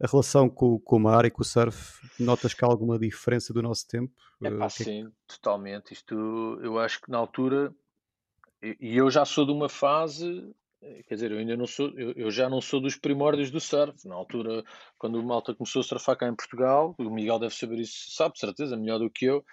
a 0.00 0.06
relação 0.06 0.48
com, 0.48 0.78
com 0.78 0.96
o 0.96 1.00
mar 1.00 1.24
e 1.24 1.30
com 1.30 1.42
o 1.42 1.44
surf, 1.44 2.00
notas 2.18 2.54
que 2.54 2.64
há 2.64 2.68
alguma 2.68 2.98
diferença 2.98 3.52
do 3.52 3.62
nosso 3.62 3.86
tempo? 3.88 4.12
É 4.42 4.50
pá, 4.50 4.68
sim, 4.68 5.10
totalmente. 5.26 5.92
Isto, 5.92 6.14
eu 6.62 6.78
acho 6.78 7.00
que 7.00 7.10
na 7.10 7.18
altura 7.18 7.74
e, 8.62 8.96
eu 8.96 9.10
já 9.10 9.24
sou 9.24 9.44
de 9.44 9.52
uma 9.52 9.68
fase 9.68 10.50
eh, 10.82 11.02
quer 11.06 11.14
dizer, 11.14 11.32
eu 11.32 11.38
ainda 11.38 11.56
não 11.56 11.66
sou, 11.66 11.90
eu, 11.98 12.12
eu, 12.12 12.30
já 12.30 12.48
não 12.48 12.60
sou 12.60 12.80
dos 12.80 12.96
primórdios 12.96 13.50
do 13.50 13.60
surf. 13.60 14.06
Na 14.06 14.14
altura, 14.14 14.64
quando 14.98 15.18
o 15.18 15.24
Malta 15.24 15.54
começou 15.54 15.80
a 15.80 15.84
surfar 15.84 16.16
cá 16.16 16.28
em 16.28 16.34
Portugal, 16.34 16.94
o 16.98 17.10
Miguel 17.10 17.38
deve 17.38 17.54
saber 17.54 17.78
isso, 17.78 18.10
sabe, 18.10 18.38
certeza, 18.38 18.76
melhor 18.76 18.98
do 18.98 19.10
que 19.10 19.26
eu. 19.26 19.44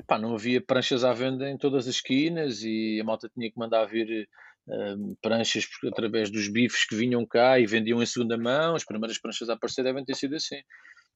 Epá, 0.00 0.18
não 0.18 0.34
havia 0.34 0.62
pranchas 0.62 1.04
à 1.04 1.12
venda 1.12 1.48
em 1.48 1.58
todas 1.58 1.86
as 1.86 1.96
esquinas 1.96 2.62
e 2.62 2.98
a 3.00 3.04
malta 3.04 3.28
tinha 3.28 3.50
que 3.50 3.58
mandar 3.58 3.84
vir 3.84 4.26
uh, 4.66 5.16
pranchas 5.20 5.66
através 5.86 6.30
dos 6.30 6.48
bifes 6.48 6.86
que 6.86 6.96
vinham 6.96 7.26
cá 7.26 7.58
e 7.60 7.66
vendiam 7.66 8.02
em 8.02 8.06
segunda 8.06 8.38
mão. 8.38 8.74
As 8.74 8.84
primeiras 8.84 9.18
pranchas 9.18 9.50
a 9.50 9.54
aparecer 9.54 9.84
devem 9.84 10.04
ter 10.04 10.14
sido 10.14 10.36
assim. 10.36 10.56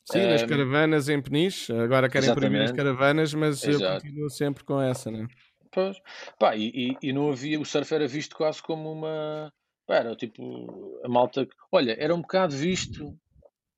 Sim, 0.05 0.27
nas 0.27 0.43
caravanas 0.43 1.09
em 1.09 1.23
Peniche, 1.23 1.73
agora 1.73 2.11
querem 2.11 2.27
Exatamente. 2.27 2.51
proibir 2.51 2.65
as 2.65 2.73
caravanas, 2.73 3.33
mas 3.33 3.65
Exato. 3.65 3.85
eu 3.85 3.95
continuo 3.95 4.31
sempre 4.31 4.63
com 4.63 4.79
essa, 4.79 5.11
né? 5.11 5.27
Pois. 5.73 5.97
Pá, 6.39 6.55
e, 6.55 6.95
e, 7.03 7.13
não 7.13 7.33
havia, 7.33 7.59
o 7.59 7.65
surf 7.65 7.93
era 7.95 8.07
visto 8.07 8.37
quase 8.37 8.63
como 8.63 8.93
uma. 8.93 9.51
Pá, 9.87 9.97
era 9.97 10.15
tipo, 10.15 11.01
a 11.03 11.09
malta. 11.09 11.49
Olha, 11.73 11.97
era 11.99 12.15
um 12.15 12.21
bocado 12.21 12.55
visto 12.55 13.19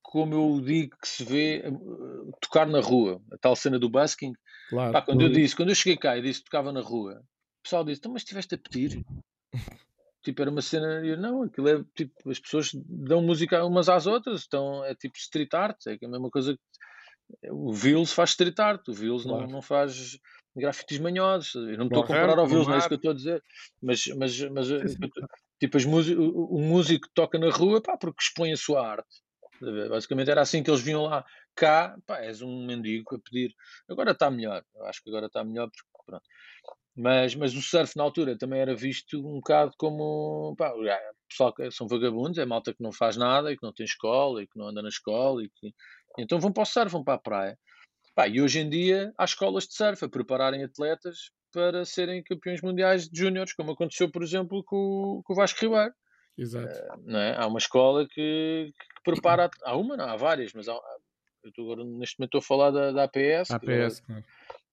como 0.03 0.35
eu 0.35 0.61
digo 0.61 0.97
que 1.01 1.09
se 1.09 1.25
vê 1.25 1.63
uh, 1.69 2.16
tocar 2.41 2.67
na 2.67 2.81
rua, 2.81 3.21
a 3.33 3.39
tal 3.39 3.57
cena 3.57 3.79
do 3.79 3.89
busking. 3.89 4.33
Claro. 4.69 4.93
Pá, 4.93 5.03
quando 5.03 5.23
eu 5.23 5.29
disse, 5.29 5.55
quando 5.55 5.71
eu 5.71 5.75
cheguei 5.75 5.97
cá 5.97 6.17
e 6.17 6.23
disse 6.23 6.41
que 6.41 6.47
tocava 6.47 6.73
na 6.73 6.81
rua, 6.81 7.23
o 7.61 7.63
pessoal 7.63 7.85
disse, 7.85 8.01
então, 8.01 8.13
mas 8.13 8.23
estiveste 8.23 8.55
a 8.55 8.59
pedir? 8.59 9.05
tipo, 10.23 10.43
era 10.43 10.51
uma 10.51 10.63
cena, 10.63 11.05
eu, 11.05 11.17
não, 11.17 11.45
aquilo 11.45 11.69
é 11.69 11.85
tipo, 11.95 12.31
as 12.31 12.39
pessoas 12.39 12.71
dão 12.75 13.23
música 13.23 13.65
umas 13.65 13.89
às 13.89 14.07
outras, 14.07 14.45
então 14.47 14.85
é 14.85 14.95
tipo 14.95 15.17
street 15.17 15.55
art, 15.55 15.77
é 15.87 15.99
a 16.05 16.09
mesma 16.09 16.31
coisa 16.31 16.55
que 16.55 17.51
o 17.51 17.73
Vils 17.73 18.13
faz 18.13 18.31
street 18.31 18.59
art, 18.59 18.89
o 18.89 18.93
Vils 18.93 19.25
claro. 19.25 19.43
não, 19.43 19.55
não 19.55 19.63
faz 19.63 20.19
grafites 20.57 20.99
manhosos. 20.99 21.55
Eu 21.55 21.77
não 21.77 21.87
estou 21.87 22.03
a 22.03 22.07
comparar 22.07 22.39
ao 22.39 22.47
Vils, 22.47 22.67
não 22.67 22.75
é 22.75 22.79
isso 22.79 22.89
que 22.89 22.95
eu 22.95 22.97
estou 22.97 23.11
a 23.11 23.15
dizer. 23.15 23.43
Mas, 23.83 24.07
mas, 24.17 24.41
mas 24.51 24.69
tipo, 25.61 25.77
as 25.77 25.85
o, 25.85 26.57
o 26.57 26.61
músico 26.61 27.09
toca 27.15 27.39
na 27.39 27.51
rua 27.51 27.83
pá, 27.83 27.97
porque 27.97 28.23
expõe 28.23 28.53
a 28.53 28.57
sua 28.57 28.87
arte. 28.87 29.23
Basicamente 29.61 30.31
era 30.31 30.41
assim 30.41 30.63
que 30.63 30.71
eles 30.71 30.83
vinham 30.83 31.05
lá. 31.05 31.25
Cá, 31.55 31.97
pá, 32.07 32.19
és 32.19 32.43
um 32.43 32.67
mendigo 32.67 33.15
a 33.15 33.19
pedir. 33.19 33.55
Agora 33.89 34.13
está 34.13 34.31
melhor. 34.31 34.63
Eu 34.75 34.85
acho 34.87 35.03
que 35.03 35.11
agora 35.11 35.27
está 35.27 35.45
melhor 35.45 35.69
porque, 35.69 36.05
pronto. 36.07 36.25
Mas, 36.97 37.35
mas 37.35 37.55
o 37.55 37.61
surf 37.61 37.95
na 37.97 38.05
altura 38.05 38.39
também 38.39 38.61
era 38.61 38.75
visto 38.75 39.19
um 39.19 39.35
bocado 39.35 39.73
como 39.77 40.55
pá, 40.57 40.73
pessoal 41.29 41.53
que 41.53 41.71
são 41.71 41.87
vagabundos, 41.87 42.39
é 42.39 42.47
malta 42.47 42.73
que 42.73 42.83
não 42.83 42.91
faz 42.91 43.19
nada 43.19 43.53
e 43.53 43.57
que 43.57 43.63
não 43.63 43.73
tem 43.73 43.85
escola 43.85 44.43
e 44.43 44.47
que 44.47 44.59
não 44.59 44.69
anda 44.69 44.81
na 44.81 44.89
escola 44.89 45.43
e 45.45 45.51
que 45.51 45.75
então 46.19 46.41
vão 46.41 46.51
para 46.51 46.63
o 46.63 46.67
surf, 46.67 46.91
vão 46.91 47.05
para 47.05 47.15
a 47.15 47.19
praia. 47.19 47.59
Pá, 48.15 48.27
e 48.27 48.41
hoje 48.41 48.61
em 48.61 48.71
dia 48.71 49.13
há 49.19 49.25
escolas 49.25 49.65
de 49.65 49.75
surf 49.75 50.03
a 50.03 50.09
prepararem 50.09 50.65
atletas 50.65 51.31
para 51.53 51.85
serem 51.85 52.23
campeões 52.23 52.63
mundiais 52.63 53.09
de 53.09 53.21
júniores, 53.21 53.53
como 53.53 53.73
aconteceu, 53.73 54.11
por 54.11 54.23
exemplo, 54.23 54.65
com, 54.65 55.21
com 55.23 55.33
o 55.33 55.37
Vasco 55.37 55.61
Ribeiro. 55.61 55.93
Exato. 56.37 56.79
Uh, 56.95 57.03
não 57.05 57.19
é? 57.19 57.37
Há 57.37 57.47
uma 57.47 57.59
escola 57.59 58.07
que, 58.07 58.73
que 58.73 59.03
prepara. 59.05 59.51
Há 59.65 59.77
uma, 59.77 59.97
não, 59.97 60.05
há 60.05 60.17
várias, 60.17 60.53
mas 60.53 60.69
há, 60.69 60.73
eu 61.43 61.51
estou 61.51 61.65
agora, 61.65 61.85
neste 61.85 62.19
momento 62.19 62.37
estou 62.37 62.39
a 62.39 62.43
falar 62.43 62.71
da, 62.71 62.93
da 62.93 63.05
APS. 63.05 63.51
APS, 63.51 64.01
que, 64.01 64.07
claro. 64.07 64.25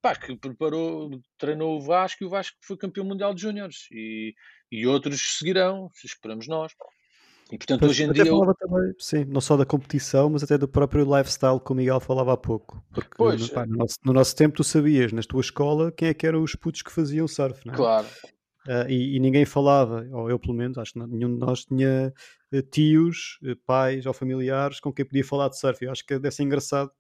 Pá, 0.01 0.15
que 0.15 0.35
preparou, 0.35 1.21
treinou 1.37 1.77
o 1.77 1.81
Vasco 1.81 2.23
e 2.23 2.27
o 2.27 2.29
Vasco 2.29 2.57
foi 2.61 2.75
campeão 2.75 3.05
mundial 3.05 3.33
de 3.33 3.41
júniores. 3.41 3.87
E, 3.91 4.33
e 4.69 4.85
outros 4.85 5.37
seguirão, 5.37 5.89
esperamos 6.03 6.47
nós. 6.47 6.73
E 7.51 7.57
portanto, 7.57 7.81
pois, 7.81 7.91
hoje 7.91 8.03
em 8.03 8.11
dia. 8.11 8.25
Falava 8.25 8.55
também, 8.55 8.93
sim, 8.97 9.25
não 9.25 9.39
só 9.39 9.55
da 9.55 9.65
competição, 9.65 10.29
mas 10.29 10.43
até 10.43 10.57
do 10.57 10.67
próprio 10.67 11.05
lifestyle 11.05 11.59
que 11.59 11.71
o 11.71 11.75
Miguel 11.75 11.99
falava 11.99 12.33
há 12.33 12.37
pouco. 12.37 12.83
Porque 12.91 13.11
pois, 13.15 13.41
no, 13.41 13.53
pá, 13.53 13.65
no, 13.65 13.77
nosso, 13.77 13.95
no, 14.03 14.13
nosso, 14.13 14.35
tempo 14.35 14.55
tu 14.55 14.63
sabias, 14.63 15.13
na 15.13 15.21
tua 15.21 15.41
escola, 15.41 15.91
quem 15.91 16.07
é 16.07 16.13
que 16.13 16.25
eram 16.25 16.41
os 16.41 16.55
putos 16.55 16.81
que 16.81 16.91
faziam 16.91 17.27
surf, 17.27 17.65
não 17.65 17.73
é? 17.73 17.77
Claro. 17.77 18.07
Uh, 18.67 18.89
e, 18.89 19.17
e, 19.17 19.19
ninguém 19.19 19.45
falava, 19.45 20.07
ou 20.11 20.29
eu 20.29 20.39
pelo 20.39 20.53
menos, 20.53 20.77
acho 20.77 20.93
que 20.93 20.99
nenhum 20.99 21.33
de 21.33 21.39
nós 21.39 21.65
tinha 21.65 22.13
uh, 22.53 22.61
tios, 22.61 23.37
uh, 23.43 23.55
pais 23.65 24.05
ou 24.05 24.13
familiares 24.13 24.79
com 24.79 24.93
quem 24.93 25.05
podia 25.05 25.25
falar 25.25 25.49
de 25.49 25.59
surf. 25.59 25.83
Eu 25.83 25.91
acho 25.91 26.05
que 26.05 26.17
deve 26.17 26.33
ser 26.33 26.43
engraçado 26.43 26.91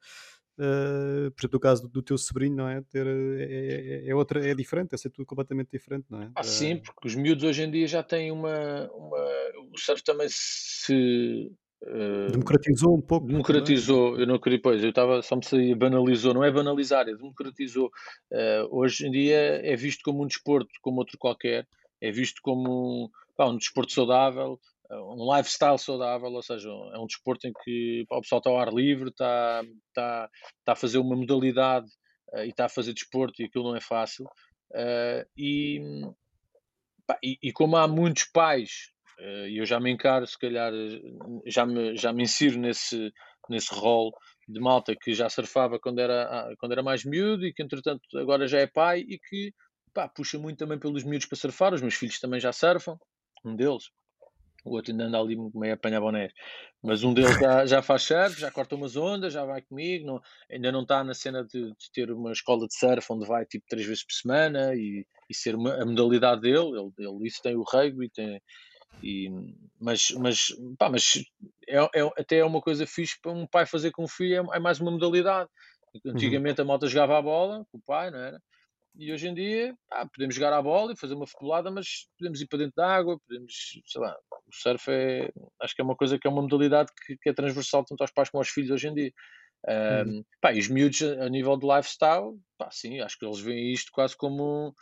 Uh, 0.53 1.31
por 1.31 1.41
exemplo, 1.41 1.57
o 1.57 1.59
caso 1.59 1.81
do, 1.83 1.87
do, 1.89 2.03
teu 2.03 2.15
sobrinho, 2.15 2.55
não 2.55 2.69
é? 2.69 2.79
Ter, 2.83 3.07
é, 3.07 4.03
é, 4.05 4.09
é, 4.09 4.15
outra, 4.15 4.47
é 4.47 4.53
diferente, 4.53 4.93
é 4.93 4.97
ser 4.97 5.09
tudo 5.09 5.25
completamente 5.25 5.71
diferente, 5.71 6.05
não 6.09 6.21
é? 6.21 6.31
Ah, 6.35 6.43
sim, 6.43 6.77
porque 6.77 7.07
os 7.07 7.15
miúdos 7.15 7.43
hoje 7.43 7.63
em 7.63 7.71
dia 7.71 7.87
já 7.87 8.03
têm 8.03 8.31
uma. 8.31 8.87
uma 8.93 9.17
o 9.73 9.77
surf 9.77 10.03
também 10.03 10.27
se. 10.29 11.51
Uh, 11.85 12.31
democratizou 12.31 12.95
um 12.95 13.01
pouco. 13.01 13.27
Democratizou, 13.27 14.17
é? 14.17 14.21
eu 14.21 14.27
não 14.27 14.39
queria, 14.39 14.61
pois, 14.61 14.81
eu 14.81 14.89
estava, 14.89 15.21
só 15.21 15.35
me 15.35 15.45
saía, 15.45 15.75
banalizou, 15.75 16.33
não 16.33 16.43
é 16.43 16.49
banalizar, 16.49 17.09
é 17.09 17.13
democratizou. 17.13 17.91
Uh, 18.31 18.67
hoje 18.71 19.05
em 19.05 19.11
dia 19.11 19.37
é 19.37 19.75
visto 19.75 20.01
como 20.03 20.23
um 20.23 20.27
desporto, 20.27 20.69
como 20.81 20.99
outro 20.99 21.17
qualquer, 21.17 21.67
é 21.99 22.11
visto 22.11 22.39
como 22.41 23.11
pá, 23.35 23.47
um 23.47 23.57
desporto 23.57 23.91
saudável, 23.91 24.57
um 24.89 25.35
lifestyle 25.35 25.77
saudável, 25.77 26.31
ou 26.31 26.41
seja, 26.41 26.69
é 26.69 26.97
um 26.97 27.05
desporto 27.05 27.47
em 27.47 27.53
que 27.63 28.05
o 28.09 28.21
pessoal 28.21 28.39
está 28.39 28.49
ao 28.49 28.59
ar 28.59 28.73
livre, 28.73 29.09
está, 29.09 29.61
está, 29.87 30.29
está 30.59 30.71
a 30.71 30.75
fazer 30.75 30.99
uma 30.99 31.17
modalidade 31.17 31.87
uh, 32.33 32.43
e 32.43 32.49
está 32.49 32.65
a 32.65 32.69
fazer 32.69 32.93
desporto 32.93 33.41
e 33.41 33.45
aquilo 33.45 33.65
não 33.65 33.75
é 33.75 33.81
fácil. 33.81 34.25
E, 35.37 35.81
pá, 37.05 37.19
e, 37.21 37.37
e, 37.43 37.51
como 37.51 37.75
há 37.75 37.87
muitos 37.87 38.23
pais, 38.23 38.92
e 39.19 39.59
eu 39.59 39.65
já 39.65 39.79
me 39.79 39.91
encaro, 39.91 40.25
se 40.25 40.37
calhar, 40.37 40.71
já 41.45 41.65
me, 41.65 41.95
já 41.95 42.11
me 42.11 42.23
insiro 42.23 42.59
nesse, 42.59 43.11
nesse 43.49 43.73
rol 43.73 44.13
de 44.47 44.59
malta 44.59 44.95
que 44.95 45.13
já 45.13 45.29
surfava 45.29 45.79
quando 45.79 45.99
era, 45.99 46.23
ah, 46.23 46.53
quando 46.59 46.73
era 46.73 46.83
mais 46.83 47.05
miúdo 47.05 47.45
e 47.45 47.53
que 47.53 47.63
entretanto 47.63 48.01
agora 48.17 48.47
já 48.47 48.59
é 48.59 48.67
pai 48.67 48.99
e 48.99 49.19
que 49.19 49.53
pá, 49.93 50.07
puxa 50.09 50.37
muito 50.39 50.57
também 50.57 50.79
pelos 50.79 51.03
miúdos 51.03 51.27
para 51.27 51.37
surfar, 51.37 51.73
os 51.73 51.81
meus 51.81 51.95
filhos 51.95 52.19
também 52.19 52.39
já 52.39 52.51
surfam, 52.51 52.97
um 53.45 53.55
deles, 53.55 53.89
o 54.65 54.75
outro 54.75 54.91
ainda 54.91 55.05
anda 55.05 55.19
ali 55.19 55.35
meio 55.53 55.73
a 55.73 55.75
apanhar 55.75 55.99
bonés. 55.99 56.31
Mas 56.81 57.03
um 57.03 57.13
deles 57.13 57.37
já, 57.37 57.65
já 57.65 57.81
faz 57.81 58.03
surf, 58.03 58.39
já 58.39 58.49
corta 58.49 58.75
umas 58.75 58.95
ondas, 58.95 59.33
já 59.33 59.45
vai 59.45 59.61
comigo, 59.61 60.05
não, 60.05 60.21
ainda 60.49 60.71
não 60.71 60.81
está 60.83 61.03
na 61.03 61.13
cena 61.13 61.43
de, 61.43 61.67
de, 61.71 61.91
ter 61.93 62.11
uma 62.11 62.31
escola 62.31 62.65
de 62.65 62.77
surf 62.77 63.05
onde 63.11 63.27
vai 63.27 63.45
tipo 63.45 63.65
três 63.67 63.85
vezes 63.85 64.05
por 64.05 64.13
semana 64.13 64.73
e, 64.73 65.05
e 65.29 65.35
ser 65.35 65.55
uma, 65.55 65.81
a 65.81 65.85
modalidade 65.85 66.41
dele. 66.41 66.79
Ele, 66.79 66.91
ele 66.97 67.27
isso 67.27 67.41
tem 67.41 67.55
o 67.55 67.63
rugby, 67.63 68.09
tem, 68.09 68.41
e, 69.01 69.29
mas, 69.79 70.11
mas, 70.11 70.47
pá, 70.77 70.89
mas 70.89 71.13
é, 71.67 71.77
é, 71.77 72.01
até 72.17 72.37
é 72.37 72.45
uma 72.45 72.61
coisa 72.61 72.85
fixe 72.85 73.19
para 73.21 73.31
um 73.31 73.47
pai 73.47 73.65
fazer 73.65 73.91
com 73.91 74.03
o 74.03 74.07
filho, 74.07 74.51
é, 74.51 74.57
é 74.57 74.59
mais 74.59 74.79
uma 74.79 74.91
modalidade. 74.91 75.49
Uhum. 76.05 76.11
Antigamente 76.11 76.59
uhum. 76.59 76.65
a 76.65 76.67
malta 76.67 76.87
jogava 76.87 77.17
a 77.17 77.21
bola 77.21 77.65
com 77.71 77.77
o 77.77 77.81
pai, 77.81 78.09
não 78.11 78.19
era? 78.19 78.39
E 78.95 79.11
hoje 79.11 79.27
em 79.27 79.33
dia 79.33 79.75
ah, 79.91 80.05
podemos 80.05 80.35
jogar 80.35 80.53
a 80.53 80.61
bola 80.61 80.93
e 80.93 80.97
fazer 80.97 81.15
uma 81.15 81.25
futebolada, 81.25 81.71
mas 81.71 82.07
podemos 82.17 82.39
ir 82.41 82.47
para 82.47 82.59
dentro 82.59 82.75
da 82.75 82.87
água, 82.87 83.19
podemos, 83.27 83.53
sei 83.87 84.01
lá, 84.01 84.15
o 84.31 84.55
surf 84.55 84.91
é, 84.91 85.31
acho 85.61 85.75
que 85.75 85.81
é 85.81 85.83
uma 85.83 85.95
coisa 85.95 86.19
que 86.19 86.27
é 86.27 86.29
uma 86.29 86.43
modalidade 86.43 86.91
que, 87.05 87.17
que 87.17 87.29
é 87.29 87.33
transversal 87.33 87.83
tanto 87.83 88.01
aos 88.01 88.11
pais 88.11 88.29
como 88.29 88.41
aos 88.41 88.49
filhos 88.49 88.69
hoje 88.69 88.87
em 88.87 88.93
dia. 88.93 89.11
Um, 89.65 90.19
hum. 90.19 90.23
pá, 90.41 90.53
e 90.53 90.59
os 90.59 90.67
miúdos 90.67 91.01
a 91.01 91.29
nível 91.29 91.57
de 91.57 91.65
lifestyle, 91.65 92.37
pá, 92.57 92.69
sim, 92.69 92.99
acho 92.99 93.17
que 93.17 93.25
eles 93.25 93.39
veem 93.39 93.71
isto 93.71 93.91
quase 93.93 94.15
como 94.15 94.75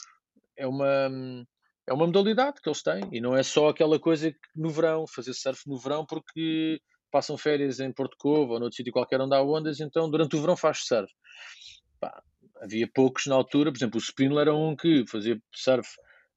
é 0.57 0.67
uma, 0.67 1.09
é 1.91 1.93
uma 1.93 2.05
modalidade 2.05 2.61
que 2.61 2.69
eles 2.69 2.81
têm 2.81 3.01
e 3.11 3.19
não 3.19 3.35
é 3.35 3.43
só 3.43 3.67
aquela 3.67 3.99
coisa 3.99 4.31
que 4.31 4.39
no 4.55 4.69
verão, 4.69 5.05
fazer 5.05 5.33
surf 5.33 5.67
no 5.67 5.77
verão 5.77 6.05
porque 6.05 6.79
passam 7.11 7.37
férias 7.37 7.81
em 7.81 7.91
Porto 7.91 8.15
Covo 8.17 8.53
ou 8.53 8.59
noutro 8.61 8.77
sítio 8.77 8.93
qualquer 8.93 9.19
onde 9.19 9.35
há 9.35 9.43
ondas, 9.43 9.81
então 9.81 10.09
durante 10.09 10.37
o 10.37 10.39
verão 10.39 10.55
faz 10.55 10.85
surf. 10.85 11.11
Pá, 11.99 12.23
havia 12.61 12.89
poucos 12.93 13.25
na 13.25 13.35
altura, 13.35 13.71
por 13.71 13.77
exemplo, 13.77 13.97
o 13.97 14.01
Spindle 14.01 14.39
era 14.39 14.55
um 14.55 14.73
que 14.73 15.05
fazia 15.05 15.37
surf 15.53 15.89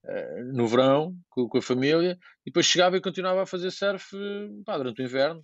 uh, 0.04 0.52
no 0.52 0.66
verão 0.66 1.14
com, 1.30 1.48
com, 1.48 1.58
a 1.58 1.62
família 1.62 2.18
e 2.44 2.50
depois 2.50 2.66
chegava 2.66 2.96
e 2.96 3.00
continuava 3.00 3.42
a 3.42 3.46
fazer 3.46 3.70
surf 3.70 4.10
pá, 4.66 4.76
durante 4.76 5.02
o 5.02 5.04
inverno. 5.04 5.40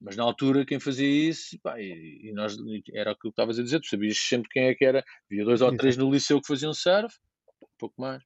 Mas 0.00 0.16
na 0.16 0.24
altura 0.24 0.66
quem 0.66 0.80
fazia 0.80 1.06
isso, 1.06 1.56
pá, 1.62 1.80
e, 1.80 2.30
e, 2.30 2.32
nós, 2.32 2.56
era 2.92 3.12
o 3.12 3.16
que 3.16 3.28
estavas 3.28 3.60
a 3.60 3.62
dizer, 3.62 3.78
tu 3.78 3.86
sabias 3.86 4.18
sempre 4.18 4.48
quem 4.50 4.64
é 4.64 4.74
que 4.74 4.84
era. 4.84 5.04
Havia 5.30 5.44
dois 5.44 5.60
ou 5.60 5.76
três 5.76 5.96
no 5.96 6.10
liceu 6.10 6.40
que 6.40 6.48
faziam 6.48 6.74
surf, 6.74 7.14
um 7.62 7.66
pouco 7.78 7.94
mais. 8.00 8.20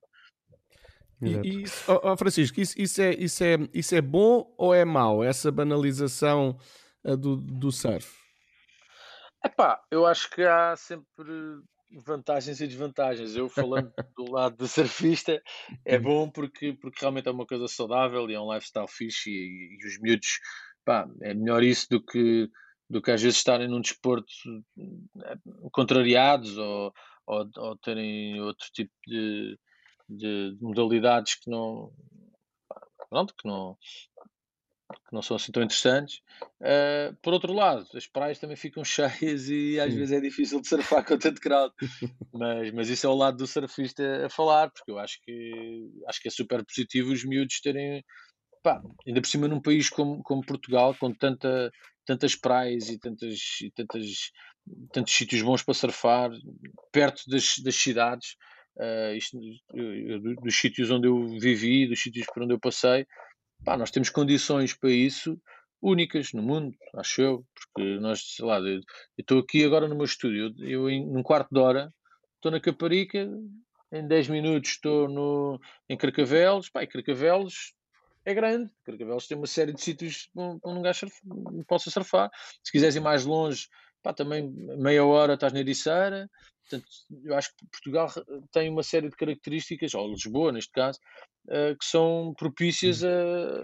E, 1.22 1.62
e 1.62 1.64
oh, 1.88 2.16
Francisco, 2.16 2.60
isso, 2.60 2.80
isso, 2.80 3.00
é, 3.00 3.14
isso, 3.14 3.42
é, 3.42 3.56
isso 3.72 3.94
é 3.94 4.00
bom 4.00 4.52
ou 4.58 4.74
é 4.74 4.84
mau, 4.84 5.24
essa 5.24 5.50
banalização 5.50 6.58
uh, 7.04 7.16
do, 7.16 7.36
do 7.36 7.72
surf? 7.72 8.06
Epá, 9.44 9.80
eu 9.90 10.04
acho 10.04 10.28
que 10.30 10.42
há 10.42 10.76
sempre 10.76 11.32
vantagens 12.04 12.60
e 12.60 12.66
desvantagens. 12.66 13.36
Eu 13.36 13.48
falando 13.48 13.92
do 14.16 14.30
lado 14.30 14.56
do 14.56 14.68
surfista, 14.68 15.40
é 15.84 15.96
uhum. 15.96 16.02
bom 16.02 16.30
porque, 16.30 16.72
porque 16.74 17.00
realmente 17.00 17.28
é 17.28 17.30
uma 17.30 17.46
coisa 17.46 17.68
saudável 17.68 18.28
e 18.28 18.34
é 18.34 18.40
um 18.40 18.52
lifestyle 18.52 18.88
fixe 18.88 19.30
e, 19.30 19.78
e 19.80 19.86
os 19.86 19.98
miúdos, 20.00 20.40
pá, 20.84 21.08
é 21.22 21.32
melhor 21.32 21.62
isso 21.62 21.86
do 21.88 22.02
que, 22.02 22.48
do 22.90 23.00
que 23.00 23.10
às 23.10 23.22
vezes 23.22 23.38
estarem 23.38 23.68
num 23.68 23.80
desporto 23.80 24.26
eh, 25.24 25.36
contrariados 25.72 26.56
ou, 26.58 26.92
ou, 27.26 27.48
ou 27.56 27.78
terem 27.78 28.40
outro 28.40 28.66
tipo 28.72 28.92
de, 29.06 29.58
de, 30.08 30.56
modalidades 30.60 31.34
que 31.34 31.50
não, 31.50 31.92
pronto, 33.08 33.34
que 33.36 33.46
não, 33.46 33.76
que 34.88 35.12
não 35.12 35.22
são 35.22 35.36
assim 35.36 35.52
tão 35.52 35.62
interessantes. 35.62 36.20
Uh, 36.60 37.14
por 37.22 37.32
outro 37.32 37.52
lado, 37.52 37.86
as 37.94 38.06
praias 38.06 38.38
também 38.38 38.56
ficam 38.56 38.84
cheias 38.84 39.48
e 39.48 39.78
às 39.80 39.92
Sim. 39.92 39.98
vezes 39.98 40.12
é 40.12 40.20
difícil 40.20 40.60
de 40.60 40.68
surfar 40.68 41.04
com 41.04 41.18
tanto 41.18 41.40
crowd. 41.40 41.72
mas, 42.32 42.70
mas 42.72 42.88
isso 42.88 43.06
é 43.06 43.10
o 43.10 43.14
lado 43.14 43.36
do 43.36 43.46
surfista 43.46 44.26
a 44.26 44.30
falar, 44.30 44.70
porque 44.70 44.90
eu 44.90 44.98
acho 44.98 45.18
que, 45.22 45.90
acho 46.08 46.20
que 46.20 46.28
é 46.28 46.30
super 46.30 46.64
positivo 46.64 47.12
os 47.12 47.24
miúdos 47.24 47.60
terem, 47.60 48.04
pá, 48.62 48.80
ainda 49.06 49.20
por 49.20 49.28
cima 49.28 49.48
num 49.48 49.60
país 49.60 49.88
como, 49.88 50.22
como 50.22 50.44
Portugal, 50.44 50.94
com 50.98 51.12
tanta, 51.12 51.70
tantas 52.04 52.34
praias 52.34 52.88
e, 52.88 52.98
tantas, 52.98 53.60
e 53.62 53.70
tantas, 53.72 54.30
tantos 54.92 55.14
sítios 55.14 55.42
bons 55.42 55.62
para 55.62 55.74
surfar, 55.74 56.30
perto 56.92 57.22
das, 57.28 57.54
das 57.62 57.74
cidades. 57.76 58.36
Uh, 58.76 59.14
isto, 59.16 59.38
dos 60.42 60.54
sítios 60.54 60.90
onde 60.90 61.08
eu 61.08 61.26
vivi, 61.38 61.86
dos 61.86 62.02
sítios 62.02 62.26
por 62.26 62.42
onde 62.42 62.52
eu 62.52 62.60
passei, 62.60 63.06
pá, 63.64 63.76
nós 63.76 63.90
temos 63.90 64.10
condições 64.10 64.74
para 64.74 64.90
isso 64.90 65.40
únicas 65.80 66.32
no 66.32 66.42
mundo, 66.42 66.76
acho 66.96 67.22
eu, 67.22 67.46
porque 67.54 67.98
nós, 68.00 68.20
sei 68.34 68.44
lá, 68.44 68.58
eu 68.58 68.80
estou 69.16 69.38
aqui 69.38 69.64
agora 69.64 69.88
no 69.88 69.94
meu 69.94 70.04
estúdio, 70.04 70.54
eu 70.58 70.88
num 70.88 71.22
quarto 71.22 71.48
de 71.52 71.60
hora 71.60 71.92
estou 72.34 72.50
na 72.50 72.60
Caparica, 72.60 73.28
em 73.92 74.06
10 74.06 74.28
minutos 74.28 74.70
estou 74.70 75.08
no, 75.08 75.60
em 75.88 75.96
Carcavelos, 75.96 76.68
pá, 76.68 76.82
e 76.82 76.86
Carcavelos 76.86 77.74
é 78.24 78.34
grande, 78.34 78.70
Carcavelos 78.84 79.26
tem 79.26 79.36
uma 79.36 79.46
série 79.46 79.72
de 79.72 79.80
sítios 79.80 80.28
onde 80.34 80.60
um 80.64 80.82
gajo 80.82 81.06
possa 81.68 81.90
surfar, 81.90 82.30
se 82.62 82.72
quiseres 82.72 82.96
ir 82.96 83.00
mais 83.00 83.24
longe, 83.24 83.68
pá, 84.06 84.12
também 84.12 84.48
meia 84.78 85.04
hora 85.04 85.34
estás 85.34 85.52
na 85.52 85.60
Ericeira, 85.60 86.30
Portanto, 86.68 86.88
eu 87.24 87.36
acho 87.36 87.54
que 87.56 87.66
Portugal 87.66 88.08
tem 88.50 88.68
uma 88.68 88.82
série 88.82 89.08
de 89.08 89.16
características, 89.16 89.94
ou 89.94 90.10
Lisboa 90.10 90.50
neste 90.50 90.72
caso, 90.72 90.98
uh, 91.46 91.76
que 91.78 91.84
são 91.84 92.34
propícias 92.36 93.04
a, 93.04 93.62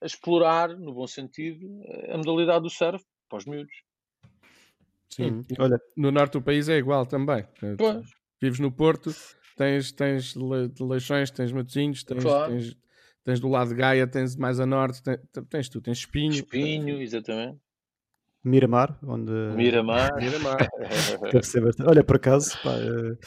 a, 0.00 0.06
explorar, 0.06 0.68
no 0.78 0.94
bom 0.94 1.08
sentido, 1.08 1.66
a 2.08 2.16
modalidade 2.16 2.62
do 2.62 2.70
surf 2.70 3.04
para 3.28 3.38
os 3.38 3.46
miúdos. 3.46 3.74
Sim, 5.10 5.24
hum, 5.24 5.42
olha, 5.58 5.80
no 5.96 6.12
norte 6.12 6.34
do 6.34 6.42
país 6.42 6.68
é 6.68 6.76
igual 6.76 7.04
também. 7.04 7.44
Pois. 7.76 8.06
Vives 8.40 8.60
no 8.60 8.70
Porto, 8.70 9.10
tens, 9.56 9.90
tens 9.90 10.36
Leixões, 10.78 11.30
tens 11.32 11.50
Matosinhos, 11.50 12.04
tens, 12.04 12.22
claro. 12.22 12.52
tens, 12.52 12.76
tens, 13.24 13.40
do 13.40 13.48
lado 13.48 13.70
de 13.70 13.74
Gaia, 13.74 14.06
tens 14.06 14.36
mais 14.36 14.60
a 14.60 14.66
norte, 14.66 15.02
tens, 15.02 15.18
tens 15.48 15.68
tu, 15.68 15.80
tens 15.80 15.98
Espinho. 15.98 16.32
Espinho, 16.32 17.02
exatamente. 17.02 17.58
Miramar, 18.46 18.96
onde. 19.02 19.32
Miramar. 19.56 20.14
Miramar. 20.22 20.68
Deve 21.32 21.42
ser 21.42 21.60
bastante. 21.60 21.90
Olha, 21.90 22.04
por 22.04 22.14
acaso, 22.14 22.56
pá, 22.62 22.70
uh, 22.70 23.18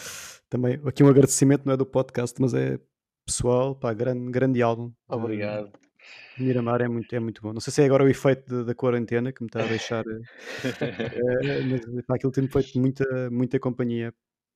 também 0.50 0.80
aqui 0.86 1.04
um 1.04 1.10
agradecimento, 1.10 1.66
não 1.66 1.74
é 1.74 1.78
do 1.78 1.86
podcast, 1.86 2.42
mas 2.42 2.54
é 2.54 2.80
pessoal, 3.26 3.76
pá, 3.76 3.94
grande, 3.94 4.32
grande 4.32 4.62
álbum. 4.62 4.94
Obrigado. 5.10 5.68
Uh, 5.68 6.42
Miramar 6.42 6.82
é 6.82 6.88
muito, 6.88 7.14
é 7.14 7.20
muito 7.20 7.42
bom. 7.42 7.52
Não 7.52 7.60
sei 7.60 7.74
se 7.74 7.82
é 7.82 7.86
agora 7.86 8.06
o 8.06 8.08
efeito 8.08 8.64
da 8.64 8.74
quarentena 8.74 9.34
que 9.34 9.42
me 9.42 9.48
está 9.48 9.62
a 9.62 9.68
deixar. 9.68 10.06
uh, 10.08 10.22
mas 11.94 12.06
pá, 12.06 12.16
aquilo 12.16 12.32
tem 12.32 12.48
feito 12.48 12.80
muita, 12.80 13.30
muita 13.30 13.60
companhia. 13.60 14.14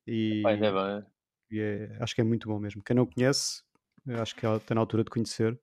E, 0.08 0.42
Ainda 0.46 0.72
bem. 0.72 1.06
E 1.52 1.60
é, 1.60 1.98
acho 2.00 2.16
que 2.16 2.22
é 2.22 2.24
muito 2.24 2.48
bom 2.48 2.58
mesmo. 2.58 2.82
Quem 2.82 2.96
não 2.96 3.06
conhece, 3.06 3.62
acho 4.08 4.34
que 4.34 4.48
está 4.48 4.74
na 4.74 4.80
altura 4.80 5.04
de 5.04 5.10
conhecer. 5.10 5.60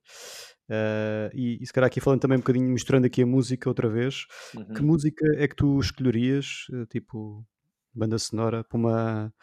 Uh, 0.71 1.27
e, 1.33 1.61
e 1.61 1.67
se 1.67 1.73
calhar 1.73 1.87
aqui 1.87 1.99
falando 1.99 2.21
também 2.21 2.37
um 2.37 2.41
bocadinho, 2.41 2.69
misturando 2.69 3.05
aqui 3.05 3.23
a 3.23 3.25
música 3.25 3.67
outra 3.67 3.89
vez, 3.89 4.25
uhum. 4.55 4.73
que 4.73 4.81
música 4.81 5.25
é 5.35 5.45
que 5.45 5.55
tu 5.55 5.77
escolherias, 5.77 6.65
uh, 6.71 6.85
tipo 6.85 7.45
banda 7.93 8.17
sonora, 8.17 8.63
para 8.63 8.77
uma, 8.77 9.33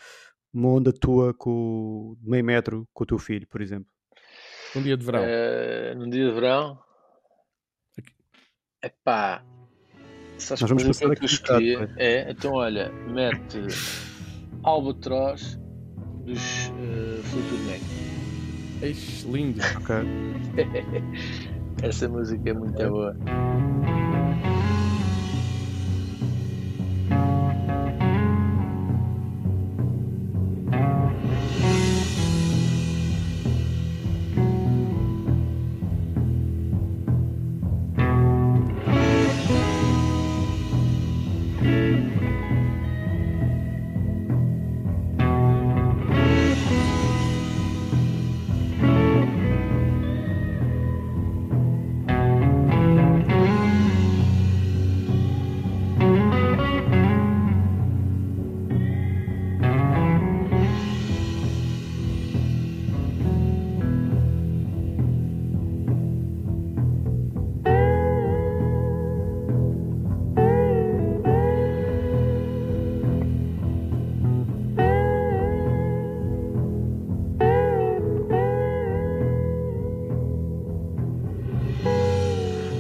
uma 0.55 0.69
onda 0.71 0.91
tua 0.91 1.35
com 1.35 2.17
meio 2.23 2.43
metro 2.43 2.89
com 2.95 3.05
o 3.05 3.07
teu 3.07 3.19
filho, 3.19 3.47
por 3.47 3.61
exemplo? 3.61 3.93
Um 4.75 4.83
dia 4.83 4.97
de 4.97 5.05
verão. 5.05 5.23
Uh, 5.23 5.99
num 5.99 6.09
dia 6.09 6.25
de 6.25 6.33
verão. 6.33 6.79
é 8.83 8.91
pá 9.05 9.45
Nós 10.51 10.61
vamos 10.63 10.85
passar 10.85 11.13
aqui 11.13 11.27
que 11.27 11.73
eu. 11.73 11.91
É, 11.99 12.31
então 12.31 12.55
olha, 12.55 12.91
mete 12.91 13.59
Albatroz 14.65 15.61
dos 16.25 16.69
uh, 16.69 17.23
Fleetwood 17.23 17.65
Mac. 17.65 18.08
Eixe, 18.83 19.27
lindo. 19.29 19.61
Ok. 19.77 19.97
Essa 21.83 22.09
música 22.09 22.51
é 22.51 22.53
muito 22.55 22.89
boa. 22.89 23.17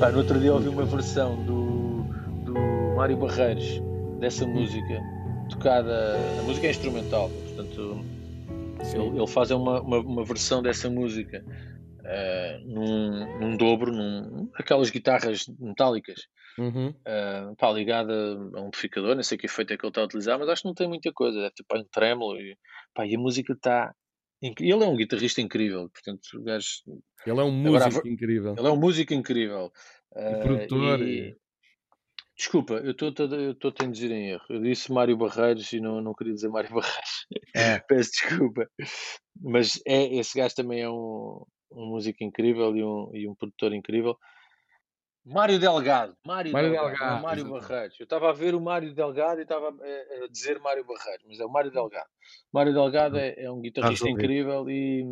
Pá, 0.08 0.12
no 0.12 0.20
outro 0.20 0.40
dia 0.40 0.54
ouvi 0.54 0.70
uma 0.70 0.86
versão 0.86 1.36
do, 1.44 2.02
do 2.42 2.54
Mário 2.96 3.14
Barreiros 3.18 3.78
dessa 4.18 4.46
música, 4.46 5.02
tocada. 5.50 6.16
A 6.40 6.42
música 6.44 6.66
é 6.66 6.70
instrumental, 6.70 7.28
portanto, 7.28 8.02
ele, 8.94 9.18
ele, 9.18 9.26
faz 9.26 9.50
uma, 9.50 9.82
uma, 9.82 9.98
uma, 9.98 10.24
versão 10.24 10.62
dessa 10.62 10.88
música 10.88 11.44
uh, 11.44 12.66
num, 12.66 13.38
num, 13.38 13.56
dobro, 13.58 13.92
num, 13.92 14.50
aquelas 14.54 14.88
guitarras 14.88 15.44
metálicas, 15.58 16.22
uhum. 16.56 16.88
uh, 16.88 17.54
pá, 17.58 17.70
ligada 17.70 18.14
a 18.54 18.62
um 18.62 18.68
amplificador, 18.68 19.14
não 19.14 19.22
sei 19.22 19.36
que 19.36 19.44
efeito 19.44 19.74
é 19.74 19.76
que 19.76 19.84
ele 19.84 19.90
está 19.90 20.00
a 20.00 20.04
utilizar, 20.04 20.38
mas 20.38 20.48
acho 20.48 20.62
que 20.62 20.68
não 20.68 20.74
tem 20.74 20.88
muita 20.88 21.12
coisa, 21.12 21.38
é 21.38 21.50
tipo 21.50 21.76
um 21.76 21.84
tremolo 21.84 22.40
e, 22.40 22.56
pá, 22.94 23.06
e 23.06 23.14
a 23.14 23.18
música 23.18 23.52
está 23.52 23.92
ele 24.40 24.84
é 24.84 24.86
um 24.86 24.96
guitarrista 24.96 25.40
incrível, 25.40 25.90
portanto, 25.90 26.22
o 26.34 26.42
gajo. 26.42 26.68
Ele 27.26 27.40
é 27.40 27.42
um 27.42 27.50
músico 27.50 27.86
Agora, 27.86 28.08
incrível. 28.08 28.54
Ele 28.56 28.66
é 28.68 28.70
um 28.70 28.76
músico 28.76 29.12
incrível. 29.12 29.72
E 30.16 30.34
uh, 30.34 30.40
produtor. 30.42 31.02
E... 31.02 31.36
Desculpa, 32.36 32.74
eu 32.74 32.92
estou 32.92 33.72
a 33.80 33.84
induzir 33.84 34.12
em 34.12 34.30
erro. 34.30 34.44
Eu 34.48 34.62
disse 34.62 34.92
Mário 34.92 35.16
Barreiros 35.16 35.72
e 35.72 35.80
não, 35.80 36.00
não 36.00 36.14
queria 36.14 36.34
dizer 36.34 36.48
Mário 36.48 36.70
Barreiros. 36.74 37.26
É. 37.54 37.80
Peço 37.80 38.10
desculpa. 38.12 38.68
Mas 39.40 39.80
é, 39.86 40.14
esse 40.14 40.38
gajo 40.38 40.54
também 40.54 40.82
é 40.82 40.88
um, 40.88 41.44
um 41.72 41.86
músico 41.86 42.22
incrível 42.22 42.76
e 42.76 42.84
um, 42.84 43.10
e 43.12 43.28
um 43.28 43.34
produtor 43.34 43.74
incrível. 43.74 44.16
Mário 45.28 45.58
Delgado. 45.58 46.16
Mário, 46.24 46.52
Mário 46.52 46.70
Delgado. 46.70 46.96
Delgado 46.96 47.22
Mário 47.22 47.50
Barreiros. 47.50 48.00
Eu 48.00 48.04
estava 48.04 48.30
a 48.30 48.32
ver 48.32 48.54
o 48.54 48.60
Mário 48.60 48.94
Delgado 48.94 49.40
e 49.40 49.42
estava 49.42 49.68
a, 49.68 50.24
a 50.24 50.28
dizer 50.30 50.58
Mário 50.58 50.86
Barreiros, 50.86 51.24
mas 51.26 51.38
é 51.40 51.44
o 51.44 51.50
Mário 51.50 51.70
Delgado. 51.70 52.08
Mário 52.52 52.72
Delgado 52.72 53.18
é, 53.18 53.34
é 53.36 53.50
um 53.50 53.60
guitarrista 53.60 54.08
incrível 54.08 54.70
e, 54.70 55.04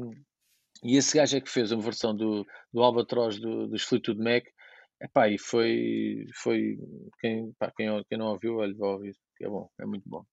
e 0.82 0.96
esse 0.96 1.16
gajo 1.16 1.36
é 1.36 1.40
que 1.40 1.50
fez 1.50 1.70
uma 1.70 1.82
versão 1.82 2.16
do, 2.16 2.46
do 2.72 2.82
Albatroz 2.82 3.38
do, 3.38 3.66
dos 3.66 3.82
Fleetwood 3.82 4.22
Mac. 4.22 4.44
Epá, 5.00 5.28
e 5.28 5.38
foi, 5.38 6.26
foi 6.34 6.78
quem, 7.20 7.52
pá, 7.58 7.70
quem, 7.76 7.88
quem 8.08 8.18
não 8.18 8.28
ouviu, 8.28 8.62
ele 8.62 8.74
vai 8.74 8.88
ouvir. 8.90 9.16
É 9.40 9.48
bom, 9.48 9.70
é 9.78 9.84
muito 9.84 10.08
bom. 10.08 10.24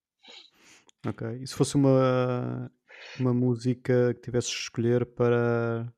Ok. 1.05 1.27
E 1.41 1.47
se 1.47 1.53
fosse 1.53 1.75
uma, 1.75 2.71
uma 3.19 3.33
música 3.33 4.13
que 4.13 4.21
tivesse 4.21 4.49
de 4.49 4.55
escolher 4.55 5.05
para 5.05 5.91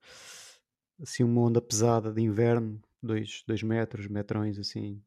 assim 1.01 1.23
uma 1.23 1.41
onda 1.41 1.61
pesada 1.61 2.11
de 2.11 2.21
inverno, 2.21 2.81
dois, 3.01 3.43
dois 3.47 3.61
metros, 3.61 4.07
metrões 4.07 4.57
assim. 4.57 5.01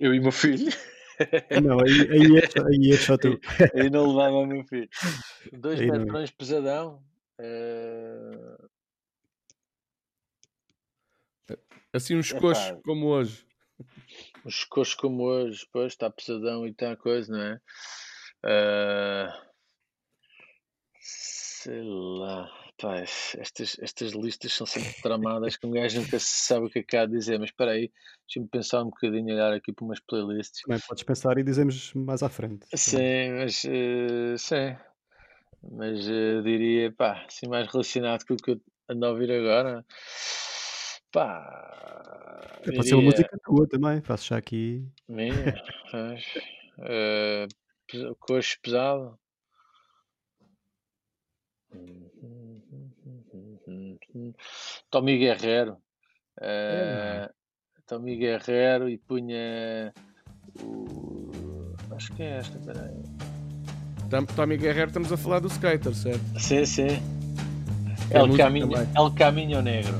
Eu 0.00 0.14
e 0.14 0.20
meu 0.20 0.32
filho. 0.32 0.72
Não, 1.62 1.80
aí, 1.80 2.10
aí, 2.10 2.38
é, 2.38 2.48
só, 2.48 2.66
aí 2.66 2.92
é 2.92 2.96
só 2.96 3.16
tu. 3.16 3.40
Aí 3.74 3.90
não 3.90 4.08
levava 4.08 4.36
o 4.36 4.46
meu 4.46 4.64
filho. 4.64 4.88
Dois 5.52 5.80
aí 5.80 5.90
metrões 5.90 6.30
não. 6.30 6.36
pesadão. 6.36 7.02
Uh... 7.40 8.57
Assim 11.92 12.16
uns 12.16 12.32
é 12.32 12.38
coxos 12.38 12.70
pá. 12.70 12.80
como 12.84 13.06
hoje. 13.06 13.46
Uns 14.44 14.64
coxos 14.64 14.94
como 14.94 15.24
hoje, 15.24 15.66
pois 15.72 15.92
está 15.92 16.10
pesadão 16.10 16.66
e 16.66 16.74
a 16.84 16.96
coisa, 16.96 17.32
não 17.32 17.42
é? 17.42 17.60
Uh... 18.44 19.48
Sei 21.00 21.82
lá. 21.82 22.50
pá, 22.78 23.36
estas, 23.36 23.76
estas 23.80 24.12
listas 24.12 24.52
são 24.52 24.66
sempre 24.66 24.94
tramadas 25.02 25.56
que 25.56 25.66
um 25.66 25.72
gajo 25.72 26.00
nunca 26.00 26.18
sabe 26.20 26.66
o 26.66 26.70
que 26.70 26.78
é 26.78 26.82
que 26.82 26.96
há 26.96 27.02
a 27.02 27.06
dizer, 27.06 27.38
mas 27.38 27.50
espera 27.50 27.72
aí, 27.72 27.90
deixa-me 28.26 28.48
pensar 28.48 28.82
um 28.82 28.90
bocadinho, 28.90 29.34
olhar 29.34 29.52
aqui 29.52 29.72
para 29.72 29.84
umas 29.84 30.00
playlists. 30.00 30.62
Também 30.62 30.80
podes 30.86 31.02
pensar 31.02 31.36
e 31.38 31.42
dizemos 31.42 31.92
mais 31.94 32.22
à 32.22 32.28
frente. 32.28 32.66
Sim, 32.74 33.32
mas 33.38 33.64
uh, 33.64 34.38
sim, 34.38 34.76
mas 35.72 36.06
uh, 36.08 36.42
diria, 36.44 36.92
pá, 36.92 37.24
assim 37.26 37.48
mais 37.48 37.66
relacionado 37.66 38.24
com 38.24 38.34
o 38.34 38.36
que 38.36 38.52
eu 38.52 38.60
ando 38.88 39.06
a 39.06 39.10
ouvir 39.10 39.32
agora, 39.32 39.84
pá, 41.12 41.68
é, 42.62 42.72
pode 42.72 42.88
ser 42.88 42.94
uma 42.94 43.04
música 43.04 43.38
tua 43.44 43.68
também, 43.68 44.00
faço 44.00 44.26
já 44.28 44.36
aqui. 44.36 44.86
Minha, 45.08 45.54
uh, 46.78 48.14
coxo 48.18 48.58
pesado. 48.62 49.18
Tommy 54.90 55.18
Guerreiro. 55.18 55.76
Uh, 56.38 57.32
Tommy 57.86 58.16
Guerreiro 58.16 58.88
e 58.88 58.98
punha 58.98 59.92
o. 60.62 61.74
Acho 61.90 62.14
que 62.14 62.22
é 62.22 62.38
esta, 62.38 62.58
peraí. 62.58 63.02
Tommy 64.34 64.56
Guerreiro, 64.56 64.88
estamos 64.88 65.12
a 65.12 65.16
falar 65.16 65.40
do 65.40 65.48
skater, 65.48 65.94
certo? 65.94 66.40
Sim, 66.40 66.64
sim. 66.64 67.02
É 68.10 68.18
El, 68.18 68.36
caminho, 68.36 68.70
El 68.74 69.14
Caminho 69.14 69.60
Negro. 69.60 69.98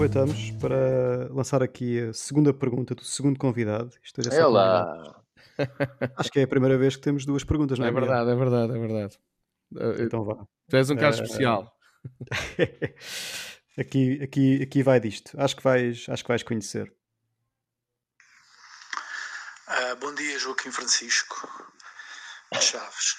Aproveitamos 0.00 0.50
para 0.52 1.28
lançar 1.30 1.62
aqui 1.62 2.08
a 2.08 2.14
segunda 2.14 2.54
pergunta 2.54 2.94
do 2.94 3.04
segundo 3.04 3.38
convidado. 3.38 3.92
Isto 4.02 4.22
é, 4.22 4.34
é 4.34 4.46
lá. 4.46 5.22
Acho 6.16 6.30
que 6.30 6.40
é 6.40 6.44
a 6.44 6.48
primeira 6.48 6.78
vez 6.78 6.96
que 6.96 7.02
temos 7.02 7.26
duas 7.26 7.44
perguntas, 7.44 7.78
não 7.78 7.84
é? 7.84 7.90
É 7.90 7.92
verdade, 7.92 8.30
é 8.30 8.34
verdade, 8.34 8.72
é 8.72 8.78
verdade. 8.78 9.18
Então 10.02 10.24
vá. 10.24 10.46
Tu 10.70 10.76
és 10.76 10.88
um 10.88 10.96
caso 10.96 11.20
uh... 11.20 11.24
especial. 11.24 11.76
aqui, 13.78 14.22
aqui, 14.22 14.62
aqui 14.62 14.82
vai 14.82 14.98
disto. 15.00 15.38
Acho 15.38 15.56
que 15.56 15.62
vais, 15.62 16.06
acho 16.08 16.24
que 16.24 16.28
vais 16.28 16.42
conhecer. 16.42 16.90
Uh, 19.68 19.96
bom 20.00 20.14
dia, 20.14 20.38
Joaquim 20.38 20.70
Francisco 20.70 21.46
Chaves. 22.58 23.16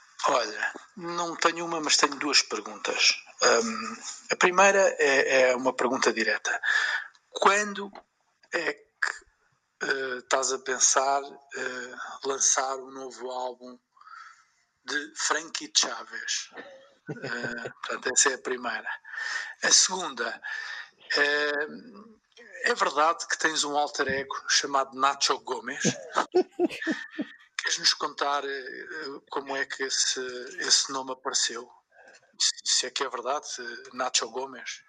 Olha, 0.28 0.72
não 0.96 1.36
tenho 1.36 1.64
uma, 1.64 1.80
mas 1.80 1.96
tenho 1.96 2.16
duas 2.16 2.42
perguntas. 2.42 3.22
Um, 3.42 3.96
a 4.30 4.36
primeira 4.36 4.80
é, 4.98 5.42
é, 5.42 5.56
uma 5.56 5.72
pergunta 5.72 6.12
direta. 6.12 6.60
Quando 7.30 7.92
é 8.52 8.72
que 8.72 9.84
uh, 9.84 10.18
estás 10.18 10.52
a 10.52 10.58
pensar 10.58 11.22
uh, 11.22 11.98
lançar 12.24 12.76
um 12.76 12.90
novo 12.90 13.30
álbum 13.30 13.78
de 14.84 15.12
Frankie 15.14 15.72
Chaves? 15.76 16.50
Uh, 17.08 17.72
portanto, 17.82 18.12
essa 18.12 18.30
é 18.30 18.34
a 18.34 18.38
primeira. 18.38 18.88
A 19.62 19.70
segunda, 19.70 20.42
é 22.64 22.74
verdade 22.74 23.28
que 23.28 23.38
tens 23.38 23.62
um 23.62 23.76
alter 23.76 24.08
ego 24.08 24.34
chamado 24.48 24.98
Nacho 24.98 25.38
Gomes? 25.38 25.84
Queres 27.66 27.80
nos 27.80 27.94
contar 27.94 28.44
como 29.28 29.56
é 29.56 29.66
que 29.66 29.82
esse, 29.82 30.20
esse 30.60 30.92
nome 30.92 31.10
apareceu? 31.10 31.68
se 32.38 32.86
é 32.86 32.90
que 32.90 33.02
é 33.02 33.08
verdade, 33.08 33.46
Nacho 33.92 34.30
Gomes. 34.30 34.84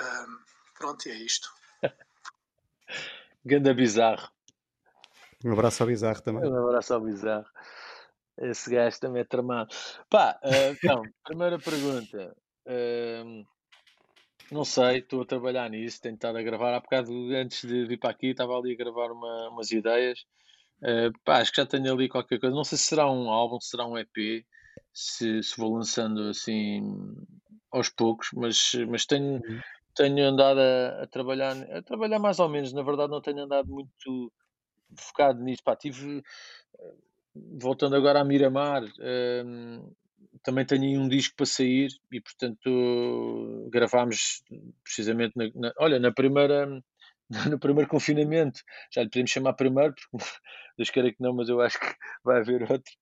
Um, 0.00 0.38
pronto, 0.76 1.06
e 1.06 1.12
é 1.12 1.14
isto. 1.14 1.48
Ganda 3.44 3.72
bizarro. 3.72 4.28
Um 5.44 5.52
abraço 5.52 5.84
ao 5.84 5.86
bizarro 5.86 6.20
também. 6.20 6.50
Um 6.50 6.68
abraço 6.68 6.92
ao 6.92 7.00
bizarro. 7.00 7.46
Esse 8.38 8.70
gajo 8.70 8.98
também 8.98 9.22
é 9.22 9.24
tramado. 9.24 9.72
Pá, 10.08 10.40
uh, 10.44 10.72
então, 10.72 11.02
primeira 11.24 11.56
pergunta. 11.56 12.36
Uh, 12.66 13.46
não 14.50 14.64
sei, 14.64 14.98
estou 14.98 15.22
a 15.22 15.26
trabalhar 15.26 15.70
nisso, 15.70 16.00
tenho 16.00 16.14
estado 16.14 16.36
a 16.36 16.42
gravar. 16.42 16.74
Há 16.74 16.80
bocado, 16.80 17.12
antes 17.34 17.62
de 17.64 17.86
vir 17.86 17.98
para 17.98 18.10
aqui, 18.10 18.28
estava 18.28 18.58
ali 18.58 18.72
a 18.72 18.76
gravar 18.76 19.12
uma, 19.12 19.50
umas 19.50 19.70
ideias. 19.70 20.26
Uh, 20.82 21.12
pá, 21.24 21.38
acho 21.38 21.50
que 21.52 21.60
já 21.60 21.66
tenho 21.66 21.92
ali 21.92 22.08
qualquer 22.08 22.38
coisa. 22.40 22.54
Não 22.54 22.64
sei 22.64 22.78
se 22.78 22.84
será 22.84 23.10
um 23.10 23.30
álbum, 23.30 23.60
se 23.60 23.70
será 23.70 23.86
um 23.86 23.98
EP 23.98 24.44
se, 24.92 25.42
se 25.42 25.56
vou 25.56 25.74
lançando 25.76 26.28
assim 26.28 27.14
aos 27.70 27.88
poucos, 27.88 28.30
mas, 28.34 28.72
mas 28.88 29.06
tenho, 29.06 29.34
uhum. 29.34 29.60
tenho 29.94 30.28
andado 30.28 30.60
a, 30.60 31.02
a, 31.02 31.06
trabalhar, 31.06 31.56
a 31.72 31.82
trabalhar 31.82 32.18
mais 32.18 32.38
ou 32.38 32.48
menos, 32.48 32.72
na 32.72 32.82
verdade 32.82 33.10
não 33.10 33.20
tenho 33.20 33.40
andado 33.40 33.68
muito 33.68 34.32
focado 34.96 35.40
nisso, 35.42 35.62
pá, 35.62 35.76
tive 35.76 36.22
voltando 37.34 37.94
agora 37.94 38.20
a 38.20 38.24
Miramar, 38.24 38.82
um, 39.46 39.92
também 40.42 40.66
tenho 40.66 40.82
aí 40.82 40.98
um 40.98 41.08
disco 41.08 41.36
para 41.36 41.46
sair 41.46 41.88
e 42.10 42.20
portanto 42.20 43.68
gravámos 43.70 44.42
precisamente 44.82 45.32
na, 45.36 45.44
na, 45.54 45.72
olha, 45.78 45.98
na 46.00 46.12
primeira 46.12 46.82
no 47.48 47.58
primeiro 47.58 47.88
confinamento, 47.88 48.60
já 48.92 49.02
lhe 49.02 49.08
podemos 49.08 49.30
chamar 49.30 49.54
primeiro, 49.54 49.94
porque 50.10 50.26
Deus 50.76 50.90
queira 50.90 51.12
que 51.12 51.22
não, 51.22 51.34
mas 51.34 51.48
eu 51.48 51.60
acho 51.60 51.78
que 51.78 51.86
vai 52.24 52.38
haver 52.38 52.62
outro. 52.62 52.92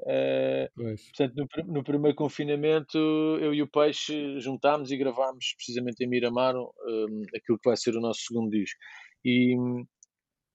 Uh, 0.00 0.68
portanto, 1.16 1.34
no, 1.36 1.72
no, 1.72 1.84
primeiro 1.84 2.14
confinamento, 2.14 2.98
eu 3.40 3.54
e 3.54 3.62
o 3.62 3.68
Peixe 3.68 4.38
juntámos 4.40 4.90
e 4.90 4.96
gravámos 4.96 5.54
precisamente 5.56 6.04
em 6.04 6.08
Miramar 6.08 6.54
um, 6.54 7.22
aquilo 7.34 7.58
que 7.58 7.68
vai 7.68 7.76
ser 7.76 7.96
o 7.96 8.00
nosso 8.00 8.20
segundo 8.20 8.50
disco. 8.50 8.78
E, 9.24 9.56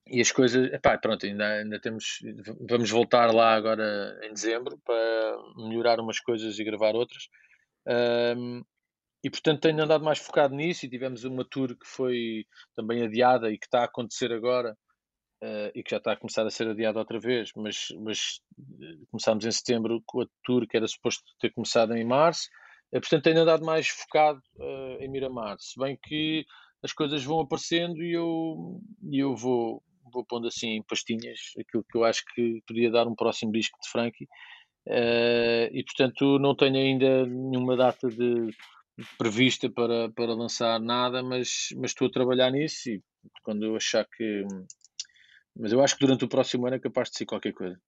e 0.07 0.21
as 0.21 0.31
coisas, 0.31 0.71
epá, 0.71 0.97
pronto, 0.97 1.25
ainda, 1.25 1.47
ainda 1.47 1.79
temos, 1.79 2.19
vamos 2.69 2.91
voltar 2.91 3.33
lá 3.33 3.55
agora 3.55 4.19
em 4.23 4.33
dezembro 4.33 4.77
para 4.85 5.37
melhorar 5.57 5.99
umas 5.99 6.19
coisas 6.19 6.59
e 6.59 6.63
gravar 6.63 6.95
outras. 6.95 7.23
Um, 7.87 8.61
e 9.23 9.29
portanto 9.29 9.61
tenho 9.61 9.83
andado 9.83 10.03
mais 10.03 10.19
focado 10.19 10.55
nisso 10.55 10.85
e 10.85 10.89
tivemos 10.89 11.23
uma 11.23 11.45
tour 11.45 11.69
que 11.69 11.85
foi 11.85 12.45
também 12.75 13.03
adiada 13.03 13.51
e 13.51 13.57
que 13.57 13.65
está 13.65 13.81
a 13.81 13.85
acontecer 13.85 14.31
agora 14.31 14.75
uh, 15.43 15.71
e 15.75 15.83
que 15.83 15.91
já 15.91 15.97
está 15.97 16.13
a 16.13 16.17
começar 16.17 16.45
a 16.45 16.49
ser 16.49 16.67
adiado 16.67 16.99
outra 16.99 17.19
vez, 17.19 17.51
mas, 17.55 17.87
mas 17.99 18.41
uh, 18.57 19.05
começámos 19.11 19.45
em 19.45 19.51
setembro 19.51 20.01
com 20.05 20.21
a 20.21 20.27
tour 20.43 20.67
que 20.67 20.77
era 20.77 20.87
suposto 20.87 21.23
ter 21.39 21.51
começado 21.53 21.95
em 21.95 22.05
março, 22.05 22.47
uh, 22.93 22.99
portanto 22.99 23.23
tenho 23.23 23.41
andado 23.41 23.65
mais 23.65 23.87
focado 23.89 24.41
em 24.99 25.09
Miramar, 25.09 25.57
se 25.59 25.79
bem 25.79 25.97
que 26.01 26.45
as 26.83 26.93
coisas 26.93 27.23
vão 27.23 27.41
aparecendo 27.41 28.01
e 28.03 28.13
eu, 28.13 28.81
e 29.11 29.19
eu 29.19 29.35
vou, 29.35 29.83
vou 30.11 30.25
pondo 30.25 30.47
assim 30.47 30.77
em 30.77 30.83
pastinhas 30.83 31.39
aquilo 31.59 31.83
que 31.83 31.97
eu 31.97 32.03
acho 32.03 32.23
que 32.33 32.61
podia 32.67 32.89
dar 32.89 33.07
um 33.07 33.15
próximo 33.15 33.51
disco 33.51 33.77
de 33.83 33.89
Frankie. 33.89 34.27
e 35.71 35.83
portanto 35.83 36.39
não 36.39 36.55
tenho 36.55 36.77
ainda 36.77 37.25
nenhuma 37.27 37.77
data 37.77 38.07
de 38.07 38.49
prevista 39.17 39.69
para, 39.69 40.09
para 40.09 40.33
lançar 40.33 40.79
nada, 40.79 41.23
mas, 41.23 41.69
mas 41.77 41.91
estou 41.91 42.07
a 42.07 42.11
trabalhar 42.11 42.51
nisso 42.51 42.89
e 42.89 43.01
quando 43.43 43.65
eu 43.65 43.75
achar 43.75 44.05
que 44.05 44.45
mas 45.57 45.71
eu 45.71 45.81
acho 45.81 45.95
que 45.95 46.05
durante 46.05 46.25
o 46.25 46.29
próximo 46.29 46.65
ano 46.65 46.77
é 46.77 46.79
capaz 46.79 47.09
de 47.09 47.17
ser 47.17 47.25
qualquer 47.25 47.53
coisa. 47.53 47.79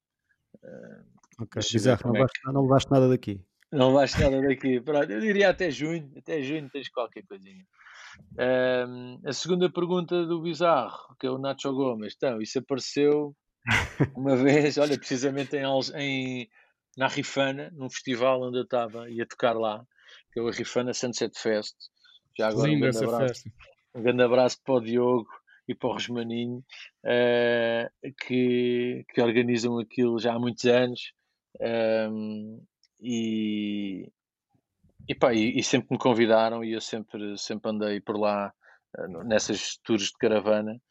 Uh, 0.55 1.43
ok, 1.43 1.61
Bizarro, 1.71 2.13
não, 2.13 2.23
é 2.23 2.27
que... 2.27 2.51
não 2.51 2.61
levaste 2.63 2.91
nada 2.91 3.09
daqui. 3.09 3.41
Não 3.71 3.87
levaste 3.87 4.19
nada 4.19 4.41
daqui. 4.41 4.81
Pronto, 4.81 5.09
eu 5.09 5.19
diria 5.19 5.49
até 5.49 5.71
junho. 5.71 6.11
Até 6.17 6.41
junho 6.41 6.69
tens 6.69 6.89
qualquer 6.89 7.23
coisinha. 7.25 7.65
A 9.25 9.33
segunda 9.33 9.71
pergunta 9.71 10.25
do 10.25 10.41
Bizarro, 10.41 11.15
que 11.19 11.25
é 11.25 11.29
o 11.29 11.39
Nacho 11.39 11.73
Gomes. 11.73 12.13
Então, 12.15 12.41
isso 12.41 12.59
apareceu 12.59 13.35
uma 14.15 14.35
vez, 14.35 14.77
olha, 14.77 14.97
precisamente 14.97 15.55
em, 15.55 15.63
em, 15.95 16.49
na 16.97 17.07
Rifana, 17.07 17.71
num 17.73 17.89
festival 17.89 18.41
onde 18.43 18.57
eu 18.57 18.63
estava, 18.63 19.09
ia 19.09 19.25
tocar 19.25 19.53
lá, 19.53 19.83
que 20.31 20.39
é 20.39 20.41
o 20.41 20.49
Rifana 20.49 20.93
Sunset 20.93 21.37
Fest. 21.39 21.75
Já 22.37 22.49
agora 22.49 22.71
um 22.71 22.79
grande, 22.79 23.03
abraço, 23.03 23.43
um 23.95 24.01
grande 24.01 24.23
abraço 24.23 24.57
para 24.63 24.73
o 24.73 24.81
Diogo 24.81 25.29
e 25.67 25.75
para 25.75 25.89
o 25.89 25.93
Rosmaninho, 25.93 26.63
uh, 27.05 28.13
que, 28.25 29.05
que 29.13 29.21
organizam 29.21 29.79
aquilo 29.79 30.19
já 30.19 30.33
há 30.33 30.39
muitos 30.39 30.65
anos. 30.65 31.13
Um, 31.61 31.65
ehm, 31.65 32.59
e, 32.99 34.11
e, 35.07 35.15
pá, 35.15 35.33
e, 35.33 35.59
e, 35.59 35.63
sempre 35.63 35.89
me 35.91 35.97
convidaram 35.97 36.63
e 36.63 36.73
eu 36.73 36.81
sempre, 36.81 37.37
sempre 37.37 37.69
andei 37.69 38.01
por 38.01 38.17
lá 38.17 38.51
uh, 38.97 39.23
nessas 39.23 39.77
tours 39.83 40.05
de 40.05 40.17
caravana. 40.17 40.81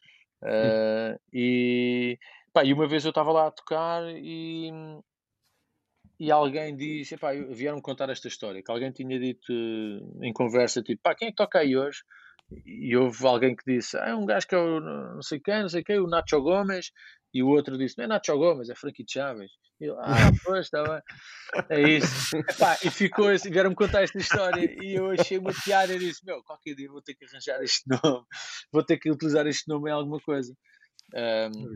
Uh, 0.41 1.19
e, 1.31 2.17
pá, 2.53 2.63
e 2.63 2.73
uma 2.73 2.87
vez 2.87 3.03
eu 3.03 3.09
estava 3.09 3.31
lá 3.31 3.47
a 3.47 3.51
tocar 3.51 4.03
e, 4.07 4.71
e 6.23 6.31
alguém 6.31 6.73
disse, 6.73 7.17
pá, 7.17 7.33
vieram 7.33 7.81
contar 7.81 8.09
esta 8.09 8.29
história, 8.29 8.63
que 8.63 8.71
alguém 8.71 8.93
tinha 8.93 9.19
dito 9.19 9.51
em 10.21 10.31
conversa, 10.31 10.81
tipo, 10.81 11.01
pá, 11.03 11.13
quem 11.13 11.27
é 11.27 11.31
que 11.31 11.35
toca 11.35 11.59
aí 11.59 11.75
hoje? 11.75 12.01
E 12.65 12.95
houve 12.95 13.27
alguém 13.27 13.53
que 13.53 13.63
disse, 13.67 13.97
ah, 13.97 14.07
é 14.07 14.15
um 14.15 14.25
gajo 14.25 14.47
que 14.47 14.55
é 14.55 14.57
o 14.57 14.79
não 14.79 15.21
sei 15.21 15.41
quem, 15.41 15.63
não 15.63 15.67
sei 15.67 15.83
quem, 15.83 15.99
o 15.99 16.07
Nacho 16.07 16.41
Gomes, 16.41 16.91
e 17.33 17.43
o 17.43 17.49
outro 17.49 17.77
disse, 17.77 17.97
não 17.97 18.05
é 18.05 18.07
Nacho 18.07 18.37
Gomes, 18.37 18.69
é 18.69 18.75
Frankie 18.75 19.03
Chaves. 19.05 19.51
E 19.81 19.85
eu, 19.85 19.99
ah, 19.99 20.05
pois, 20.45 20.67
está 20.67 20.81
bem. 20.81 21.01
É 21.69 21.81
isso. 21.81 22.37
Epá, 22.37 22.77
e 22.85 22.89
ficou 22.89 23.27
assim, 23.27 23.51
vieram-me 23.51 23.75
contar 23.75 24.03
esta 24.03 24.17
história 24.17 24.73
e 24.81 24.97
eu 24.97 25.11
achei 25.11 25.37
uma 25.37 25.51
piada 25.65 25.93
e 25.93 25.99
disse, 25.99 26.25
meu, 26.25 26.41
qualquer 26.43 26.73
dia 26.73 26.89
vou 26.89 27.01
ter 27.01 27.15
que 27.15 27.25
arranjar 27.25 27.61
este 27.61 27.83
nome, 28.01 28.25
vou 28.71 28.85
ter 28.85 28.97
que 28.97 29.11
utilizar 29.11 29.45
este 29.45 29.67
nome 29.67 29.89
em 29.89 29.93
alguma 29.93 30.21
coisa. 30.21 30.55
Um, 31.13 31.75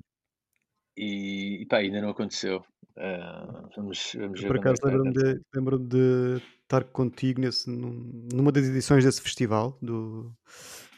e 0.95 1.65
pá, 1.69 1.79
ainda 1.79 1.99
não 1.99 2.11
aconteceu. 2.11 2.63
Uh, 2.97 3.69
vamos, 3.75 4.11
vamos 4.15 4.41
ver. 4.41 4.47
Por 4.47 4.57
acaso 4.57 4.79
é 4.83 4.87
lembro-me 4.87 5.13
de, 5.13 5.41
lembro 5.53 5.79
de 5.79 6.41
estar 6.63 6.83
contigo 6.85 7.39
nesse, 7.39 7.69
numa 7.69 8.51
das 8.51 8.65
edições 8.65 9.05
desse 9.05 9.21
festival 9.21 9.77
do, 9.81 10.35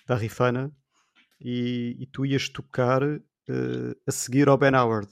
da 0.07 0.15
Rifana 0.15 0.71
e, 1.41 1.97
e 1.99 2.05
tu 2.07 2.25
ias 2.25 2.47
tocar 2.47 3.03
uh, 3.03 3.19
a 4.07 4.11
seguir 4.11 4.47
ao 4.47 4.57
Ben 4.57 4.73
Howard. 4.73 5.09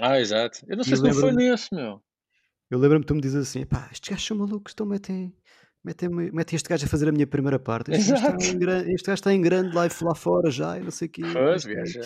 Ah, 0.00 0.18
exato. 0.18 0.60
Eu 0.66 0.78
não 0.78 0.84
sei 0.84 0.94
e 0.94 0.96
se 0.96 1.02
não 1.02 1.12
foi 1.12 1.32
nesse, 1.32 1.74
meu. 1.74 2.02
Eu 2.70 2.78
lembro-me 2.78 3.04
que 3.04 3.08
tu 3.08 3.14
me 3.14 3.20
dizes 3.20 3.48
assim: 3.48 3.66
pá, 3.66 3.88
estes 3.92 4.08
gajos 4.08 4.26
são 4.26 4.36
malucos, 4.38 4.72
então 4.72 4.86
metem, 4.86 5.34
metem, 5.84 6.08
metem 6.08 6.56
este 6.56 6.68
gajo 6.68 6.86
a 6.86 6.88
fazer 6.88 7.08
a 7.08 7.12
minha 7.12 7.26
primeira 7.26 7.58
parte. 7.58 7.90
Este, 7.90 8.12
gajo 8.12 8.26
está, 8.26 8.46
em 8.46 8.58
grande, 8.58 8.92
este 8.92 9.06
gajo 9.06 9.14
está 9.14 9.32
em 9.34 9.42
grande 9.42 9.74
live 9.74 9.94
lá 10.02 10.14
fora 10.14 10.50
já 10.50 10.78
e 10.78 10.82
não 10.82 10.90
sei 10.90 11.08
o 11.08 11.10
quê. 11.10 11.22
Pois, 11.32 11.64
viaja. 11.64 12.00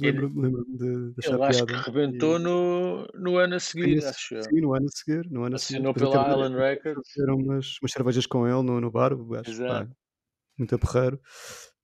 Lembro-me 0.00 0.42
lembro 0.42 0.64
de, 0.66 1.12
de 1.14 1.28
Ele 1.28 1.42
acho 1.42 1.66
que 1.66 1.74
rebentou 1.74 2.36
e... 2.36 2.42
no, 2.42 3.06
no 3.14 3.36
ano 3.36 3.56
a 3.56 3.60
seguir, 3.60 4.00
sim, 4.00 4.08
acho 4.08 4.42
Sim, 4.42 4.60
no 4.60 4.74
ano 4.74 4.86
a 4.86 4.88
seguir. 4.88 5.30
No 5.30 5.44
ano 5.44 5.56
Assinou 5.56 5.90
a 5.90 5.94
seguir. 5.94 6.10
pela 6.10 6.28
Island 6.30 6.56
Records. 6.56 7.12
Fizeram 7.12 7.34
umas, 7.36 7.78
umas 7.82 7.92
cervejas 7.92 8.26
com 8.26 8.46
ele 8.46 8.62
no, 8.62 8.80
no 8.80 8.90
bar, 8.90 9.12
o 9.12 9.26
gajo, 9.26 9.58
pá, 9.58 9.88
muito 10.58 10.74
aperreiro. 10.74 11.20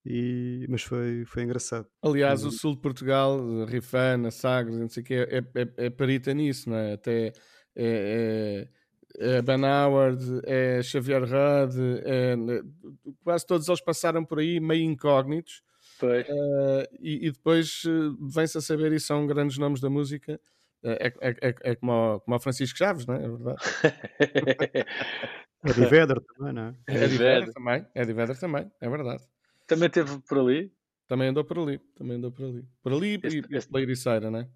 E, 0.04 0.66
mas 0.70 0.82
foi, 0.82 1.24
foi 1.26 1.42
engraçado. 1.42 1.86
Aliás, 2.02 2.44
o 2.44 2.50
sul 2.50 2.74
de 2.74 2.80
Portugal, 2.80 3.38
Rifana, 3.66 4.30
Sagres, 4.30 4.78
não 4.78 4.88
sei 4.88 5.02
o 5.02 5.06
que, 5.06 5.14
é, 5.14 5.38
é, 5.38 5.86
é 5.86 5.90
parita 5.90 6.32
nisso, 6.32 6.70
não 6.70 6.76
é? 6.76 6.94
Até 6.94 7.32
é, 7.76 8.68
é, 9.18 9.36
é 9.36 9.42
Ben 9.42 9.62
Howard, 9.62 10.40
é 10.44 10.82
Xavier 10.82 11.22
Rudd, 11.22 11.76
é, 12.04 12.34
quase 13.22 13.46
todos 13.46 13.68
eles 13.68 13.82
passaram 13.82 14.24
por 14.24 14.38
aí 14.38 14.58
meio 14.58 14.84
incógnitos. 14.84 15.62
Uh, 16.06 16.86
e, 17.00 17.26
e, 17.26 17.30
depois 17.30 17.84
uh, 17.84 18.16
vem-se 18.28 18.58
a 18.58 18.60
saber 18.60 18.92
e 18.92 19.00
são 19.00 19.26
grandes 19.26 19.58
nomes 19.58 19.80
da 19.80 19.90
música. 19.90 20.40
Uh, 20.82 20.90
é, 20.90 21.06
é, 21.20 21.30
é, 21.48 21.54
é, 21.62 21.74
como, 21.74 21.92
o, 21.92 22.20
como 22.20 22.36
o 22.36 22.40
Francisco 22.40 22.78
Chaves, 22.78 23.06
não 23.06 23.14
é? 23.14 23.24
É 23.24 23.28
verdade. 23.28 23.58
Eddie 25.64 25.86
Vedder 25.86 26.20
também, 26.20 26.52
não 26.54 26.62
é? 26.62 26.74
Eddie 26.88 27.18
Vedder 27.18 27.52
também, 27.52 27.86
Eddie 27.94 28.14
Vedder 28.14 28.38
também, 28.38 28.70
é 28.80 28.88
verdade. 28.88 29.22
Também 29.66 29.90
teve 29.90 30.18
por 30.20 30.38
ali? 30.38 30.72
Também 31.06 31.28
andou 31.28 31.44
por 31.44 31.58
ali, 31.58 31.78
também 31.96 32.16
andou 32.16 32.32
por 32.32 32.46
ali. 32.46 32.64
Por 32.82 32.92
ali 32.92 33.20
este, 33.22 33.38
e, 33.38 33.56
este... 33.56 33.70
pela 33.70 33.82
Ericeira, 33.82 34.30
não 34.30 34.40
é? 34.40 34.48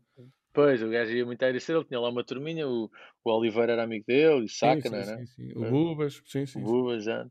Pois, 0.52 0.80
o 0.82 0.88
gajo 0.88 1.12
ia 1.12 1.26
muito 1.26 1.42
à 1.42 1.48
Ericeira, 1.48 1.80
ele 1.80 1.88
tinha 1.88 2.00
lá 2.00 2.08
uma 2.08 2.24
turminha, 2.24 2.66
o, 2.66 2.88
o 3.24 3.30
Oliveira 3.30 3.72
era 3.72 3.82
amigo 3.82 4.04
dele, 4.06 4.44
e 4.44 4.48
Saca, 4.48 4.88
não 4.88 4.98
é? 4.98 5.04
Sim, 5.04 5.26
sim. 5.26 5.52
O 5.56 5.68
Bubas, 5.68 6.22
sim, 6.24 6.46
sim. 6.46 6.60
O 6.60 6.62
Bubas, 6.62 7.04
já. 7.04 7.26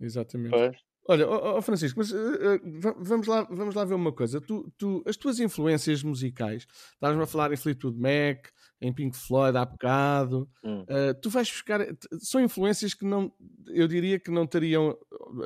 Exatamente. 0.00 0.50
Pois. 0.50 0.87
Olha, 1.10 1.26
oh, 1.26 1.56
oh 1.56 1.62
Francisco, 1.62 1.98
mas 1.98 2.12
uh, 2.12 2.16
uh, 2.16 2.94
vamos, 2.98 3.26
lá, 3.26 3.42
vamos 3.44 3.74
lá 3.74 3.82
ver 3.82 3.94
uma 3.94 4.12
coisa. 4.12 4.42
Tu, 4.42 4.70
tu, 4.76 5.02
as 5.06 5.16
tuas 5.16 5.40
influências 5.40 6.02
musicais, 6.02 6.66
estás-me 6.92 7.22
a 7.22 7.26
falar 7.26 7.50
em 7.50 7.56
Fleetwood 7.56 7.98
Mac, 7.98 8.48
em 8.78 8.92
Pink 8.92 9.16
Floyd 9.16 9.56
há 9.56 9.64
bocado, 9.64 10.46
hum. 10.62 10.82
uh, 10.82 11.14
tu 11.22 11.30
vais 11.30 11.50
buscar. 11.50 11.80
São 12.20 12.42
influências 12.42 12.92
que 12.92 13.06
não, 13.06 13.32
eu 13.68 13.88
diria 13.88 14.20
que 14.20 14.30
não 14.30 14.46
teriam, 14.46 14.94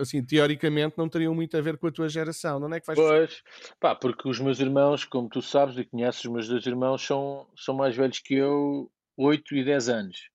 assim, 0.01 0.21
teoricamente, 0.25 0.99
não 0.99 1.09
teriam 1.09 1.33
muito 1.33 1.57
a 1.57 1.61
ver 1.61 1.79
com 1.79 1.87
a 1.87 1.93
tua 1.93 2.09
geração. 2.09 2.59
Não 2.59 2.75
é 2.75 2.81
que 2.81 2.87
vais 2.89 2.99
Pois, 2.99 3.43
pá, 3.79 3.95
porque 3.95 4.29
os 4.29 4.41
meus 4.41 4.59
irmãos, 4.59 5.05
como 5.05 5.29
tu 5.29 5.41
sabes 5.41 5.79
e 5.79 5.85
conheces, 5.85 6.25
os 6.25 6.31
meus 6.31 6.49
dois 6.49 6.67
irmãos 6.67 7.07
são, 7.07 7.47
são 7.57 7.77
mais 7.77 7.95
velhos 7.95 8.19
que 8.19 8.35
eu, 8.35 8.91
8 9.17 9.55
e 9.55 9.65
10 9.65 9.89
anos. 9.89 10.29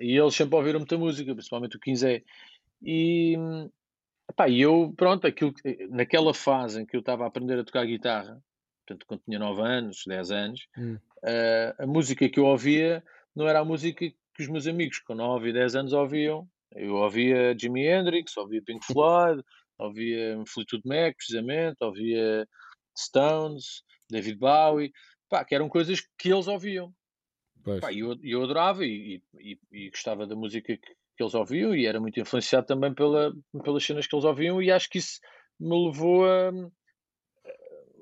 e 0.00 0.18
eles 0.18 0.34
sempre 0.34 0.56
ouviram 0.56 0.80
muita 0.80 0.98
música, 0.98 1.32
principalmente 1.32 1.76
o 1.76 1.80
15 1.80 2.24
E, 2.82 3.36
Epá, 4.30 4.48
e 4.48 4.60
eu, 4.60 4.92
pronto, 4.96 5.26
aquilo, 5.26 5.52
naquela 5.90 6.32
fase 6.32 6.80
em 6.80 6.86
que 6.86 6.96
eu 6.96 7.00
estava 7.00 7.24
a 7.24 7.26
aprender 7.26 7.58
a 7.58 7.64
tocar 7.64 7.84
guitarra, 7.84 8.42
portanto, 8.86 9.06
quando 9.06 9.22
tinha 9.22 9.38
9 9.38 9.62
anos, 9.62 10.02
10 10.06 10.30
anos, 10.30 10.66
hum. 10.76 10.94
uh, 10.94 11.82
a 11.82 11.86
música 11.86 12.28
que 12.28 12.40
eu 12.40 12.46
ouvia 12.46 13.04
não 13.34 13.48
era 13.48 13.60
a 13.60 13.64
música 13.64 14.06
que 14.34 14.42
os 14.42 14.48
meus 14.48 14.66
amigos 14.66 14.98
com 15.00 15.14
9 15.14 15.50
e 15.50 15.52
10 15.52 15.76
anos 15.76 15.92
ouviam. 15.92 16.48
Eu 16.72 16.94
ouvia 16.94 17.56
Jimi 17.56 17.86
Hendrix, 17.86 18.36
ouvia 18.36 18.62
Pink 18.62 18.84
Floyd, 18.84 19.42
ouvia 19.78 20.42
Fleetwood 20.46 20.86
Mac, 20.86 21.16
precisamente, 21.16 21.76
ouvia 21.80 22.48
Stones, 22.96 23.82
David 24.10 24.38
Bowie, 24.38 24.92
pá, 25.28 25.44
que 25.44 25.54
eram 25.54 25.68
coisas 25.68 26.00
que 26.18 26.32
eles 26.32 26.48
ouviam. 26.48 26.92
E 27.92 28.00
eu, 28.00 28.16
eu 28.22 28.42
adorava 28.42 28.84
e, 28.84 29.22
e, 29.40 29.58
e, 29.72 29.90
gostava 29.90 30.26
da 30.26 30.36
música 30.36 30.76
que, 30.76 30.94
que 31.16 31.22
eles 31.22 31.34
ouviam 31.34 31.74
e 31.74 31.86
era 31.86 32.00
muito 32.00 32.20
influenciado 32.20 32.66
também 32.66 32.92
pela, 32.94 33.32
pelas 33.62 33.84
cenas 33.84 34.06
que 34.06 34.14
eles 34.14 34.24
ouviam 34.24 34.62
e 34.62 34.70
acho 34.70 34.88
que 34.88 34.98
isso 34.98 35.20
me 35.58 35.86
levou 35.86 36.26
a 36.26 36.50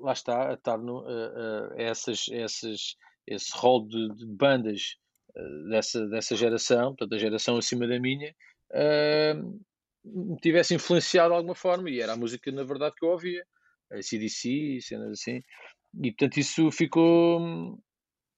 lá 0.03 0.11
está, 0.11 0.49
a 0.49 0.53
estar 0.53 0.77
no, 0.77 0.99
a, 1.07 1.73
a 1.75 1.81
essas, 1.81 2.25
essas, 2.29 2.95
esse 3.25 3.51
rol 3.55 3.87
de, 3.87 4.13
de 4.15 4.25
bandas 4.25 4.97
uh, 5.35 5.69
dessa, 5.69 6.05
dessa 6.09 6.35
geração, 6.35 6.89
portanto 6.89 7.15
a 7.15 7.17
geração 7.17 7.57
acima 7.57 7.87
da 7.87 7.99
minha, 7.99 8.35
uh, 8.71 9.61
me 10.03 10.37
tivesse 10.41 10.75
influenciado 10.75 11.29
de 11.29 11.37
alguma 11.37 11.55
forma 11.55 11.89
e 11.89 12.01
era 12.01 12.13
a 12.13 12.17
música 12.17 12.51
na 12.51 12.63
verdade 12.63 12.95
que 12.97 13.05
eu 13.05 13.09
ouvia, 13.09 13.45
a 13.91 14.01
CDC, 14.01 14.79
cenas 14.81 15.11
assim, 15.11 15.41
e 16.01 16.11
portanto 16.11 16.37
isso 16.37 16.69
ficou 16.69 17.79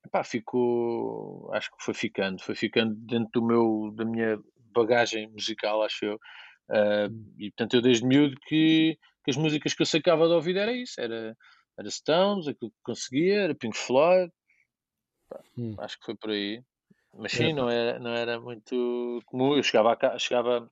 Epá, 0.05 0.23
ficou, 0.23 1.51
acho 1.51 1.71
que 1.71 1.83
foi 1.83 1.93
ficando, 1.95 2.39
foi 2.39 2.53
ficando 2.53 2.93
dentro 2.93 3.41
do 3.41 3.43
meu, 3.43 3.91
da 3.95 4.05
minha 4.05 4.39
bagagem 4.75 5.29
musical, 5.31 5.83
acho 5.83 6.05
eu. 6.05 6.15
Uh, 6.69 7.33
e 7.37 7.51
portanto, 7.51 7.75
eu 7.75 7.81
desde 7.81 8.05
miúdo 8.05 8.35
que, 8.47 8.97
que, 9.23 9.31
as 9.31 9.37
músicas 9.37 9.73
que 9.73 9.81
eu 9.81 9.85
sacava 9.85 10.27
de 10.27 10.33
ouvido 10.33 10.59
era 10.59 10.73
isso: 10.73 10.99
era, 10.99 11.35
era 11.77 11.89
Stones, 11.89 12.47
aquilo 12.47 12.71
que 12.71 12.77
conseguia, 12.83 13.41
era 13.41 13.55
Pink 13.55 13.77
Floyd. 13.77 14.31
Pá, 15.29 15.41
hum. 15.57 15.75
Acho 15.79 15.99
que 15.99 16.05
foi 16.05 16.15
por 16.15 16.31
aí. 16.31 16.61
Mas 17.17 17.31
sim, 17.31 17.51
é. 17.51 17.53
não, 17.53 17.69
era, 17.69 17.99
não 17.99 18.11
era 18.11 18.39
muito 18.39 19.21
comum. 19.25 19.55
Eu 19.55 19.63
chegava, 19.63 19.97
a, 19.99 20.19
chegava 20.19 20.69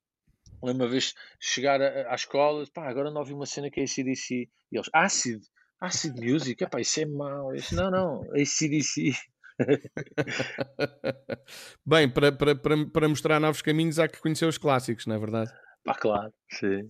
uma 0.62 0.88
vez 0.88 1.14
chegar 1.40 1.82
à 1.82 2.16
escola, 2.16 2.66
pá, 2.74 2.90
agora 2.90 3.12
não 3.12 3.22
ouvi 3.22 3.34
uma 3.34 3.46
cena 3.46 3.70
que 3.70 3.80
é 3.80 3.84
ACDC. 3.84 4.50
E 4.72 4.78
eles, 4.78 4.90
Acid, 4.94 5.42
Acid 5.80 6.20
Music, 6.20 6.64
epá, 6.64 6.80
isso 6.80 7.02
é 7.02 7.06
mau. 7.06 7.52
Eu 7.52 7.58
disse, 7.58 7.76
não, 7.76 7.92
não, 7.92 8.22
ACDC. 8.34 9.14
Bem, 11.86 12.10
para, 12.10 12.32
para, 12.32 12.56
para, 12.56 12.86
para 12.88 13.10
mostrar 13.10 13.40
novos 13.40 13.62
caminhos 13.62 14.00
há 14.00 14.08
que 14.08 14.20
conhecer 14.20 14.46
os 14.46 14.58
clássicos, 14.58 15.06
não 15.06 15.16
é 15.16 15.20
verdade? 15.20 15.52
Pá, 15.84 15.96
claro, 15.96 16.34
sim. 16.52 16.86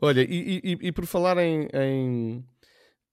Olha, 0.00 0.22
e, 0.22 0.60
e, 0.62 0.88
e 0.88 0.92
por 0.92 1.06
falar 1.06 1.38
em, 1.38 1.68
em, 1.72 2.44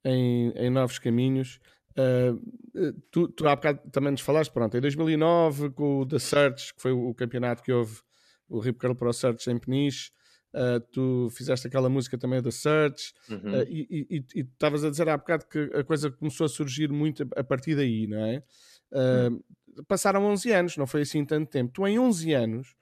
em, 0.03 0.51
em 0.51 0.69
novos 0.69 0.99
caminhos, 0.99 1.59
uh, 1.97 2.91
tu, 3.09 3.30
tu 3.30 3.47
há 3.47 3.55
bocado 3.55 3.80
também 3.89 4.11
nos 4.11 4.21
falaste, 4.21 4.51
pronto, 4.51 4.76
em 4.76 4.82
2009 4.82 5.69
com 5.71 5.99
o 5.99 6.05
The 6.05 6.19
Search, 6.19 6.76
que 6.76 6.82
foi 6.82 6.91
o 6.91 7.13
campeonato 7.13 7.63
que 7.63 7.71
houve, 7.71 8.01
o 8.49 8.59
Rip 8.59 8.80
Curl 8.80 8.95
Pro 8.95 9.13
Search 9.13 9.49
em 9.49 9.57
Peniche, 9.57 10.11
Uh, 10.54 10.80
tu 10.91 11.30
fizeste 11.32 11.66
aquela 11.66 11.89
música 11.89 12.16
também 12.16 12.39
da 12.39 12.51
Search 12.51 13.12
uhum. 13.28 13.60
uh, 13.60 13.66
e 13.68 14.24
estavas 14.36 14.84
a 14.84 14.91
dizer 14.91 15.10
há 15.10 15.18
bocado 15.18 15.47
que 15.47 15.58
a 15.74 15.84
coisa 15.84 16.12
começou 16.12 16.45
a 16.45 16.49
surgir 16.49 16.91
muito 16.91 17.24
a, 17.24 17.39
a 17.39 17.43
partir 17.43 17.76
daí, 17.76 18.06
não 18.06 18.20
é? 18.20 18.43
Uh, 18.91 19.32
uhum. 19.32 19.43
Passaram 19.88 20.24
11 20.26 20.51
anos, 20.51 20.78
não 20.78 20.86
foi 20.86 21.01
assim 21.01 21.26
tanto 21.26 21.49
tempo. 21.49 21.74
Tu, 21.74 21.88
em 21.88 21.97
11 21.97 22.34
anos, 22.34 22.76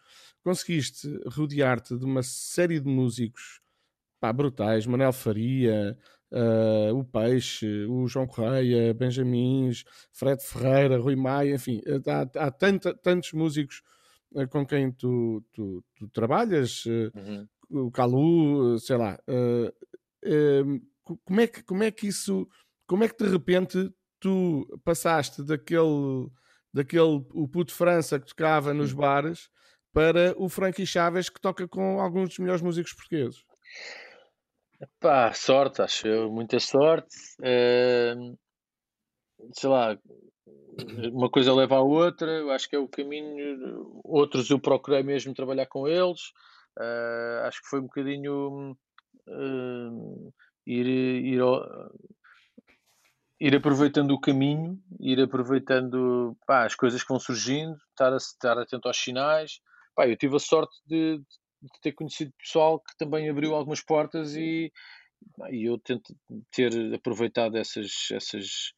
conseguiste 0.43 1.07
rodear-te 1.27 1.97
de 1.97 2.03
uma 2.03 2.21
série 2.21 2.77
de 2.77 2.89
músicos 2.89 3.61
pá, 4.19 4.33
brutais: 4.33 4.85
Manel 4.85 5.13
Faria, 5.13 5.97
o 6.93 7.05
Peixe, 7.05 7.85
o 7.85 8.05
João 8.05 8.27
Correia, 8.27 8.93
Benjamins, 8.93 9.85
Fred 10.11 10.43
Ferreira, 10.43 10.97
Rui 10.97 11.15
Maia, 11.15 11.55
enfim, 11.55 11.81
há, 12.05 12.47
há 12.47 12.51
tanta, 12.51 12.93
tantos 12.93 13.31
músicos 13.31 13.81
com 14.49 14.65
quem 14.65 14.91
tu, 14.91 15.41
tu, 15.53 15.81
tu 15.95 16.09
trabalhas, 16.09 16.85
uhum 16.85 17.47
o 17.71 17.91
Calu, 17.91 18.77
sei 18.79 18.97
lá. 18.97 19.19
Uh, 19.27 19.67
uh, 20.25 20.81
como, 21.25 21.41
é 21.41 21.47
que, 21.47 21.63
como 21.63 21.83
é 21.83 21.91
que 21.91 22.07
isso. 22.07 22.47
Como 22.87 23.03
é 23.03 23.09
que 23.09 23.23
de 23.23 23.29
repente 23.29 23.91
tu 24.19 24.67
passaste 24.83 25.41
daquele, 25.43 26.29
daquele 26.73 27.25
o 27.33 27.47
puto 27.47 27.73
França 27.73 28.19
que 28.19 28.27
tocava 28.27 28.73
nos 28.73 28.91
bares 28.91 29.49
para 29.93 30.35
o 30.37 30.49
Frankie 30.49 30.85
Chaves 30.85 31.29
que 31.29 31.39
toca 31.39 31.67
com 31.67 32.01
alguns 32.01 32.29
dos 32.29 32.39
melhores 32.39 32.61
músicos 32.61 32.93
portugueses? 32.93 33.43
Pá, 34.99 35.31
sorte, 35.33 35.81
acho 35.81 36.07
eu, 36.07 36.31
muita 36.31 36.59
sorte. 36.59 37.15
Uh, 37.39 38.37
sei 39.53 39.69
lá, 39.69 39.97
uma 41.11 41.29
coisa 41.29 41.53
leva 41.53 41.75
à 41.75 41.81
outra, 41.81 42.29
eu 42.31 42.51
acho 42.51 42.69
que 42.69 42.75
é 42.75 42.79
o 42.79 42.87
caminho. 42.87 44.01
Outros 44.03 44.49
eu 44.49 44.59
procurei 44.59 45.03
mesmo 45.03 45.33
trabalhar 45.33 45.65
com 45.67 45.87
eles. 45.87 46.31
Uh, 46.79 47.45
acho 47.45 47.61
que 47.61 47.67
foi 47.67 47.79
um 47.79 47.83
bocadinho 47.83 48.77
uh, 49.27 50.33
ir, 50.65 50.85
ir, 50.85 51.41
ir 53.39 53.55
aproveitando 53.55 54.11
o 54.11 54.19
caminho, 54.19 54.81
ir 54.99 55.19
aproveitando 55.19 56.37
pá, 56.45 56.65
as 56.65 56.75
coisas 56.75 57.01
que 57.01 57.09
vão 57.09 57.19
surgindo, 57.19 57.75
estar, 57.89 58.13
a, 58.13 58.17
estar 58.17 58.57
atento 58.57 58.87
aos 58.87 58.97
sinais. 58.97 59.59
Pá, 59.95 60.07
eu 60.07 60.15
tive 60.15 60.35
a 60.35 60.39
sorte 60.39 60.75
de, 60.85 61.17
de 61.17 61.81
ter 61.81 61.91
conhecido 61.91 62.31
pessoal 62.37 62.79
que 62.79 62.95
também 62.97 63.29
abriu 63.29 63.53
algumas 63.53 63.81
portas 63.81 64.35
e, 64.35 64.71
e 65.49 65.65
eu 65.65 65.77
tento 65.77 66.15
ter 66.51 66.71
aproveitado 66.93 67.57
essas, 67.57 68.07
essas, 68.11 68.73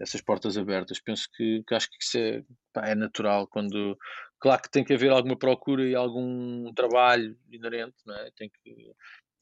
essas 0.00 0.20
portas 0.20 0.56
abertas. 0.56 1.00
Penso 1.00 1.28
que, 1.34 1.62
que 1.66 1.74
acho 1.74 1.88
que 1.88 1.96
isso 2.00 2.18
é, 2.18 2.42
pá, 2.72 2.86
é 2.86 2.94
natural 2.94 3.46
quando 3.46 3.96
claro 4.38 4.62
que 4.62 4.70
tem 4.70 4.84
que 4.84 4.92
haver 4.94 5.10
alguma 5.10 5.38
procura 5.38 5.86
e 5.86 5.94
algum 5.94 6.72
trabalho 6.74 7.36
inerente, 7.50 7.96
não 8.06 8.14
é? 8.16 8.30
Tem 8.36 8.50
que 8.50 8.92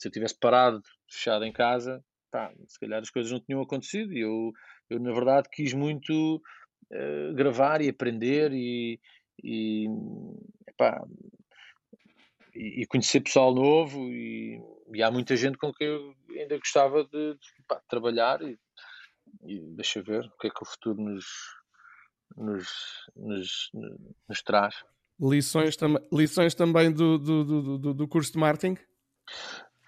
se 0.01 0.09
eu 0.09 0.13
tivesse 0.13 0.39
parado, 0.39 0.83
fechado 1.11 1.45
em 1.45 1.53
casa, 1.53 2.03
pá, 2.31 2.53
se 2.67 2.79
calhar 2.81 3.01
as 3.01 3.11
coisas 3.11 3.31
não 3.31 3.41
tinham 3.41 3.61
acontecido 3.61 4.15
e 4.15 4.21
eu, 4.21 4.53
eu 4.89 4.99
na 4.99 5.13
verdade 5.13 5.49
quis 5.53 5.75
muito 5.75 6.37
uh, 6.37 7.35
gravar 7.35 7.83
e 7.83 7.89
aprender 7.91 8.51
e, 8.53 8.99
e, 9.45 9.87
epá, 10.67 11.05
e, 12.55 12.83
e, 12.83 12.87
conhecer 12.87 13.21
pessoal 13.21 13.55
novo 13.55 14.09
e, 14.09 14.59
e, 14.95 15.03
há 15.03 15.11
muita 15.11 15.37
gente 15.37 15.59
com 15.59 15.73
quem 15.73 15.87
eu 15.87 16.15
ainda 16.31 16.59
gostava 16.59 17.05
de, 17.05 17.35
de 17.35 17.63
pá, 17.69 17.81
trabalhar 17.87 18.41
e, 18.41 18.59
e 19.43 19.61
deixa 19.75 20.03
ver 20.03 20.25
o 20.25 20.39
que 20.39 20.49
é 20.49 20.51
que 20.51 20.63
o 20.63 20.67
futuro 20.67 21.01
nos, 21.01 21.27
nos, 22.37 22.69
nos, 23.17 23.71
nos 24.29 24.43
traz. 24.43 24.75
Lições, 25.21 25.77
tam 25.77 25.97
lições 26.13 26.55
também 26.55 26.91
do, 26.93 27.19
do, 27.19 27.79
do, 27.79 27.95
do 27.95 28.09
curso 28.09 28.33
de 28.33 28.39
marketing? 28.39 28.77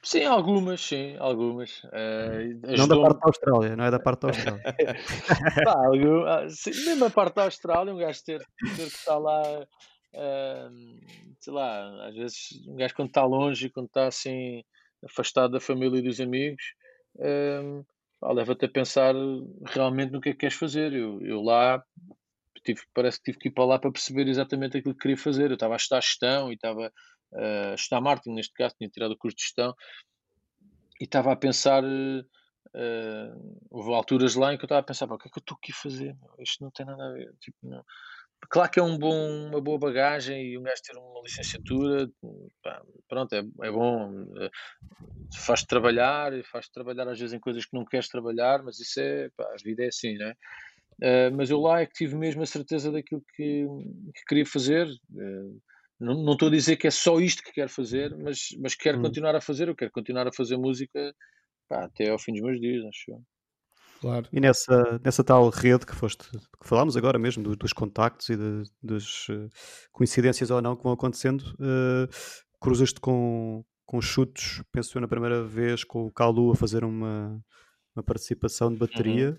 Sim, 0.04 0.24
algumas, 0.24 0.80
sim, 0.80 1.16
algumas. 1.18 1.84
Uh, 1.84 2.76
não 2.76 2.88
da 2.88 3.00
parte 3.00 3.20
da 3.20 3.28
Austrália, 3.28 3.76
não 3.76 3.84
é 3.84 3.90
da 3.90 4.00
parte 4.00 4.20
da 4.22 4.28
Austrália. 4.28 4.62
Pá, 5.64 5.86
algum, 5.86 6.24
ah, 6.24 6.48
sim, 6.48 6.72
mesmo 6.84 7.04
a 7.04 7.10
parte 7.10 7.36
da 7.36 7.44
Austrália, 7.44 7.94
um 7.94 7.98
gajo 7.98 8.24
ter, 8.24 8.40
ter 8.76 8.76
que 8.76 8.82
estar 8.82 9.16
lá, 9.16 9.60
uh, 9.60 11.00
sei 11.38 11.52
lá, 11.52 12.08
às 12.08 12.16
vezes 12.16 12.66
um 12.66 12.74
gajo 12.74 12.96
quando 12.96 13.08
está 13.08 13.24
longe, 13.24 13.70
quando 13.70 13.86
está 13.86 14.08
assim 14.08 14.64
afastado 15.04 15.52
da 15.52 15.60
família 15.60 15.98
e 15.98 16.02
dos 16.02 16.20
amigos, 16.20 16.62
uh, 17.16 17.86
leva-te 18.22 18.64
a 18.66 18.68
pensar 18.68 19.14
realmente 19.66 20.12
no 20.12 20.20
que 20.20 20.30
é 20.30 20.32
que 20.32 20.38
queres 20.38 20.56
fazer. 20.56 20.92
Eu, 20.92 21.20
eu 21.22 21.42
lá 21.42 21.82
tive, 22.64 22.82
parece 22.94 23.18
que 23.18 23.24
tive 23.24 23.38
que 23.38 23.48
ir 23.48 23.52
para 23.52 23.64
lá 23.64 23.78
para 23.78 23.90
perceber 23.90 24.28
exatamente 24.28 24.76
aquilo 24.76 24.94
que 24.94 25.00
queria 25.00 25.16
fazer. 25.16 25.50
Eu 25.50 25.54
estava 25.54 25.74
a 25.74 25.76
estudar 25.76 26.00
gestão 26.00 26.50
e 26.50 26.54
estava 26.54 26.92
uh, 27.32 27.74
estudar 27.74 28.00
marketing, 28.00 28.34
neste 28.34 28.52
caso, 28.54 28.74
tinha 28.76 28.88
tirado 28.88 29.12
o 29.12 29.18
curso 29.18 29.36
de 29.36 29.42
gestão 29.42 29.74
e 31.00 31.04
estava 31.04 31.32
a 31.32 31.36
pensar. 31.36 31.82
Uh, 31.84 33.66
houve 33.70 33.92
alturas 33.92 34.34
lá 34.34 34.54
em 34.54 34.56
que 34.56 34.64
eu 34.64 34.66
estava 34.66 34.80
a 34.80 34.84
pensar: 34.84 35.10
o 35.10 35.18
que 35.18 35.28
é 35.28 35.30
que 35.30 35.38
eu 35.38 35.42
estou 35.42 35.56
aqui 35.60 35.72
a 35.72 35.76
fazer? 35.76 36.16
Isto 36.38 36.62
não 36.62 36.70
tem 36.70 36.86
nada 36.86 37.04
a 37.04 37.12
ver. 37.12 37.34
Tipo, 37.40 37.58
não. 37.62 37.84
Claro 38.50 38.70
que 38.70 38.80
é 38.80 38.82
um 38.82 38.98
bom, 38.98 39.46
uma 39.48 39.60
boa 39.60 39.78
bagagem 39.78 40.44
e 40.44 40.58
um 40.58 40.62
gajo 40.62 40.82
ter 40.82 40.96
uma 40.96 41.22
licenciatura, 41.22 42.10
pá, 42.62 42.82
pronto, 43.08 43.32
é, 43.34 43.38
é 43.38 43.70
bom, 43.70 44.24
é, 44.38 44.50
faz-te 45.34 45.66
trabalhar, 45.66 46.32
faz-te 46.44 46.72
trabalhar 46.72 47.08
às 47.08 47.18
vezes 47.18 47.32
em 47.32 47.40
coisas 47.40 47.64
que 47.64 47.74
não 47.74 47.84
queres 47.84 48.08
trabalhar, 48.08 48.62
mas 48.62 48.78
isso 48.78 49.00
é, 49.00 49.30
pá, 49.36 49.44
a 49.44 49.62
vida 49.62 49.84
é 49.84 49.88
assim, 49.88 50.14
né? 50.16 50.34
Uh, 51.02 51.34
mas 51.34 51.50
eu 51.50 51.60
lá 51.60 51.80
é 51.80 51.86
que 51.86 51.94
tive 51.94 52.14
mesmo 52.14 52.42
a 52.42 52.46
certeza 52.46 52.92
daquilo 52.92 53.24
que, 53.34 53.66
que 54.14 54.24
queria 54.28 54.46
fazer. 54.46 54.86
Uh, 54.86 55.60
não, 55.98 56.22
não 56.22 56.32
estou 56.34 56.48
a 56.48 56.50
dizer 56.50 56.76
que 56.76 56.86
é 56.86 56.90
só 56.90 57.18
isto 57.20 57.42
que 57.42 57.52
quero 57.52 57.70
fazer, 57.70 58.14
mas, 58.16 58.48
mas 58.60 58.74
quero 58.74 58.98
hum. 58.98 59.02
continuar 59.02 59.34
a 59.34 59.40
fazer. 59.40 59.68
Eu 59.68 59.74
quero 59.74 59.90
continuar 59.90 60.28
a 60.28 60.32
fazer 60.32 60.56
música 60.56 61.14
pá, 61.68 61.84
até 61.84 62.10
ao 62.10 62.18
fim 62.18 62.32
dos 62.32 62.42
meus 62.42 62.60
dias, 62.60 62.84
acho 62.84 63.10
eu. 63.10 63.22
Claro. 64.02 64.28
E 64.32 64.40
nessa, 64.40 65.00
nessa 65.04 65.22
tal 65.22 65.48
rede 65.48 65.86
que 65.86 65.94
foste, 65.94 66.28
que 66.28 66.68
falámos 66.68 66.96
agora 66.96 67.20
mesmo, 67.20 67.40
do, 67.44 67.54
dos 67.54 67.72
contactos 67.72 68.28
e 68.30 68.36
de, 68.36 68.64
das 68.82 69.28
uh, 69.28 69.48
coincidências 69.92 70.50
ou 70.50 70.60
não 70.60 70.74
que 70.74 70.82
vão 70.82 70.92
acontecendo, 70.92 71.42
uh, 71.52 72.08
cruzas-te 72.60 73.00
com, 73.00 73.64
com 73.86 74.02
chutes, 74.02 74.60
penso 74.72 74.98
eu 74.98 75.00
na 75.00 75.06
primeira 75.06 75.44
vez, 75.44 75.84
com 75.84 76.04
o 76.04 76.10
Calu 76.10 76.50
a 76.50 76.56
fazer 76.56 76.82
uma, 76.82 77.40
uma 77.94 78.02
participação 78.02 78.72
de 78.72 78.78
bateria. 78.78 79.30
Uhum. 79.30 79.38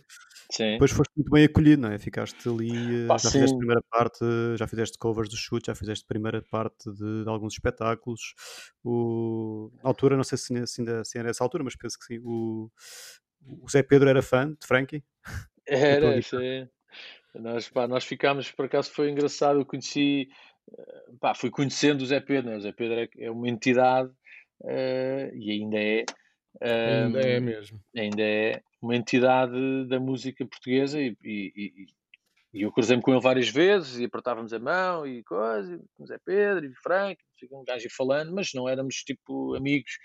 Sim. 0.50 0.72
Depois 0.74 0.92
foste 0.92 1.12
muito 1.18 1.32
bem 1.32 1.44
acolhido, 1.44 1.82
não 1.82 1.92
é? 1.92 2.00
Ficaste 2.00 2.48
ali, 2.48 3.08
Pá, 3.08 3.18
já 3.18 3.30
sim. 3.30 3.40
fizeste 3.40 3.56
a 3.56 3.58
primeira 3.58 3.82
parte, 3.90 4.20
já 4.58 4.68
fizeste 4.68 4.98
covers 4.98 5.28
do 5.28 5.36
chute, 5.36 5.68
já 5.68 5.76
fizeste 5.76 6.06
a 6.06 6.08
primeira 6.08 6.42
parte 6.42 6.90
de, 6.90 7.24
de 7.24 7.30
alguns 7.30 7.54
espetáculos. 7.54 8.34
O, 8.82 9.72
na 9.84 9.90
altura, 9.90 10.16
não 10.16 10.24
sei 10.24 10.38
se, 10.38 10.68
se 10.68 10.82
ainda 10.82 11.04
se 11.04 11.18
era 11.18 11.28
nessa 11.28 11.44
altura, 11.44 11.66
mas 11.66 11.76
penso 11.76 11.98
que 12.00 12.06
sim. 12.06 12.20
O, 12.24 12.70
o 13.48 13.70
Zé 13.70 13.84
Pedro 13.84 14.10
era 14.10 14.22
fã 14.22 14.52
de 14.52 14.66
Frankie? 14.66 15.04
Era, 15.66 16.22
sim. 16.22 16.68
Nós, 17.36 17.68
pá, 17.68 17.88
nós 17.88 18.04
ficámos, 18.04 18.52
por 18.52 18.66
acaso 18.66 18.92
foi 18.92 19.10
engraçado, 19.10 19.60
eu 19.60 19.66
conheci, 19.66 20.30
eh, 20.78 21.04
pá, 21.20 21.34
fui 21.34 21.50
conhecendo 21.50 22.02
o 22.02 22.06
Zé 22.06 22.20
Pedro, 22.20 22.52
né? 22.52 22.58
o 22.58 22.62
Zé 22.62 22.72
Pedro 22.72 23.00
é, 23.00 23.10
é 23.18 23.32
uma 23.32 23.50
entidade 23.50 24.12
uh, 24.62 25.36
e 25.36 25.52
ainda 25.52 25.80
é. 25.80 26.06
Um, 26.62 27.06
ainda 27.06 27.22
é 27.22 27.40
mesmo. 27.40 27.82
Ainda 27.98 28.22
é 28.22 28.62
uma 28.80 28.96
entidade 28.96 29.88
da 29.88 30.00
música 30.00 30.46
portuguesa 30.46 31.02
e, 31.02 31.18
e, 31.24 31.88
e 32.54 32.62
eu 32.62 32.72
cruzei-me 32.72 33.02
com 33.02 33.12
ele 33.12 33.22
várias 33.22 33.50
vezes 33.50 33.98
e 33.98 34.06
apertávamos 34.06 34.54
a 34.54 34.60
mão 34.60 35.08
e 35.08 35.24
coisa, 35.24 35.82
com 35.96 36.06
Zé 36.06 36.20
Pedro 36.24 36.66
e 36.66 36.76
Frank, 36.76 37.18
um 37.52 37.64
gajo 37.66 37.88
falando, 37.90 38.32
mas 38.32 38.52
não 38.54 38.70
éramos 38.70 38.98
tipo 38.98 39.56
amigos. 39.56 39.98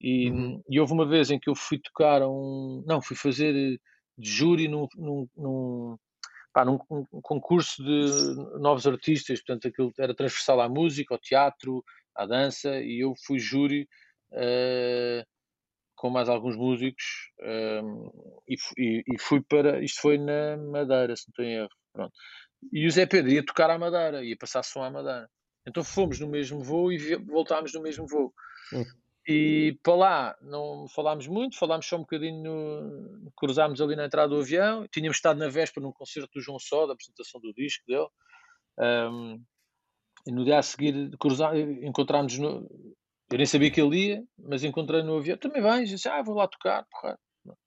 E, 0.00 0.30
uhum. 0.30 0.62
e, 0.68 0.80
houve 0.80 0.92
uma 0.92 1.06
vez 1.06 1.30
em 1.30 1.38
que 1.38 1.48
eu 1.48 1.54
fui 1.54 1.78
tocar 1.78 2.22
um. 2.22 2.84
Não, 2.86 3.00
fui 3.00 3.16
fazer 3.16 3.52
de 3.52 4.30
júri 4.30 4.68
num, 4.68 4.86
num, 4.96 5.28
num, 5.36 5.96
pá, 6.52 6.64
num, 6.64 6.78
um 6.90 7.20
concurso 7.22 7.82
de 7.82 8.60
novos 8.60 8.86
artistas, 8.86 9.40
portanto 9.40 9.68
aquilo 9.68 9.92
era 9.98 10.14
transversal 10.14 10.60
à 10.60 10.68
música, 10.68 11.14
ao 11.14 11.20
teatro, 11.20 11.84
à 12.14 12.26
dança, 12.26 12.80
e 12.80 13.02
eu 13.02 13.14
fui 13.26 13.38
júri. 13.38 13.88
Uh, 14.32 15.24
com 16.04 16.10
mais 16.10 16.28
alguns 16.28 16.54
músicos 16.54 17.30
um, 17.82 18.10
e, 18.46 18.56
e, 18.76 19.04
e, 19.14 19.18
fui 19.18 19.40
para. 19.40 19.82
Isto 19.82 20.02
foi 20.02 20.18
na 20.18 20.54
Madeira, 20.56 21.16
se 21.16 21.28
não 21.28 21.32
tenho 21.34 21.60
erro. 21.62 21.70
Pronto. 21.94 22.12
E 22.70 22.86
o 22.86 22.90
Zé 22.90 23.06
Pedro 23.06 23.30
ia 23.30 23.44
tocar 23.44 23.70
à 23.70 23.78
Madeira, 23.78 24.22
ia 24.22 24.36
passar 24.36 24.62
som 24.62 24.82
à 24.82 24.90
Madeira. 24.90 25.30
Então 25.66 25.82
fomos 25.82 26.20
no 26.20 26.28
mesmo 26.28 26.62
voo 26.62 26.92
e 26.92 27.16
voltámos 27.16 27.72
no 27.72 27.80
mesmo 27.80 28.06
voo. 28.06 28.34
Hum. 28.72 28.84
E 29.26 29.78
para 29.82 29.94
lá 29.94 30.36
não 30.42 30.86
falámos 30.88 31.26
muito, 31.26 31.56
falámos 31.58 31.86
só 31.86 31.96
um 31.96 32.00
bocadinho, 32.00 32.42
no, 32.42 33.32
cruzámos 33.34 33.80
ali 33.80 33.96
na 33.96 34.04
entrada 34.04 34.28
do 34.28 34.40
avião. 34.40 34.86
Tínhamos 34.88 35.16
estado 35.16 35.38
na 35.38 35.48
véspera 35.48 35.84
num 35.84 35.92
concerto 35.92 36.30
do 36.34 36.40
João 36.42 36.58
Só, 36.58 36.86
da 36.86 36.92
apresentação 36.92 37.40
do 37.40 37.52
disco 37.54 37.84
dele. 37.86 38.08
Um, 38.78 39.42
e 40.26 40.32
no 40.32 40.44
dia 40.44 40.58
a 40.58 40.62
seguir 40.62 41.10
encontrámos 41.82 42.38
no, 42.38 42.68
eu 43.30 43.38
nem 43.38 43.46
sabia 43.46 43.70
que 43.70 43.80
ele 43.80 44.08
ia, 44.08 44.24
mas 44.38 44.62
encontrei 44.62 45.02
no 45.02 45.16
avião, 45.16 45.36
também 45.36 45.62
vais, 45.62 45.88
disse, 45.88 46.08
ah, 46.08 46.22
vou 46.22 46.34
lá 46.34 46.46
tocar, 46.46 46.86
porra. 46.90 47.18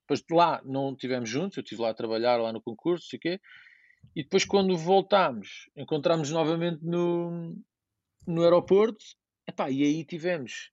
Depois 0.02 0.22
de 0.22 0.36
lá 0.36 0.62
não 0.64 0.94
estivemos 0.94 1.30
juntos, 1.30 1.58
eu 1.58 1.62
estive 1.64 1.82
lá 1.82 1.90
a 1.90 1.94
trabalhar, 1.94 2.38
lá 2.38 2.54
no 2.54 2.62
concurso, 2.62 3.08
sei 3.08 3.20
quê. 3.20 3.40
E 4.16 4.24
depois 4.24 4.46
quando 4.46 4.78
voltámos, 4.78 5.70
encontramos 5.76 6.32
novamente 6.32 6.84
no, 6.84 7.56
no 8.26 8.44
aeroporto, 8.44 9.04
epá, 9.48 9.70
e 9.70 9.84
aí 9.84 10.06
tivemos 10.06 10.72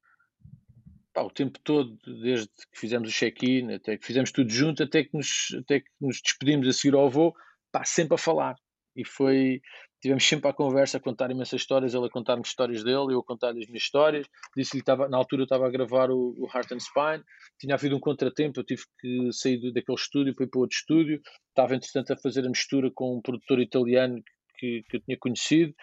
o 1.22 1.30
tempo 1.30 1.58
todo, 1.62 1.96
desde 2.22 2.48
que 2.48 2.80
fizemos 2.80 3.08
o 3.08 3.12
check-in, 3.12 3.74
até 3.74 3.96
que 3.96 4.04
fizemos 4.06 4.32
tudo 4.32 4.50
junto, 4.50 4.82
até 4.82 5.04
que 5.04 5.10
nos, 5.16 5.54
até 5.60 5.80
que 5.80 5.90
nos 6.00 6.20
despedimos 6.20 6.66
a 6.68 6.72
seguir 6.72 6.94
ao 6.94 7.08
voo, 7.08 7.34
pá, 7.70 7.84
sempre 7.84 8.14
a 8.14 8.18
falar. 8.18 8.56
E 8.96 9.04
foi, 9.04 9.60
tivemos 10.00 10.24
sempre 10.24 10.48
a 10.48 10.52
conversa 10.52 10.98
a 10.98 11.00
contar 11.00 11.30
imensas 11.30 11.60
histórias, 11.60 11.94
ele 11.94 12.06
a 12.06 12.10
contar-me 12.10 12.42
histórias 12.42 12.84
dele, 12.84 13.12
eu 13.12 13.20
a 13.20 13.24
contar-lhe 13.24 13.60
as 13.60 13.66
minhas 13.66 13.82
histórias. 13.82 14.26
Disse-lhe 14.56 14.82
que 14.82 14.96
na 15.08 15.16
altura 15.16 15.42
eu 15.42 15.44
estava 15.44 15.66
a 15.66 15.70
gravar 15.70 16.10
o, 16.10 16.34
o, 16.38 16.48
Heart 16.52 16.72
and 16.72 16.80
Spine, 16.80 17.24
tinha 17.58 17.74
havido 17.74 17.96
um 17.96 18.00
contratempo, 18.00 18.60
eu 18.60 18.64
tive 18.64 18.82
que 19.00 19.32
sair 19.32 19.58
do, 19.58 19.72
daquele 19.72 19.98
estúdio 19.98 20.34
para 20.34 20.44
ir 20.44 20.48
para 20.48 20.60
outro 20.60 20.76
estúdio. 20.76 21.20
Estava, 21.48 21.74
entretanto, 21.74 22.12
a 22.12 22.16
fazer 22.16 22.44
a 22.46 22.48
mistura 22.48 22.90
com 22.94 23.16
um 23.16 23.20
produtor 23.20 23.60
italiano 23.60 24.22
que, 24.58 24.84
que 24.88 24.96
eu 24.96 25.00
tinha 25.00 25.18
conhecido. 25.18 25.74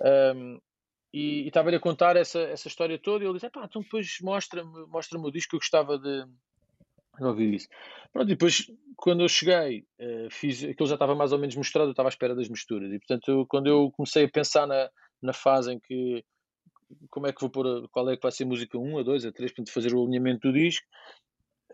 Um, 0.00 0.58
e, 1.12 1.46
estava-lhe 1.46 1.76
a 1.76 1.80
contar 1.80 2.16
essa, 2.16 2.40
essa 2.40 2.68
história 2.68 2.98
toda. 2.98 3.24
E 3.24 3.26
ele 3.26 3.34
disse: 3.34 3.50
pá, 3.50 3.64
então 3.64 3.82
depois 3.82 4.18
mostra-me 4.22 4.86
mostra 4.86 5.18
o 5.18 5.30
disco 5.30 5.50
que 5.50 5.56
eu 5.56 5.60
gostava 5.60 5.98
de, 5.98 6.26
ouvir 7.26 7.54
isso. 7.54 7.68
Pronto, 8.12 8.28
e 8.28 8.34
depois, 8.34 8.70
quando 8.96 9.22
eu 9.22 9.28
cheguei, 9.28 9.84
uh, 10.00 10.30
fiz, 10.30 10.64
aquilo 10.64 10.88
já 10.88 10.94
estava 10.94 11.14
mais 11.14 11.32
ou 11.32 11.38
menos 11.38 11.54
mostrado, 11.56 11.88
eu 11.88 11.92
estava 11.92 12.08
à 12.08 12.10
espera 12.10 12.34
das 12.34 12.48
misturas. 12.48 12.92
E, 12.92 12.98
portanto, 12.98 13.46
quando 13.48 13.68
eu 13.68 13.90
comecei 13.92 14.24
a 14.24 14.28
pensar 14.28 14.66
na, 14.66 14.90
na 15.22 15.32
fase 15.32 15.72
em 15.72 15.80
que, 15.80 16.24
como 17.10 17.26
é 17.26 17.32
que 17.32 17.40
vou 17.40 17.50
pôr, 17.50 17.88
qual 17.90 18.08
é 18.10 18.16
que 18.16 18.22
vai 18.22 18.32
ser 18.32 18.44
a 18.44 18.46
música 18.46 18.78
1, 18.78 18.98
a 18.98 19.02
2, 19.02 19.26
a 19.26 19.32
3, 19.32 19.52
para 19.52 19.64
fazer 19.68 19.94
o 19.94 20.02
alinhamento 20.02 20.48
do 20.48 20.58
disco, 20.58 20.86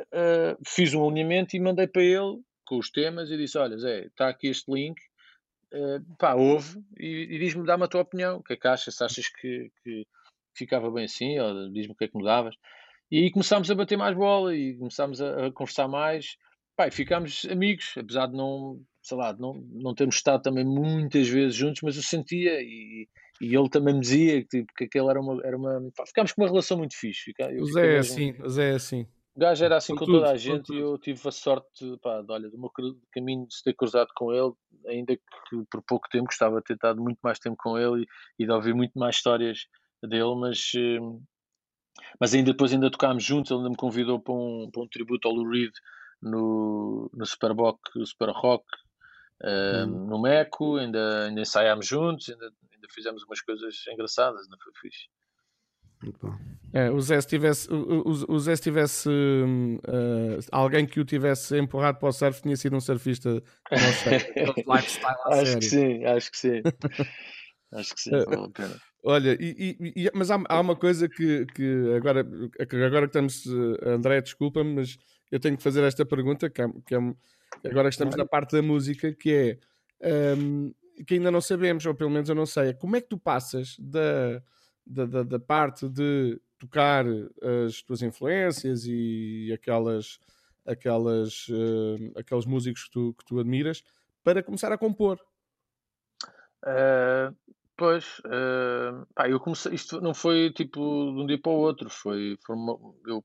uh, 0.00 0.58
fiz 0.66 0.94
um 0.94 1.06
alinhamento 1.06 1.56
e 1.56 1.60
mandei 1.60 1.86
para 1.86 2.02
ele 2.02 2.40
com 2.64 2.78
os 2.78 2.90
temas 2.90 3.30
e 3.30 3.36
disse, 3.36 3.56
olha 3.56 3.78
Zé, 3.78 4.06
está 4.06 4.28
aqui 4.28 4.48
este 4.48 4.70
link, 4.70 5.00
uh, 5.72 6.16
pá, 6.18 6.34
ouve 6.34 6.82
e, 6.98 7.34
e 7.34 7.38
diz-me, 7.38 7.66
dá-me 7.66 7.84
a 7.84 7.88
tua 7.88 8.02
opinião, 8.02 8.38
o 8.38 8.42
que 8.42 8.54
é 8.54 8.56
que 8.56 8.68
achas, 8.68 8.94
se 8.94 9.04
achas 9.04 9.28
que, 9.28 9.70
que 9.82 10.06
ficava 10.54 10.90
bem 10.90 11.04
assim, 11.04 11.38
ou 11.38 11.70
diz-me 11.70 11.92
o 11.92 11.96
que 11.96 12.04
é 12.04 12.08
que 12.08 12.16
mudavas. 12.16 12.54
E 13.10 13.18
aí 13.18 13.30
começámos 13.30 13.70
a 13.70 13.74
bater 13.74 13.96
mais 13.96 14.16
bola 14.16 14.54
e 14.54 14.76
começámos 14.76 15.20
a, 15.20 15.46
a 15.46 15.52
conversar 15.52 15.86
mais. 15.88 16.36
Pai, 16.76 16.90
ficámos 16.90 17.46
amigos, 17.50 17.94
apesar 17.96 18.26
de 18.26 18.36
não, 18.36 18.80
sei 19.02 19.16
lá, 19.16 19.32
não, 19.32 19.54
não 19.72 19.94
termos 19.94 20.16
estado 20.16 20.42
também 20.42 20.64
muitas 20.64 21.28
vezes 21.28 21.54
juntos, 21.54 21.82
mas 21.82 21.96
eu 21.96 22.02
sentia 22.02 22.60
e, 22.60 23.08
e 23.40 23.54
ele 23.54 23.68
também 23.68 23.94
me 23.94 24.00
dizia 24.00 24.42
que, 24.42 24.48
tipo, 24.48 24.72
que 24.74 24.84
aquele 24.84 25.08
era 25.08 25.20
uma. 25.20 25.40
Era 25.46 25.56
uma 25.56 25.90
pá, 25.96 26.04
ficámos 26.06 26.32
com 26.32 26.42
uma 26.42 26.48
relação 26.48 26.76
muito 26.76 26.96
fixe. 26.96 27.32
Eu 27.38 27.62
o 27.62 27.66
Zé 27.66 27.94
é 27.94 27.98
assim, 27.98 28.34
o 28.42 28.48
Zé 28.48 28.72
é 28.72 28.74
assim. 28.74 29.06
O 29.36 29.38
gajo 29.38 29.62
era 29.62 29.76
assim 29.76 29.92
com, 29.92 29.98
com 29.98 30.04
tudo, 30.06 30.18
toda 30.20 30.30
a 30.30 30.36
gente 30.36 30.72
e 30.72 30.78
eu 30.78 30.96
tive 30.96 31.20
a 31.28 31.30
sorte 31.30 31.98
pá, 32.02 32.22
de, 32.22 32.32
olha, 32.32 32.48
do 32.48 32.58
meu 32.58 32.72
caminho 33.12 33.46
de 33.46 33.54
se 33.54 33.62
ter 33.62 33.74
cruzado 33.74 34.08
com 34.16 34.32
ele, 34.32 34.54
ainda 34.86 35.14
que 35.14 35.64
por 35.70 35.82
pouco 35.82 36.08
tempo 36.08 36.24
gostava 36.24 36.56
de 36.56 36.64
ter 36.64 36.72
estado 36.72 37.02
muito 37.02 37.18
mais 37.22 37.38
tempo 37.38 37.54
com 37.58 37.78
ele 37.78 38.04
e, 38.38 38.44
e 38.44 38.46
de 38.46 38.50
ouvir 38.50 38.74
muito 38.74 38.98
mais 38.98 39.16
histórias 39.16 39.66
dele, 40.02 40.34
mas, 40.36 40.72
hum, 40.74 41.22
mas 42.18 42.32
ainda 42.32 42.50
depois 42.52 42.72
ainda 42.72 42.90
tocámos 42.90 43.22
juntos, 43.22 43.50
ele 43.50 43.58
ainda 43.58 43.70
me 43.70 43.76
convidou 43.76 44.18
para 44.18 44.32
um, 44.32 44.70
para 44.72 44.82
um 44.82 44.88
tributo 44.88 45.28
ao 45.28 45.34
Lou 45.34 45.50
Reed 45.50 45.72
no, 46.22 47.10
no 47.12 47.26
Superboc, 47.26 47.78
Super 48.06 48.30
Rock, 48.30 48.64
uh, 49.42 49.86
hum. 49.86 50.06
no 50.06 50.22
Meco, 50.22 50.76
ainda, 50.76 51.26
ainda 51.26 51.42
ensaiámos 51.42 51.86
juntos, 51.86 52.30
ainda, 52.30 52.46
ainda 52.46 52.88
fizemos 52.90 53.22
umas 53.24 53.42
coisas 53.42 53.84
engraçadas, 53.86 54.44
ainda 54.44 54.56
foi 54.64 54.72
fixe. 54.80 55.08
É, 56.72 56.90
o 56.90 57.00
Zé 57.00 57.20
se 57.20 57.26
tivesse, 57.26 57.72
o, 57.72 58.02
o, 58.02 58.34
o 58.34 58.38
Zé 58.38 58.54
se 58.54 58.62
tivesse 58.62 59.08
uh, 59.08 60.38
alguém 60.52 60.86
que 60.86 61.00
o 61.00 61.04
tivesse 61.04 61.56
empurrado 61.56 61.98
para 61.98 62.08
o 62.08 62.12
surf, 62.12 62.42
tinha 62.42 62.56
sido 62.56 62.76
um 62.76 62.80
surfista 62.80 63.42
lifestyle 63.72 65.16
Acho 65.26 65.58
que 65.58 65.64
sim, 65.64 66.04
acho 66.04 66.30
que 66.30 66.38
sim. 66.38 66.62
acho 67.72 67.94
que 67.94 68.00
sim, 68.00 68.10
vale 68.10 68.44
a 68.44 68.48
pena. 68.50 68.80
Olha, 69.04 69.36
e, 69.40 69.76
e, 69.80 70.10
mas 70.14 70.30
há, 70.30 70.42
há, 70.48 70.60
uma 70.60 70.74
coisa 70.74 71.08
que, 71.08 71.46
que 71.46 71.94
agora, 71.96 72.20
agora 72.20 73.02
que 73.02 73.06
estamos, 73.06 73.46
eh, 73.46 73.90
André, 73.90 74.20
desculpa-me, 74.20 74.74
mas 74.74 74.98
eu 75.30 75.38
tenho 75.38 75.56
que 75.56 75.62
fazer 75.62 75.84
esta 75.84 76.04
pergunta, 76.04 76.50
que, 76.50 76.60
é, 76.60 76.66
que 76.84 76.94
é, 76.94 76.98
agora 77.70 77.88
que 77.88 77.94
estamos 77.94 78.16
na 78.16 78.26
parte 78.26 78.56
da 78.56 78.62
música, 78.62 79.12
que 79.12 79.58
é 80.00 80.34
um, 80.36 80.74
que 81.06 81.14
ainda 81.14 81.30
não 81.30 81.40
sabemos, 81.40 81.86
ou 81.86 81.94
pelo 81.94 82.10
menos 82.10 82.28
eu 82.28 82.34
não 82.34 82.46
sei, 82.46 82.70
é 82.70 82.72
como 82.72 82.96
é 82.96 83.00
que 83.00 83.08
tu 83.08 83.16
passas 83.16 83.76
da, 83.78 84.42
da, 84.86 85.04
da, 85.04 85.22
da 85.22 85.38
parte 85.38 85.88
de 85.88 86.40
tocar 86.58 87.04
as 87.66 87.82
tuas 87.82 88.02
influências 88.02 88.86
e 88.86 89.50
aquelas, 89.52 90.18
aquelas, 90.64 91.48
uh, 91.48 92.18
aqueles 92.18 92.46
músicos 92.46 92.84
que 92.84 92.90
tu, 92.90 93.14
que 93.18 93.24
tu 93.24 93.38
admiras 93.38 93.82
para 94.22 94.42
começar 94.42 94.72
a 94.72 94.78
compor? 94.78 95.20
Uh, 96.64 97.34
Pois, 97.76 98.22
eh, 98.24 99.04
pá, 99.14 99.28
eu 99.28 99.38
comecei, 99.38 99.74
isto 99.74 100.00
não 100.00 100.14
foi 100.14 100.50
tipo 100.50 100.80
de 101.12 101.20
um 101.20 101.26
dia 101.26 101.38
para 101.38 101.52
o 101.52 101.56
outro, 101.56 101.90
foi, 101.90 102.38
foi 102.44 102.56
uma, 102.56 102.78
eu, 103.06 103.22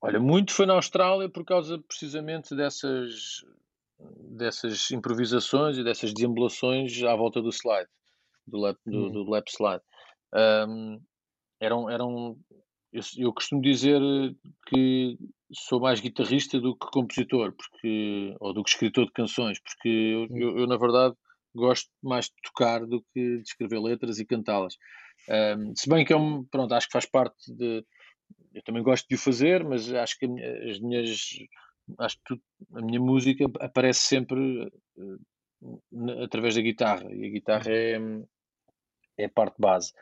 olha, 0.00 0.18
muito 0.18 0.54
foi 0.54 0.64
na 0.64 0.72
Austrália 0.72 1.28
por 1.28 1.44
causa 1.44 1.78
precisamente 1.86 2.56
dessas, 2.56 3.44
dessas 4.30 4.90
improvisações 4.90 5.76
e 5.76 5.84
dessas 5.84 6.14
deambulações 6.14 7.02
à 7.02 7.14
volta 7.14 7.42
do 7.42 7.50
slide, 7.50 7.90
do 8.46 8.58
lap, 8.58 8.78
do, 8.86 9.06
hum. 9.06 9.12
do 9.12 9.30
lap 9.30 9.46
slide. 9.50 9.84
Um, 10.34 11.00
eram, 11.60 11.88
eram, 11.90 12.38
eu, 12.92 13.02
eu 13.18 13.32
costumo 13.32 13.62
dizer 13.62 14.00
que 14.66 15.16
sou 15.52 15.80
mais 15.80 16.00
guitarrista 16.00 16.60
do 16.60 16.76
que 16.76 16.86
compositor, 16.90 17.52
porque, 17.52 18.34
ou 18.40 18.52
do 18.52 18.62
que 18.62 18.70
escritor 18.70 19.06
de 19.06 19.12
canções, 19.12 19.58
porque 19.60 19.88
eu, 19.88 20.26
eu, 20.36 20.58
eu 20.58 20.66
na 20.66 20.76
verdade 20.76 21.14
gosto 21.54 21.90
mais 22.02 22.26
de 22.26 22.34
tocar 22.42 22.84
do 22.84 23.02
que 23.14 23.38
de 23.38 23.42
escrever 23.42 23.80
letras 23.80 24.18
e 24.18 24.26
cantá-las. 24.26 24.76
Um, 25.28 25.74
se 25.74 25.88
bem 25.88 26.04
que 26.04 26.12
é 26.12 26.16
um, 26.16 26.44
pronto, 26.44 26.74
acho 26.74 26.86
que 26.86 26.92
faz 26.92 27.06
parte 27.06 27.52
de. 27.52 27.84
Eu 28.54 28.62
também 28.62 28.82
gosto 28.82 29.06
de 29.08 29.14
o 29.14 29.18
fazer, 29.18 29.64
mas 29.64 29.92
acho 29.92 30.18
que 30.18 30.26
as 30.26 30.78
minhas. 30.80 31.28
Acho 31.98 32.18
que 32.26 32.34
a 32.74 32.80
minha 32.82 33.00
música 33.00 33.44
aparece 33.60 34.00
sempre 34.00 34.66
uh, 34.96 36.22
através 36.22 36.54
da 36.54 36.60
guitarra 36.60 37.12
e 37.12 37.26
a 37.26 37.30
guitarra 37.30 37.70
é, 37.70 37.98
é 39.18 39.24
a 39.26 39.30
parte 39.30 39.56
base. 39.58 39.92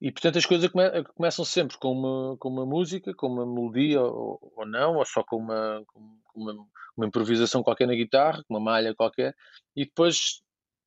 E 0.00 0.12
portanto 0.12 0.38
as 0.38 0.46
coisas 0.46 0.70
come, 0.70 0.84
começam 1.16 1.44
sempre 1.44 1.76
com 1.78 1.92
uma, 1.92 2.36
com 2.38 2.48
uma 2.48 2.64
música, 2.64 3.12
com 3.14 3.26
uma 3.26 3.44
melodia 3.44 4.00
ou, 4.00 4.38
ou 4.56 4.66
não, 4.66 4.96
ou 4.96 5.04
só 5.04 5.24
com 5.24 5.36
uma, 5.36 5.82
com 5.86 6.18
uma, 6.34 6.66
uma 6.96 7.06
improvisação 7.06 7.62
qualquer 7.62 7.86
na 7.86 7.94
guitarra, 7.94 8.44
com 8.44 8.54
uma 8.54 8.60
malha 8.60 8.94
qualquer, 8.94 9.34
e 9.74 9.84
depois 9.84 10.40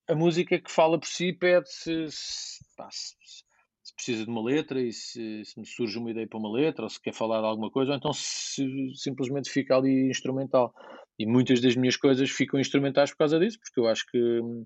a 0.07 0.16
música 0.16 0.59
que 0.59 0.72
fala 0.72 0.99
por 0.99 1.07
si 1.07 1.34
pede 1.34 1.70
se, 1.70 2.07
se, 2.09 2.64
se, 2.89 3.95
precisa 3.95 4.24
de 4.26 4.30
uma 4.30 4.43
letra 4.43 4.82
e 4.82 4.91
se, 4.91 5.43
me 5.57 5.66
surge 5.66 5.97
uma 5.97 6.12
ideia 6.12 6.28
para 6.28 6.39
uma 6.39 6.51
letra 6.51 6.84
ou 6.84 6.89
se 6.89 7.01
quer 7.01 7.14
falar 7.14 7.41
de 7.41 7.47
alguma 7.47 7.70
coisa, 7.70 7.91
ou 7.91 7.97
então 7.97 8.12
simplesmente 8.14 9.49
fica 9.49 9.76
ali 9.76 10.09
instrumental. 10.09 10.74
E 11.20 11.26
muitas 11.26 11.62
das 11.62 11.76
minhas 11.76 11.97
coisas 11.97 12.30
ficam 12.30 12.59
instrumentais 12.59 13.12
por 13.12 13.18
causa 13.18 13.39
disso, 13.39 13.59
porque 13.59 13.80
eu 13.80 13.88
acho 13.88 14.05
que 14.09 14.18
hum, 14.18 14.66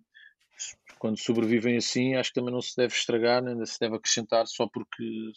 quando 1.06 1.20
sobrevivem 1.20 1.78
assim, 1.78 2.16
acho 2.16 2.32
que 2.32 2.40
também 2.40 2.52
não 2.52 2.64
se 2.64 2.76
deve 2.76 2.92
estragar, 2.92 3.40
nem 3.44 3.64
se 3.64 3.80
deve 3.80 3.96
acrescentar 3.96 4.48
só 4.48 4.68
porque, 4.68 5.32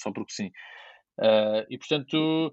só 0.00 0.10
porque 0.10 0.32
sim. 0.32 0.48
Uh, 1.20 1.62
e 1.70 1.78
portanto, 1.78 2.52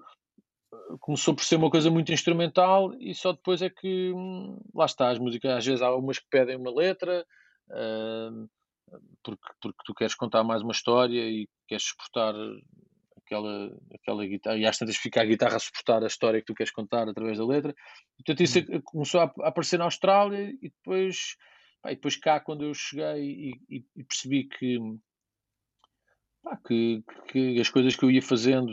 começou 0.99 1.34
por 1.34 1.43
ser 1.43 1.55
uma 1.55 1.72
coisa 1.72 1.89
muito 1.89 2.14
instrumental 2.14 2.93
e 2.99 3.16
só 3.16 3.32
depois 3.32 3.64
é 3.64 3.70
que 3.72 4.12
hum, 4.14 4.59
lá 4.76 4.86
está, 4.86 5.09
as 5.09 5.18
músicas 5.18 5.57
às 5.57 5.66
vezes 5.66 5.82
há 5.82 5.95
umas 5.95 6.20
que 6.20 6.28
pedem 6.30 6.55
uma 6.55 6.72
letra 6.72 7.26
uh, 7.72 8.47
porque, 9.24 9.53
porque 9.59 9.80
tu 9.84 9.95
queres 9.95 10.14
contar 10.14 10.43
mais 10.43 10.62
uma 10.62 10.72
história 10.72 11.28
e 11.28 11.49
queres 11.68 11.86
suportar 11.86 12.36
aquela, 13.26 13.76
aquela 13.91 14.24
guitarra 14.24 14.57
e 14.57 14.68
às 14.68 14.78
tantas 14.78 14.97
fica 14.97 15.20
a 15.20 15.26
guitarra 15.26 15.55
a 15.55 15.59
suportar 15.59 16.03
a 16.03 16.07
história 16.07 16.39
que 16.39 16.45
tu 16.45 16.53
queres 16.53 16.72
contar 16.72 17.09
através 17.09 17.39
da 17.39 17.45
letra 17.47 17.74
portanto 18.18 18.43
isso 18.43 18.59
hum. 18.59 18.82
começou 18.84 19.22
a, 19.22 19.34
aparecer 19.47 19.80
na 19.80 19.86
Austrália 19.86 20.51
e 20.62 20.70
depois, 20.70 21.38
pá, 21.82 21.92
e 21.92 21.96
depois 21.96 22.16
cá 22.16 22.40
quando 22.40 22.64
eu 22.66 22.74
cheguei 22.74 23.22
e, 23.24 23.78
e, 23.78 23.86
e 23.96 24.04
percebi 24.04 24.46
que 24.46 24.80
pá, 26.44 26.58
que, 26.66 27.04
que, 27.30 27.60
as 27.60 27.70
coisas 27.70 27.96
que 27.96 28.04
eu 28.06 28.12
ia 28.12 28.22
fazendo 28.22 28.72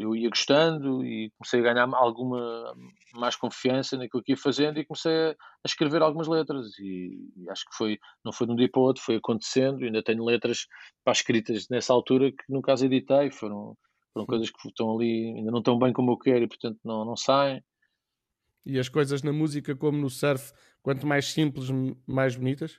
eu 0.00 0.14
ia 0.14 0.28
gostando 0.28 1.04
e 1.04 1.30
comecei 1.38 1.60
a 1.60 1.62
ganhar 1.62 1.88
alguma 1.94 2.74
mais 3.14 3.36
confiança 3.36 3.96
naquilo 3.96 4.22
que 4.22 4.32
ia 4.32 4.36
fazendo 4.36 4.78
e 4.78 4.84
comecei 4.84 5.12
a, 5.12 5.36
escrever 5.64 6.02
algumas 6.02 6.28
letras. 6.28 6.78
E, 6.78 7.32
e, 7.36 7.50
acho 7.50 7.64
que 7.64 7.76
foi 7.76 7.98
não 8.24 8.32
foi 8.32 8.46
de 8.46 8.52
um 8.52 8.56
dia 8.56 8.68
para 8.70 8.80
o 8.80 8.84
outro 8.84 9.02
foi 9.02 9.16
acontecendo. 9.16 9.84
Ainda 9.84 10.02
tenho 10.02 10.24
letras 10.24 10.66
pá, 11.04 11.12
escritas 11.12 11.68
nessa 11.70 11.92
altura 11.92 12.30
que 12.32 12.44
nunca 12.48 12.72
as 12.72 12.82
editei. 12.82 13.30
Foram 13.30 13.76
foram 14.12 14.26
coisas 14.26 14.50
que 14.50 14.68
estão 14.68 14.94
ali 14.94 15.34
ainda 15.36 15.50
não 15.50 15.58
estão 15.58 15.78
bem 15.78 15.92
como 15.92 16.12
eu 16.12 16.18
quero 16.18 16.44
e 16.44 16.48
portanto 16.48 16.78
não 16.84 17.04
não 17.04 17.16
saem. 17.16 17.62
E 18.66 18.78
as 18.78 18.88
coisas 18.88 19.22
na 19.22 19.32
música 19.32 19.76
como 19.76 19.98
no 19.98 20.08
surf 20.08 20.52
quanto 20.84 21.04
mais 21.04 21.32
simples 21.32 21.68
mais 22.06 22.36
bonitas 22.36 22.78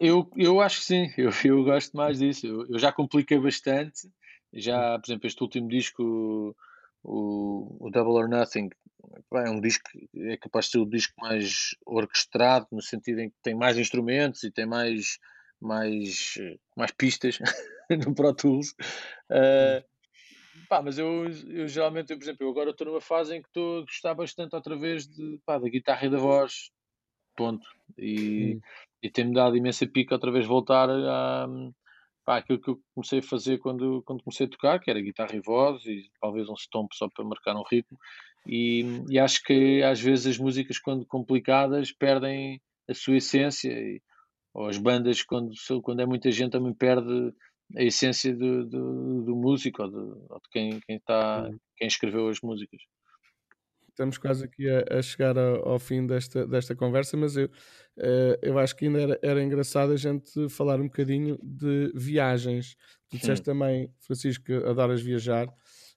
eu, 0.00 0.30
eu 0.36 0.60
acho 0.60 0.80
que 0.80 0.84
sim, 0.84 1.12
eu, 1.16 1.30
eu 1.44 1.64
gosto 1.64 1.96
mais 1.96 2.18
disso. 2.18 2.46
Eu, 2.46 2.66
eu 2.68 2.78
já 2.78 2.92
compliquei 2.92 3.38
bastante. 3.38 4.10
Já, 4.52 4.98
por 4.98 5.06
exemplo, 5.06 5.26
este 5.26 5.42
último 5.42 5.68
disco, 5.68 6.56
o, 7.02 7.86
o 7.86 7.90
Double 7.90 8.14
or 8.14 8.28
Nothing, 8.28 8.70
é 9.34 9.50
um 9.50 9.60
disco 9.60 9.88
é 10.16 10.36
capaz 10.36 10.66
de 10.66 10.72
ser 10.72 10.78
o 10.78 10.86
disco 10.88 11.14
mais 11.20 11.76
orquestrado, 11.86 12.66
no 12.72 12.82
sentido 12.82 13.20
em 13.20 13.30
que 13.30 13.36
tem 13.42 13.54
mais 13.54 13.78
instrumentos 13.78 14.42
e 14.42 14.50
tem 14.50 14.66
mais, 14.66 15.18
mais, 15.60 16.34
mais 16.76 16.90
pistas 16.92 17.38
no 18.06 18.14
Pro 18.14 18.34
Tools. 18.34 18.74
Uh, 19.30 19.84
pá, 20.68 20.82
mas 20.82 20.98
eu, 20.98 21.24
eu 21.48 21.66
geralmente, 21.66 22.10
eu, 22.10 22.18
por 22.18 22.24
exemplo, 22.24 22.46
eu 22.46 22.50
agora 22.50 22.70
estou 22.70 22.86
numa 22.86 23.00
fase 23.00 23.36
em 23.36 23.42
que 23.42 23.48
estou 23.48 23.78
a 23.78 23.82
gostar 23.82 24.14
bastante 24.14 24.54
outra 24.54 24.76
vez 24.76 25.06
de, 25.08 25.38
pá, 25.44 25.58
da 25.58 25.68
guitarra 25.68 26.06
e 26.06 26.10
da 26.10 26.18
voz. 26.18 26.70
Ponto. 27.36 27.66
E, 27.96 28.54
hum 28.56 28.60
e 29.02 29.10
tem-me 29.10 29.32
dado 29.32 29.56
imensa 29.56 29.86
pica 29.86 30.14
outra 30.14 30.30
vez 30.30 30.46
voltar 30.46 30.88
a, 30.90 31.46
pá, 32.24 32.38
aquilo 32.38 32.60
que 32.60 32.70
eu 32.70 32.80
comecei 32.94 33.20
a 33.20 33.22
fazer 33.22 33.58
quando, 33.58 34.02
quando 34.04 34.22
comecei 34.22 34.46
a 34.46 34.50
tocar, 34.50 34.80
que 34.80 34.90
era 34.90 35.00
guitarra 35.00 35.34
e 35.36 35.40
voz 35.40 35.84
e 35.86 36.10
talvez 36.20 36.48
um 36.48 36.56
stomp 36.56 36.92
só 36.94 37.08
para 37.08 37.24
marcar 37.24 37.56
um 37.56 37.64
ritmo. 37.70 37.98
E, 38.46 38.84
e 39.08 39.18
acho 39.18 39.42
que 39.44 39.82
às 39.82 40.00
vezes 40.00 40.26
as 40.26 40.38
músicas, 40.38 40.78
quando 40.78 41.06
complicadas, 41.06 41.92
perdem 41.92 42.60
a 42.88 42.94
sua 42.94 43.16
essência. 43.16 43.70
E, 43.70 44.02
ou 44.54 44.66
as 44.66 44.78
bandas, 44.78 45.22
quando, 45.22 45.52
quando 45.82 46.00
é 46.00 46.06
muita 46.06 46.30
gente, 46.32 46.52
também 46.52 46.74
perde, 46.74 47.32
a 47.76 47.82
essência 47.82 48.34
do, 48.34 48.64
do, 48.64 49.22
do 49.22 49.36
músico 49.36 49.82
ou 49.82 49.90
de, 49.90 49.96
ou 49.96 50.40
de 50.42 50.48
quem, 50.50 50.80
quem, 50.80 50.98
tá, 51.00 51.50
quem 51.76 51.86
escreveu 51.86 52.28
as 52.28 52.40
músicas. 52.40 52.80
Estamos 53.88 54.16
quase 54.16 54.44
aqui 54.44 54.68
a, 54.70 54.98
a 54.98 55.02
chegar 55.02 55.36
ao, 55.36 55.70
ao, 55.70 55.78
fim 55.78 56.06
desta, 56.06 56.46
desta 56.46 56.74
conversa, 56.74 57.16
mas 57.16 57.36
eu, 57.36 57.46
uh, 57.46 58.38
eu 58.40 58.56
acho 58.56 58.76
que 58.76 58.86
ainda 58.86 59.00
era, 59.00 59.20
era 59.20 59.42
engraçado 59.42 59.92
a 59.92 59.96
gente 59.96 60.48
falar 60.48 60.80
um 60.80 60.84
bocadinho 60.84 61.36
de 61.42 61.90
viagens. 61.96 62.76
Tu 63.10 63.18
disseste 63.18 63.44
também, 63.44 63.92
Francisco, 63.98 64.44
que 64.44 64.52
adoras 64.54 65.02
viajar. 65.02 65.48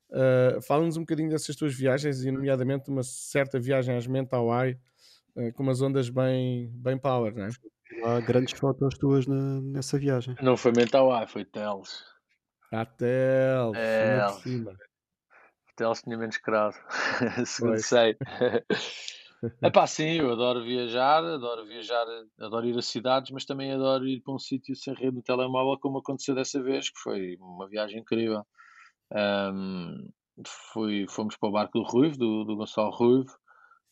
Uh, 0.10 0.60
Fala-nos 0.64 0.98
um 0.98 1.02
bocadinho 1.02 1.30
dessas 1.30 1.56
tuas 1.56 1.76
viagens, 1.76 2.24
e 2.24 2.32
nomeadamente 2.32 2.90
uma 2.90 3.04
certa 3.04 3.60
viagem 3.60 3.96
às 3.96 4.08
Mentawai, 4.08 4.78
uh, 5.36 5.54
com 5.54 5.62
umas 5.62 5.80
ondas 5.82 6.10
bem, 6.10 6.72
bem 6.74 6.98
power, 6.98 7.36
não 7.36 7.46
é? 7.46 7.50
Há 8.04 8.20
grandes 8.22 8.58
fotos 8.60 8.98
tuas 8.98 9.28
na, 9.28 9.62
nessa 9.62 9.98
viagem. 9.98 10.36
Não 10.42 10.58
foi 10.58 10.72
Mentawai, 10.72 11.28
foi 11.28 11.46
Teles. 11.46 12.04
Ah, 12.72 12.86
Teles, 12.86 13.78
é. 13.78 14.22
Teles 15.76 16.02
tinha 16.02 16.18
menos 16.18 16.38
crado, 16.38 16.76
segundo 17.46 17.74
pois. 17.74 17.86
sei. 17.86 18.18
É 19.64 19.72
pá, 19.72 19.88
sim, 19.88 20.20
eu 20.20 20.32
adoro 20.32 20.64
viajar, 20.64 21.24
adoro 21.24 21.66
viajar, 21.66 22.06
adoro 22.40 22.68
ir 22.68 22.78
a 22.78 22.82
cidades, 22.82 23.32
mas 23.32 23.44
também 23.44 23.72
adoro 23.72 24.08
ir 24.08 24.22
para 24.22 24.36
um 24.36 24.40
sítio 24.40 24.76
sem 24.76 24.94
rede 24.94 25.16
no 25.16 25.24
telemóvel, 25.24 25.80
como 25.80 25.98
aconteceu 25.98 26.36
dessa 26.36 26.62
vez, 26.62 26.90
que 26.92 27.00
foi 27.00 27.38
uma 27.40 27.68
viagem 27.68 28.02
incrível. 28.02 28.46
Um, 29.12 30.10
fui, 30.46 31.06
fomos 31.10 31.36
para 31.38 31.50
o 31.50 31.52
barco 31.52 31.80
do 31.80 31.84
Ruivo, 31.84 32.18
do, 32.18 32.44
do 32.44 32.56
Gonçalo 32.56 32.92
Ruivo. 32.92 33.36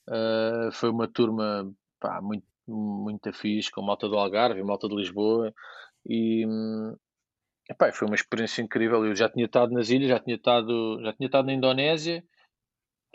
Uh, 0.08 0.72
foi 0.72 0.90
uma 0.90 1.08
turma 1.08 1.72
pá, 2.00 2.22
muito, 2.22 2.46
muito 2.70 3.34
fixe, 3.34 3.72
com 3.72 3.82
malta 3.82 4.08
do 4.08 4.18
Algarve, 4.18 4.64
malta 4.64 4.88
de 4.88 4.96
Lisboa. 4.96 5.54
E, 6.06 6.46
Epá, 7.70 7.92
foi 7.92 8.08
uma 8.08 8.16
experiência 8.16 8.62
incrível. 8.64 9.06
Eu 9.06 9.16
já 9.16 9.30
tinha 9.30 9.46
estado 9.46 9.72
nas 9.72 9.90
ilhas, 9.90 10.10
já 10.10 10.20
tinha 10.20 10.36
estado, 10.36 11.00
já 11.04 11.14
tinha 11.14 11.28
estado 11.28 11.46
na 11.46 11.54
Indonésia 11.54 12.24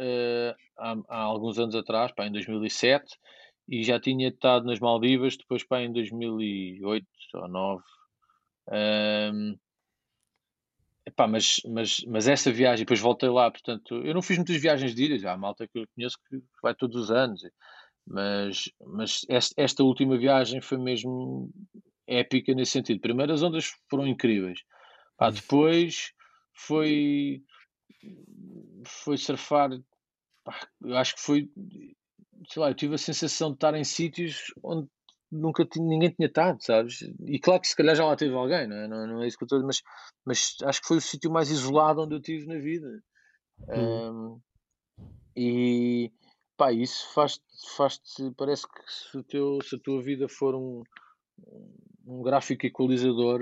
uh, 0.01 0.55
há, 0.79 0.97
há, 1.09 1.19
alguns 1.23 1.59
anos 1.59 1.75
atrás, 1.75 2.13
pá, 2.13 2.27
em 2.27 2.33
2007, 2.33 3.19
e 3.69 3.83
já 3.83 3.99
tinha 3.99 4.29
estado 4.29 4.67
nas 4.67 4.79
Maldivas 4.79 5.37
depois 5.37 5.65
pá, 5.65 5.81
em 5.81 5.93
2008 5.93 7.07
ou 7.35 7.41
2009. 7.41 7.83
Um, 8.71 9.59
epá, 11.05 11.27
mas, 11.27 11.61
mas, 11.67 12.05
mas 12.07 12.29
essa 12.29 12.53
viagem, 12.53 12.85
depois 12.85 13.01
voltei 13.01 13.29
lá, 13.29 13.51
portanto, 13.51 13.95
eu 14.05 14.15
não 14.15 14.23
fiz 14.23 14.37
muitas 14.37 14.57
viagens 14.57 14.95
de 14.95 15.05
ilhas, 15.05 15.25
há 15.25 15.37
malta 15.37 15.67
que 15.67 15.81
eu 15.81 15.85
conheço 15.95 16.17
que 16.29 16.41
vai 16.63 16.75
todos 16.77 16.97
os 16.97 17.11
anos, 17.11 17.43
mas, 18.07 18.71
mas 18.87 19.21
esta 19.57 19.83
última 19.83 20.19
viagem 20.19 20.61
foi 20.61 20.79
mesmo 20.79 21.51
épica 22.07 22.55
nesse 22.55 22.73
sentido. 22.73 23.01
Primeiro, 23.01 23.33
as 23.33 23.43
ondas 23.43 23.73
foram 23.89 24.07
incríveis. 24.07 24.61
Pá, 25.17 25.31
depois 25.31 26.13
foi, 26.55 27.43
foi 28.87 29.17
surfar. 29.17 29.71
Pá, 30.45 30.69
eu 30.83 30.97
acho 30.97 31.15
que 31.15 31.23
foi. 31.23 31.51
Sei 32.49 32.61
lá, 32.61 32.71
eu 32.71 32.75
tive 32.75 32.95
a 32.95 32.99
sensação 32.99 33.51
de 33.51 33.57
estar 33.57 33.75
em 33.75 33.85
sítios 33.85 34.53
onde 34.63 34.89
nunca 35.33 35.65
tinha, 35.65 35.87
ninguém 35.87 36.11
tinha 36.11 36.29
estado, 36.29 36.63
sabes? 36.63 37.01
E 37.27 37.39
claro 37.41 37.61
que 37.61 37.69
se 37.69 37.77
calhar 37.77 37.97
já 37.97 38.05
lá 38.05 38.15
teve 38.15 38.35
alguém, 38.35 38.69
não 38.69 38.77
é, 38.77 38.89
não, 38.89 39.07
não 39.07 39.23
é 39.23 39.27
isso 39.27 39.37
que 39.37 39.45
eu 39.45 39.47
estou 39.47 39.67
mas, 39.67 39.83
mas 40.25 40.57
acho 40.63 40.81
que 40.81 40.87
foi 40.87 40.99
o 40.99 41.01
sítio 41.01 41.31
mais 41.31 41.51
isolado 41.51 42.03
onde 42.03 42.15
eu 42.15 42.21
tive 42.21 42.47
na 42.47 42.59
vida. 42.59 43.03
Hum. 43.69 44.37
Um, 44.37 44.41
e 45.37 46.13
pá, 46.57 46.73
isso 46.73 47.13
faz-te, 47.13 47.43
faz 47.77 48.01
parece 48.37 48.67
que 48.69 48.81
se, 48.87 49.23
teu, 49.25 49.59
se 49.63 49.77
a 49.77 49.79
tua 49.79 50.03
vida 50.03 50.29
for 50.29 50.55
um, 50.55 50.83
um 52.07 52.23
gráfico 52.23 52.67
equalizador, 52.67 53.41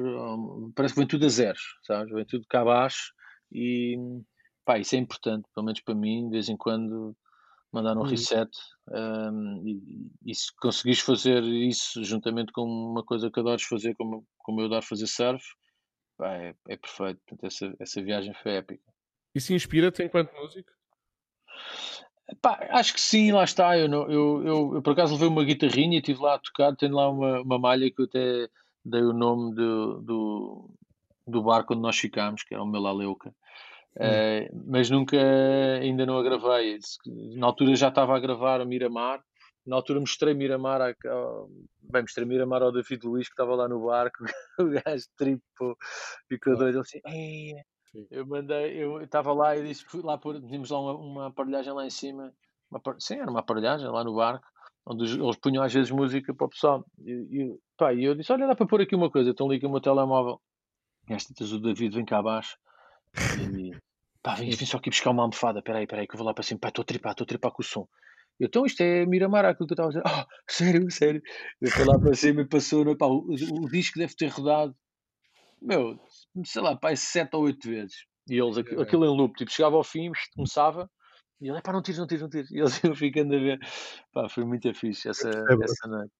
parece 0.74 0.94
que 0.94 1.00
vem 1.00 1.08
tudo 1.08 1.26
a 1.26 1.28
zeros, 1.28 1.78
sabes? 1.82 2.12
Vem 2.12 2.24
tudo 2.24 2.46
cá 2.48 2.62
abaixo 2.62 3.12
e 3.50 3.96
pá, 4.64 4.78
isso 4.78 4.94
é 4.94 4.98
importante, 4.98 5.48
pelo 5.54 5.66
menos 5.66 5.80
para 5.80 5.94
mim, 5.94 6.26
de 6.26 6.32
vez 6.32 6.48
em 6.48 6.56
quando 6.56 7.16
mandar 7.72 7.96
um 7.96 8.00
uhum. 8.00 8.06
reset 8.06 8.50
um, 8.88 9.66
e, 9.66 10.10
e, 10.26 10.34
se 10.34 10.54
conseguires 10.56 11.00
fazer 11.00 11.42
isso 11.42 12.04
juntamente 12.04 12.52
com 12.52 12.62
uma 12.62 13.02
coisa 13.02 13.30
que 13.30 13.40
adoras 13.40 13.62
fazer, 13.62 13.94
como, 13.94 14.26
como 14.38 14.60
eu 14.60 14.66
adoro 14.66 14.84
fazer 14.84 15.06
surf, 15.06 15.42
pá, 16.18 16.34
é, 16.34 16.54
é 16.68 16.76
perfeito. 16.76 17.20
Portanto, 17.26 17.46
essa, 17.46 17.74
essa 17.80 18.02
viagem 18.02 18.34
foi 18.34 18.52
épica. 18.52 18.92
E 19.34 19.40
se 19.40 19.54
inspira-te 19.54 20.02
enquanto 20.02 20.34
músico? 20.34 20.70
Pá, 22.40 22.66
acho 22.70 22.94
que 22.94 23.00
sim, 23.00 23.32
lá 23.32 23.44
está. 23.44 23.76
Eu, 23.76 23.88
não, 23.88 24.10
eu, 24.10 24.42
eu, 24.44 24.74
eu, 24.74 24.82
por 24.82 24.92
acaso 24.92 25.14
levei 25.14 25.28
uma 25.28 25.44
guitarrinha 25.44 25.96
e 25.96 25.98
estive 25.98 26.20
lá 26.20 26.34
a 26.34 26.38
tocar. 26.38 26.74
Tenho 26.76 26.94
lá 26.94 27.08
uma, 27.08 27.40
uma 27.40 27.58
malha 27.58 27.90
que 27.90 28.00
eu 28.00 28.04
até 28.06 28.48
dei 28.84 29.02
o 29.02 29.12
nome 29.12 29.54
do, 29.54 30.00
do, 30.00 30.70
do 31.26 31.42
barco 31.42 31.74
onde 31.74 31.82
nós 31.82 31.98
ficámos, 31.98 32.42
que 32.42 32.54
era 32.54 32.62
o 32.62 32.66
Melaleuca. 32.66 33.34
Hum. 33.98 34.04
Uh, 34.04 34.62
mas 34.66 34.88
nunca, 34.88 35.18
ainda 35.80 36.06
não 36.06 36.18
a 36.18 36.22
gravei. 36.22 36.78
Na 37.36 37.46
altura 37.46 37.76
já 37.76 37.88
estava 37.88 38.16
a 38.16 38.20
gravar 38.20 38.60
a 38.60 38.64
Miramar. 38.64 39.22
Na 39.64 39.76
altura 39.76 40.00
mostrei 40.00 40.34
Miramar, 40.34 40.80
a, 40.80 40.88
a, 40.88 41.44
bem, 41.82 42.02
mostrei 42.02 42.26
Miramar 42.26 42.62
ao 42.62 42.72
David 42.72 43.06
Luiz 43.06 43.28
que 43.28 43.34
estava 43.34 43.54
lá 43.54 43.68
no 43.68 43.84
barco. 43.84 44.24
o 44.58 44.64
gajo 44.64 45.04
triplo 45.16 45.76
ficou 46.28 46.56
doido. 46.56 46.78
Ele 46.78 46.80
assim, 46.80 47.00
Sim. 47.92 48.06
Eu 48.10 48.26
mandei, 48.26 48.82
eu 48.82 49.02
estava 49.02 49.32
lá 49.32 49.56
e 49.56 49.66
disse, 49.66 49.84
fui 49.84 50.02
lá 50.02 50.16
por, 50.16 50.40
tínhamos 50.40 50.70
lá 50.70 50.80
uma, 50.80 50.94
uma 50.94 51.26
aparelhagem 51.28 51.72
lá 51.72 51.84
em 51.84 51.90
cima, 51.90 52.32
uma, 52.70 52.80
sim, 52.98 53.16
era 53.16 53.30
uma 53.30 53.40
aparelhagem 53.40 53.86
lá 53.88 54.02
no 54.02 54.14
barco, 54.14 54.46
onde 54.86 55.04
eles 55.04 55.36
punham 55.36 55.62
às 55.62 55.72
vezes 55.72 55.90
música 55.90 56.34
para 56.34 56.46
o 56.46 56.50
pessoal. 56.50 56.84
E, 56.98 57.12
e, 57.12 57.58
pá, 57.76 57.92
e 57.92 58.04
eu 58.04 58.14
disse, 58.14 58.32
olha, 58.32 58.46
dá 58.46 58.54
para 58.54 58.66
pôr 58.66 58.80
aqui 58.80 58.94
uma 58.94 59.10
coisa, 59.10 59.30
então 59.30 59.48
liga 59.48 59.68
o 59.68 59.70
meu 59.70 59.80
telemóvel. 59.80 60.40
E 61.08 61.12
esta 61.12 61.32
o 61.44 61.60
David 61.60 61.94
vem 61.94 62.04
cá 62.04 62.18
abaixo 62.18 62.56
e 63.36 63.70
pá, 64.22 64.34
vem, 64.34 64.50
vem 64.50 64.66
só 64.66 64.78
aqui 64.78 64.90
buscar 64.90 65.10
uma 65.10 65.22
almofada, 65.22 65.62
peraí, 65.62 65.86
peraí, 65.86 66.06
que 66.06 66.14
eu 66.14 66.18
vou 66.18 66.26
lá 66.26 66.34
para 66.34 66.44
cima, 66.44 66.60
pá, 66.60 66.68
estou 66.68 66.82
a 66.82 66.86
tripar, 66.86 67.12
estou 67.12 67.24
a 67.24 67.28
tripar 67.28 67.52
com 67.52 67.62
o 67.62 67.64
som. 67.64 67.86
Eu, 68.38 68.46
então 68.46 68.64
isto 68.66 68.80
é 68.80 69.04
Miramar, 69.06 69.44
aquilo 69.44 69.66
que 69.66 69.72
eu 69.72 69.86
estava 69.86 69.88
a 69.88 69.92
dizer. 69.92 70.02
Oh, 70.28 70.52
sério, 70.52 70.90
sério. 70.90 71.22
Eu 71.60 71.70
fui 71.70 71.84
lá 71.84 71.98
para 71.98 72.14
cima 72.14 72.42
e 72.42 72.48
passou, 72.48 72.96
pá, 72.96 73.06
o, 73.06 73.26
o, 73.28 73.68
disco 73.68 73.98
deve 73.98 74.14
ter 74.14 74.28
rodado, 74.28 74.74
meu, 75.62 75.98
sei 76.44 76.62
lá, 76.62 76.76
pai, 76.76 76.96
sete 76.96 77.34
ou 77.36 77.44
oito 77.44 77.68
vezes. 77.68 78.04
E 78.28 78.38
eles, 78.38 78.56
aquilo 78.56 79.04
em 79.04 79.16
loop, 79.16 79.34
tipo, 79.34 79.50
chegava 79.50 79.76
ao 79.76 79.84
fim, 79.84 80.10
começava, 80.34 80.88
e 81.42 81.48
ele, 81.48 81.60
pá, 81.60 81.72
não 81.72 81.82
tires, 81.82 81.98
não 81.98 82.06
tires, 82.06 82.22
não 82.22 82.30
tires. 82.30 82.50
E 82.52 82.58
eles 82.58 82.80
iam 82.84 82.94
ficando 82.94 83.34
a 83.34 83.38
ver. 83.38 83.58
Pá, 84.12 84.28
foi 84.28 84.44
muito 84.44 84.72
fixe 84.74 85.08
essa, 85.08 85.28
é 85.28 85.64
essa 85.64 85.88
noite. 85.88 86.12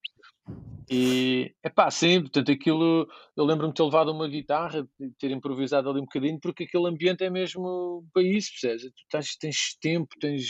E, 0.90 1.54
é 1.62 1.70
pá, 1.70 1.88
sim, 1.90 2.20
portanto, 2.20 2.50
aquilo, 2.50 3.08
eu 3.36 3.44
lembro-me 3.44 3.72
de 3.72 3.76
ter 3.76 3.84
levado 3.84 4.10
uma 4.10 4.28
guitarra, 4.28 4.82
de 4.98 5.10
ter 5.18 5.30
improvisado 5.30 5.88
ali 5.88 6.00
um 6.00 6.04
bocadinho, 6.04 6.40
porque 6.40 6.64
aquele 6.64 6.88
ambiente 6.88 7.22
é 7.22 7.30
mesmo 7.30 8.04
para 8.12 8.24
isso, 8.24 8.50
percebes? 8.50 8.82
Tu 8.82 9.04
tens, 9.08 9.36
tens 9.36 9.76
tempo, 9.80 10.08
tens, 10.20 10.44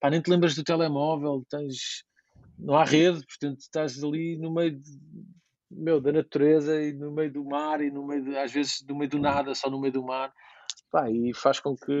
pá, 0.00 0.08
nem 0.08 0.22
te 0.22 0.30
lembras 0.30 0.54
do 0.54 0.62
telemóvel, 0.62 1.44
tens, 1.50 2.04
não 2.56 2.76
há 2.76 2.84
rede, 2.84 3.26
portanto, 3.26 3.58
estás 3.58 4.02
ali 4.02 4.38
no 4.38 4.54
meio 4.54 4.78
de, 4.78 4.90
meu, 5.76 6.00
da 6.00 6.12
natureza 6.12 6.80
e 6.80 6.92
no 6.92 7.10
meio 7.10 7.32
do 7.32 7.44
mar 7.44 7.80
e 7.80 7.90
no 7.90 8.06
meio 8.06 8.24
de, 8.24 8.36
às 8.36 8.52
vezes 8.52 8.84
no 8.88 8.96
meio 8.96 9.10
do 9.10 9.18
nada, 9.18 9.54
só 9.54 9.70
no 9.70 9.80
meio 9.80 9.92
do 9.92 10.02
mar. 10.02 10.32
Pá, 10.90 11.10
e 11.10 11.32
faz 11.34 11.58
com 11.58 11.74
que 11.74 11.92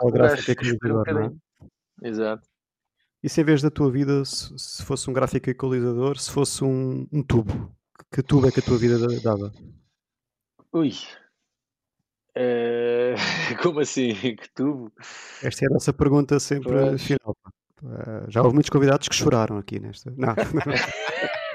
o 0.00 0.10
gráfico 0.10 0.50
equalizador, 0.50 1.04
não 1.12 1.22
é? 2.02 2.08
Exato. 2.08 2.46
E 3.22 3.28
se 3.28 3.40
em 3.40 3.44
vez 3.44 3.60
da 3.62 3.70
tua 3.70 3.90
vida, 3.90 4.24
se, 4.24 4.56
se 4.56 4.84
fosse 4.84 5.10
um 5.10 5.12
gráfico 5.12 5.50
equalizador, 5.50 6.18
se 6.18 6.30
fosse 6.30 6.62
um, 6.62 7.06
um, 7.12 7.22
tubo, 7.22 7.74
que 8.12 8.22
tubo 8.22 8.46
é 8.46 8.52
que 8.52 8.60
a 8.60 8.62
tua 8.62 8.78
vida 8.78 8.96
dava? 9.20 9.52
Ui. 10.72 10.92
É... 12.34 13.14
Como 13.62 13.80
assim? 13.80 14.14
Que 14.14 14.48
tubo? 14.54 14.92
Esta 15.42 15.64
é 15.64 15.68
a 15.68 15.72
nossa 15.72 15.92
pergunta 15.92 16.38
sempre 16.38 16.72
pois. 16.72 17.02
final. 17.02 17.36
Uh, 17.82 18.30
já 18.30 18.42
houve 18.42 18.54
muitos 18.54 18.70
convidados 18.70 19.08
que 19.08 19.14
choraram 19.14 19.58
aqui 19.58 19.80
nesta. 19.80 20.12
Não, 20.16 20.34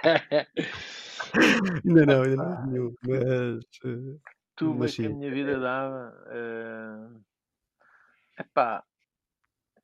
ainda 1.85 2.05
não, 2.05 2.23
ainda 2.23 2.35
não 2.35 2.65
nenhum, 2.67 2.95
mas. 3.07 3.63
Uh, 3.83 4.19
tubo 4.55 4.79
mas, 4.79 4.95
que 4.95 5.05
a 5.05 5.09
minha 5.09 5.31
vida 5.31 5.59
dava. 5.59 6.13
Uh... 6.27 7.21
Epá, 8.39 8.83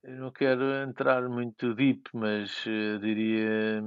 eu 0.02 0.16
não 0.16 0.30
quero 0.30 0.64
entrar 0.82 1.28
muito 1.28 1.74
deep, 1.74 2.08
mas 2.14 2.64
eu 2.66 2.98
diria. 2.98 3.82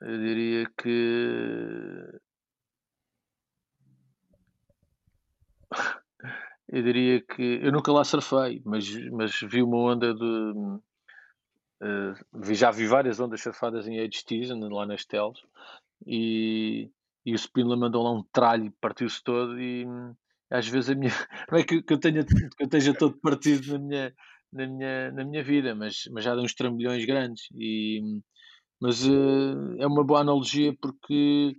Eu 0.00 0.18
diria 0.18 0.70
que. 0.76 2.20
Eu 6.66 6.82
diria 6.82 7.20
que. 7.20 7.60
Eu 7.62 7.70
nunca 7.70 7.92
lá 7.92 8.02
surfei, 8.04 8.60
mas, 8.64 8.88
mas 9.10 9.38
vi 9.42 9.62
uma 9.62 9.76
onda 9.76 10.14
de. 10.14 10.54
Uh, 11.82 12.54
já 12.54 12.70
vi 12.70 12.86
várias 12.86 13.20
ondas 13.20 13.42
surfadas 13.42 13.86
em 13.86 13.98
HTs, 14.00 14.50
lá 14.50 14.86
nas 14.86 15.04
teles, 15.04 15.38
e, 16.06 16.90
e 17.26 17.32
o 17.32 17.36
Spindler 17.36 17.78
mandou 17.78 18.02
lá 18.02 18.12
um 18.12 18.22
tralho, 18.32 18.72
partiu-se 18.80 19.22
todo 19.22 19.60
e 19.60 19.86
às 20.50 20.66
vezes 20.68 20.90
a 20.90 20.94
minha. 20.94 21.10
Não 21.50 21.58
é 21.58 21.64
que, 21.64 21.82
que, 21.82 21.92
eu, 21.92 21.98
tenha, 21.98 22.24
que 22.24 22.34
eu 22.60 22.64
esteja 22.66 22.94
todo 22.94 23.18
partido 23.20 23.72
na 23.72 23.78
minha, 23.78 24.14
na 24.52 24.66
minha, 24.66 25.12
na 25.12 25.24
minha 25.24 25.42
vida, 25.42 25.74
mas, 25.74 26.02
mas 26.12 26.24
já 26.24 26.34
dei 26.34 26.44
uns 26.44 26.54
trambolhões 26.54 27.04
grandes. 27.04 27.44
E, 27.56 28.00
mas 28.80 29.06
uh, 29.06 29.76
é 29.78 29.86
uma 29.86 30.04
boa 30.04 30.20
analogia 30.20 30.74
porque 30.80 31.56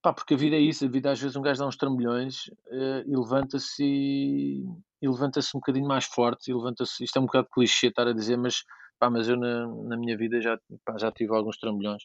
Pá, 0.00 0.12
porque 0.12 0.34
a 0.34 0.36
vida 0.36 0.54
é 0.54 0.60
isso, 0.60 0.84
a 0.84 0.88
vida 0.88 1.10
às 1.10 1.20
vezes 1.20 1.36
um 1.36 1.42
gajo 1.42 1.58
dá 1.58 1.66
uns 1.66 1.76
trambolhões 1.76 2.46
uh, 2.68 3.02
e 3.04 3.16
levanta-se 3.16 3.82
e, 3.84 4.62
e 5.02 5.08
levanta-se 5.08 5.56
um 5.56 5.60
bocadinho 5.60 5.88
mais 5.88 6.04
forte 6.04 6.50
e 6.50 6.54
levanta-se, 6.54 7.02
isto 7.02 7.16
é 7.16 7.20
um 7.20 7.26
bocado 7.26 7.48
clichê 7.52 7.88
estar 7.88 8.06
a 8.06 8.12
dizer, 8.12 8.36
mas 8.36 8.62
pá, 8.98 9.10
mas 9.10 9.28
eu 9.28 9.36
na, 9.36 9.66
na 9.66 9.96
minha 9.96 10.16
vida 10.16 10.40
já, 10.40 10.58
pá, 10.84 10.98
já 10.98 11.10
tive 11.12 11.34
alguns 11.34 11.58
trambolhões, 11.58 12.02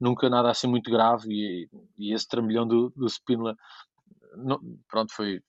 nunca 0.00 0.28
nada 0.28 0.50
assim 0.50 0.66
muito 0.66 0.90
grave 0.90 1.28
e, 1.30 1.68
e 1.98 2.14
esse 2.14 2.26
trambolhão 2.28 2.66
do, 2.66 2.90
do 2.90 3.08
Spínola, 3.08 3.56
não, 4.36 4.60
pronto, 4.88 5.12
foi, 5.12 5.40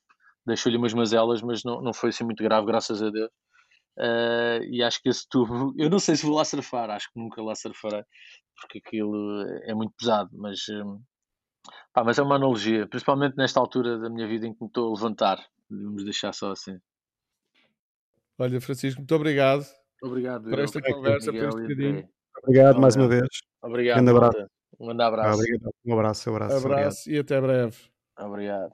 deixou-lhe 0.46 0.78
umas 0.78 0.94
mazelas, 0.94 1.42
mas 1.42 1.64
não, 1.64 1.82
não 1.82 1.94
foi 1.94 2.10
assim 2.10 2.24
muito 2.24 2.44
grave, 2.44 2.66
graças 2.66 3.02
a 3.02 3.10
Deus. 3.10 3.30
Uh, 3.98 4.64
e 4.70 4.82
acho 4.82 5.02
que 5.02 5.10
esse 5.10 5.28
tubo, 5.30 5.74
eu 5.78 5.90
não 5.90 6.00
sei 6.00 6.16
se 6.16 6.26
vou 6.26 6.36
lá 6.36 6.46
surfar, 6.46 6.90
acho 6.90 7.12
que 7.12 7.20
nunca 7.20 7.42
lá 7.42 7.54
surfarei, 7.56 8.04
porque 8.56 8.80
aquilo 8.80 9.42
é 9.64 9.74
muito 9.74 9.94
pesado, 9.98 10.30
mas, 10.34 10.68
um, 10.70 11.02
pá, 11.94 12.04
mas 12.04 12.18
é 12.18 12.24
uma 12.24 12.36
analogia, 12.36 12.88
principalmente 12.88 13.36
nesta 13.36 13.60
altura 13.60 14.00
da 14.00 14.10
minha 14.10 14.28
vida 14.28 14.48
em 14.48 14.54
que 14.54 14.62
me 14.62 14.68
estou 14.68 14.90
a 14.90 14.96
levantar. 14.96 15.46
Vamos 15.70 16.04
deixar 16.04 16.34
só 16.34 16.52
assim. 16.52 16.80
Olha, 18.38 18.60
Francisco, 18.62 19.02
muito 19.02 19.14
obrigado. 19.14 19.66
Obrigado 20.02 20.50
por 20.50 20.60
esta 20.60 20.80
eu, 20.80 20.96
conversa, 20.96 21.32
por 21.32 21.44
este 21.44 21.62
bocadinho. 21.62 22.10
Obrigado 22.44 22.80
mais 22.80 22.96
uma 22.96 23.08
vez. 23.08 23.28
Obrigado. 23.62 24.00
Um 24.00 24.06
grande 24.06 24.18
abraço. 24.18 24.48
Um 24.80 24.86
grande 24.86 25.04
abraço. 25.04 25.42
Um 25.86 25.94
abraço, 25.94 26.30
um 26.30 26.36
abraço. 26.36 26.66
Abraço 26.66 27.12
e 27.12 27.20
até 27.20 27.42
breve. 27.42 27.78
Obrigado. 28.18 28.72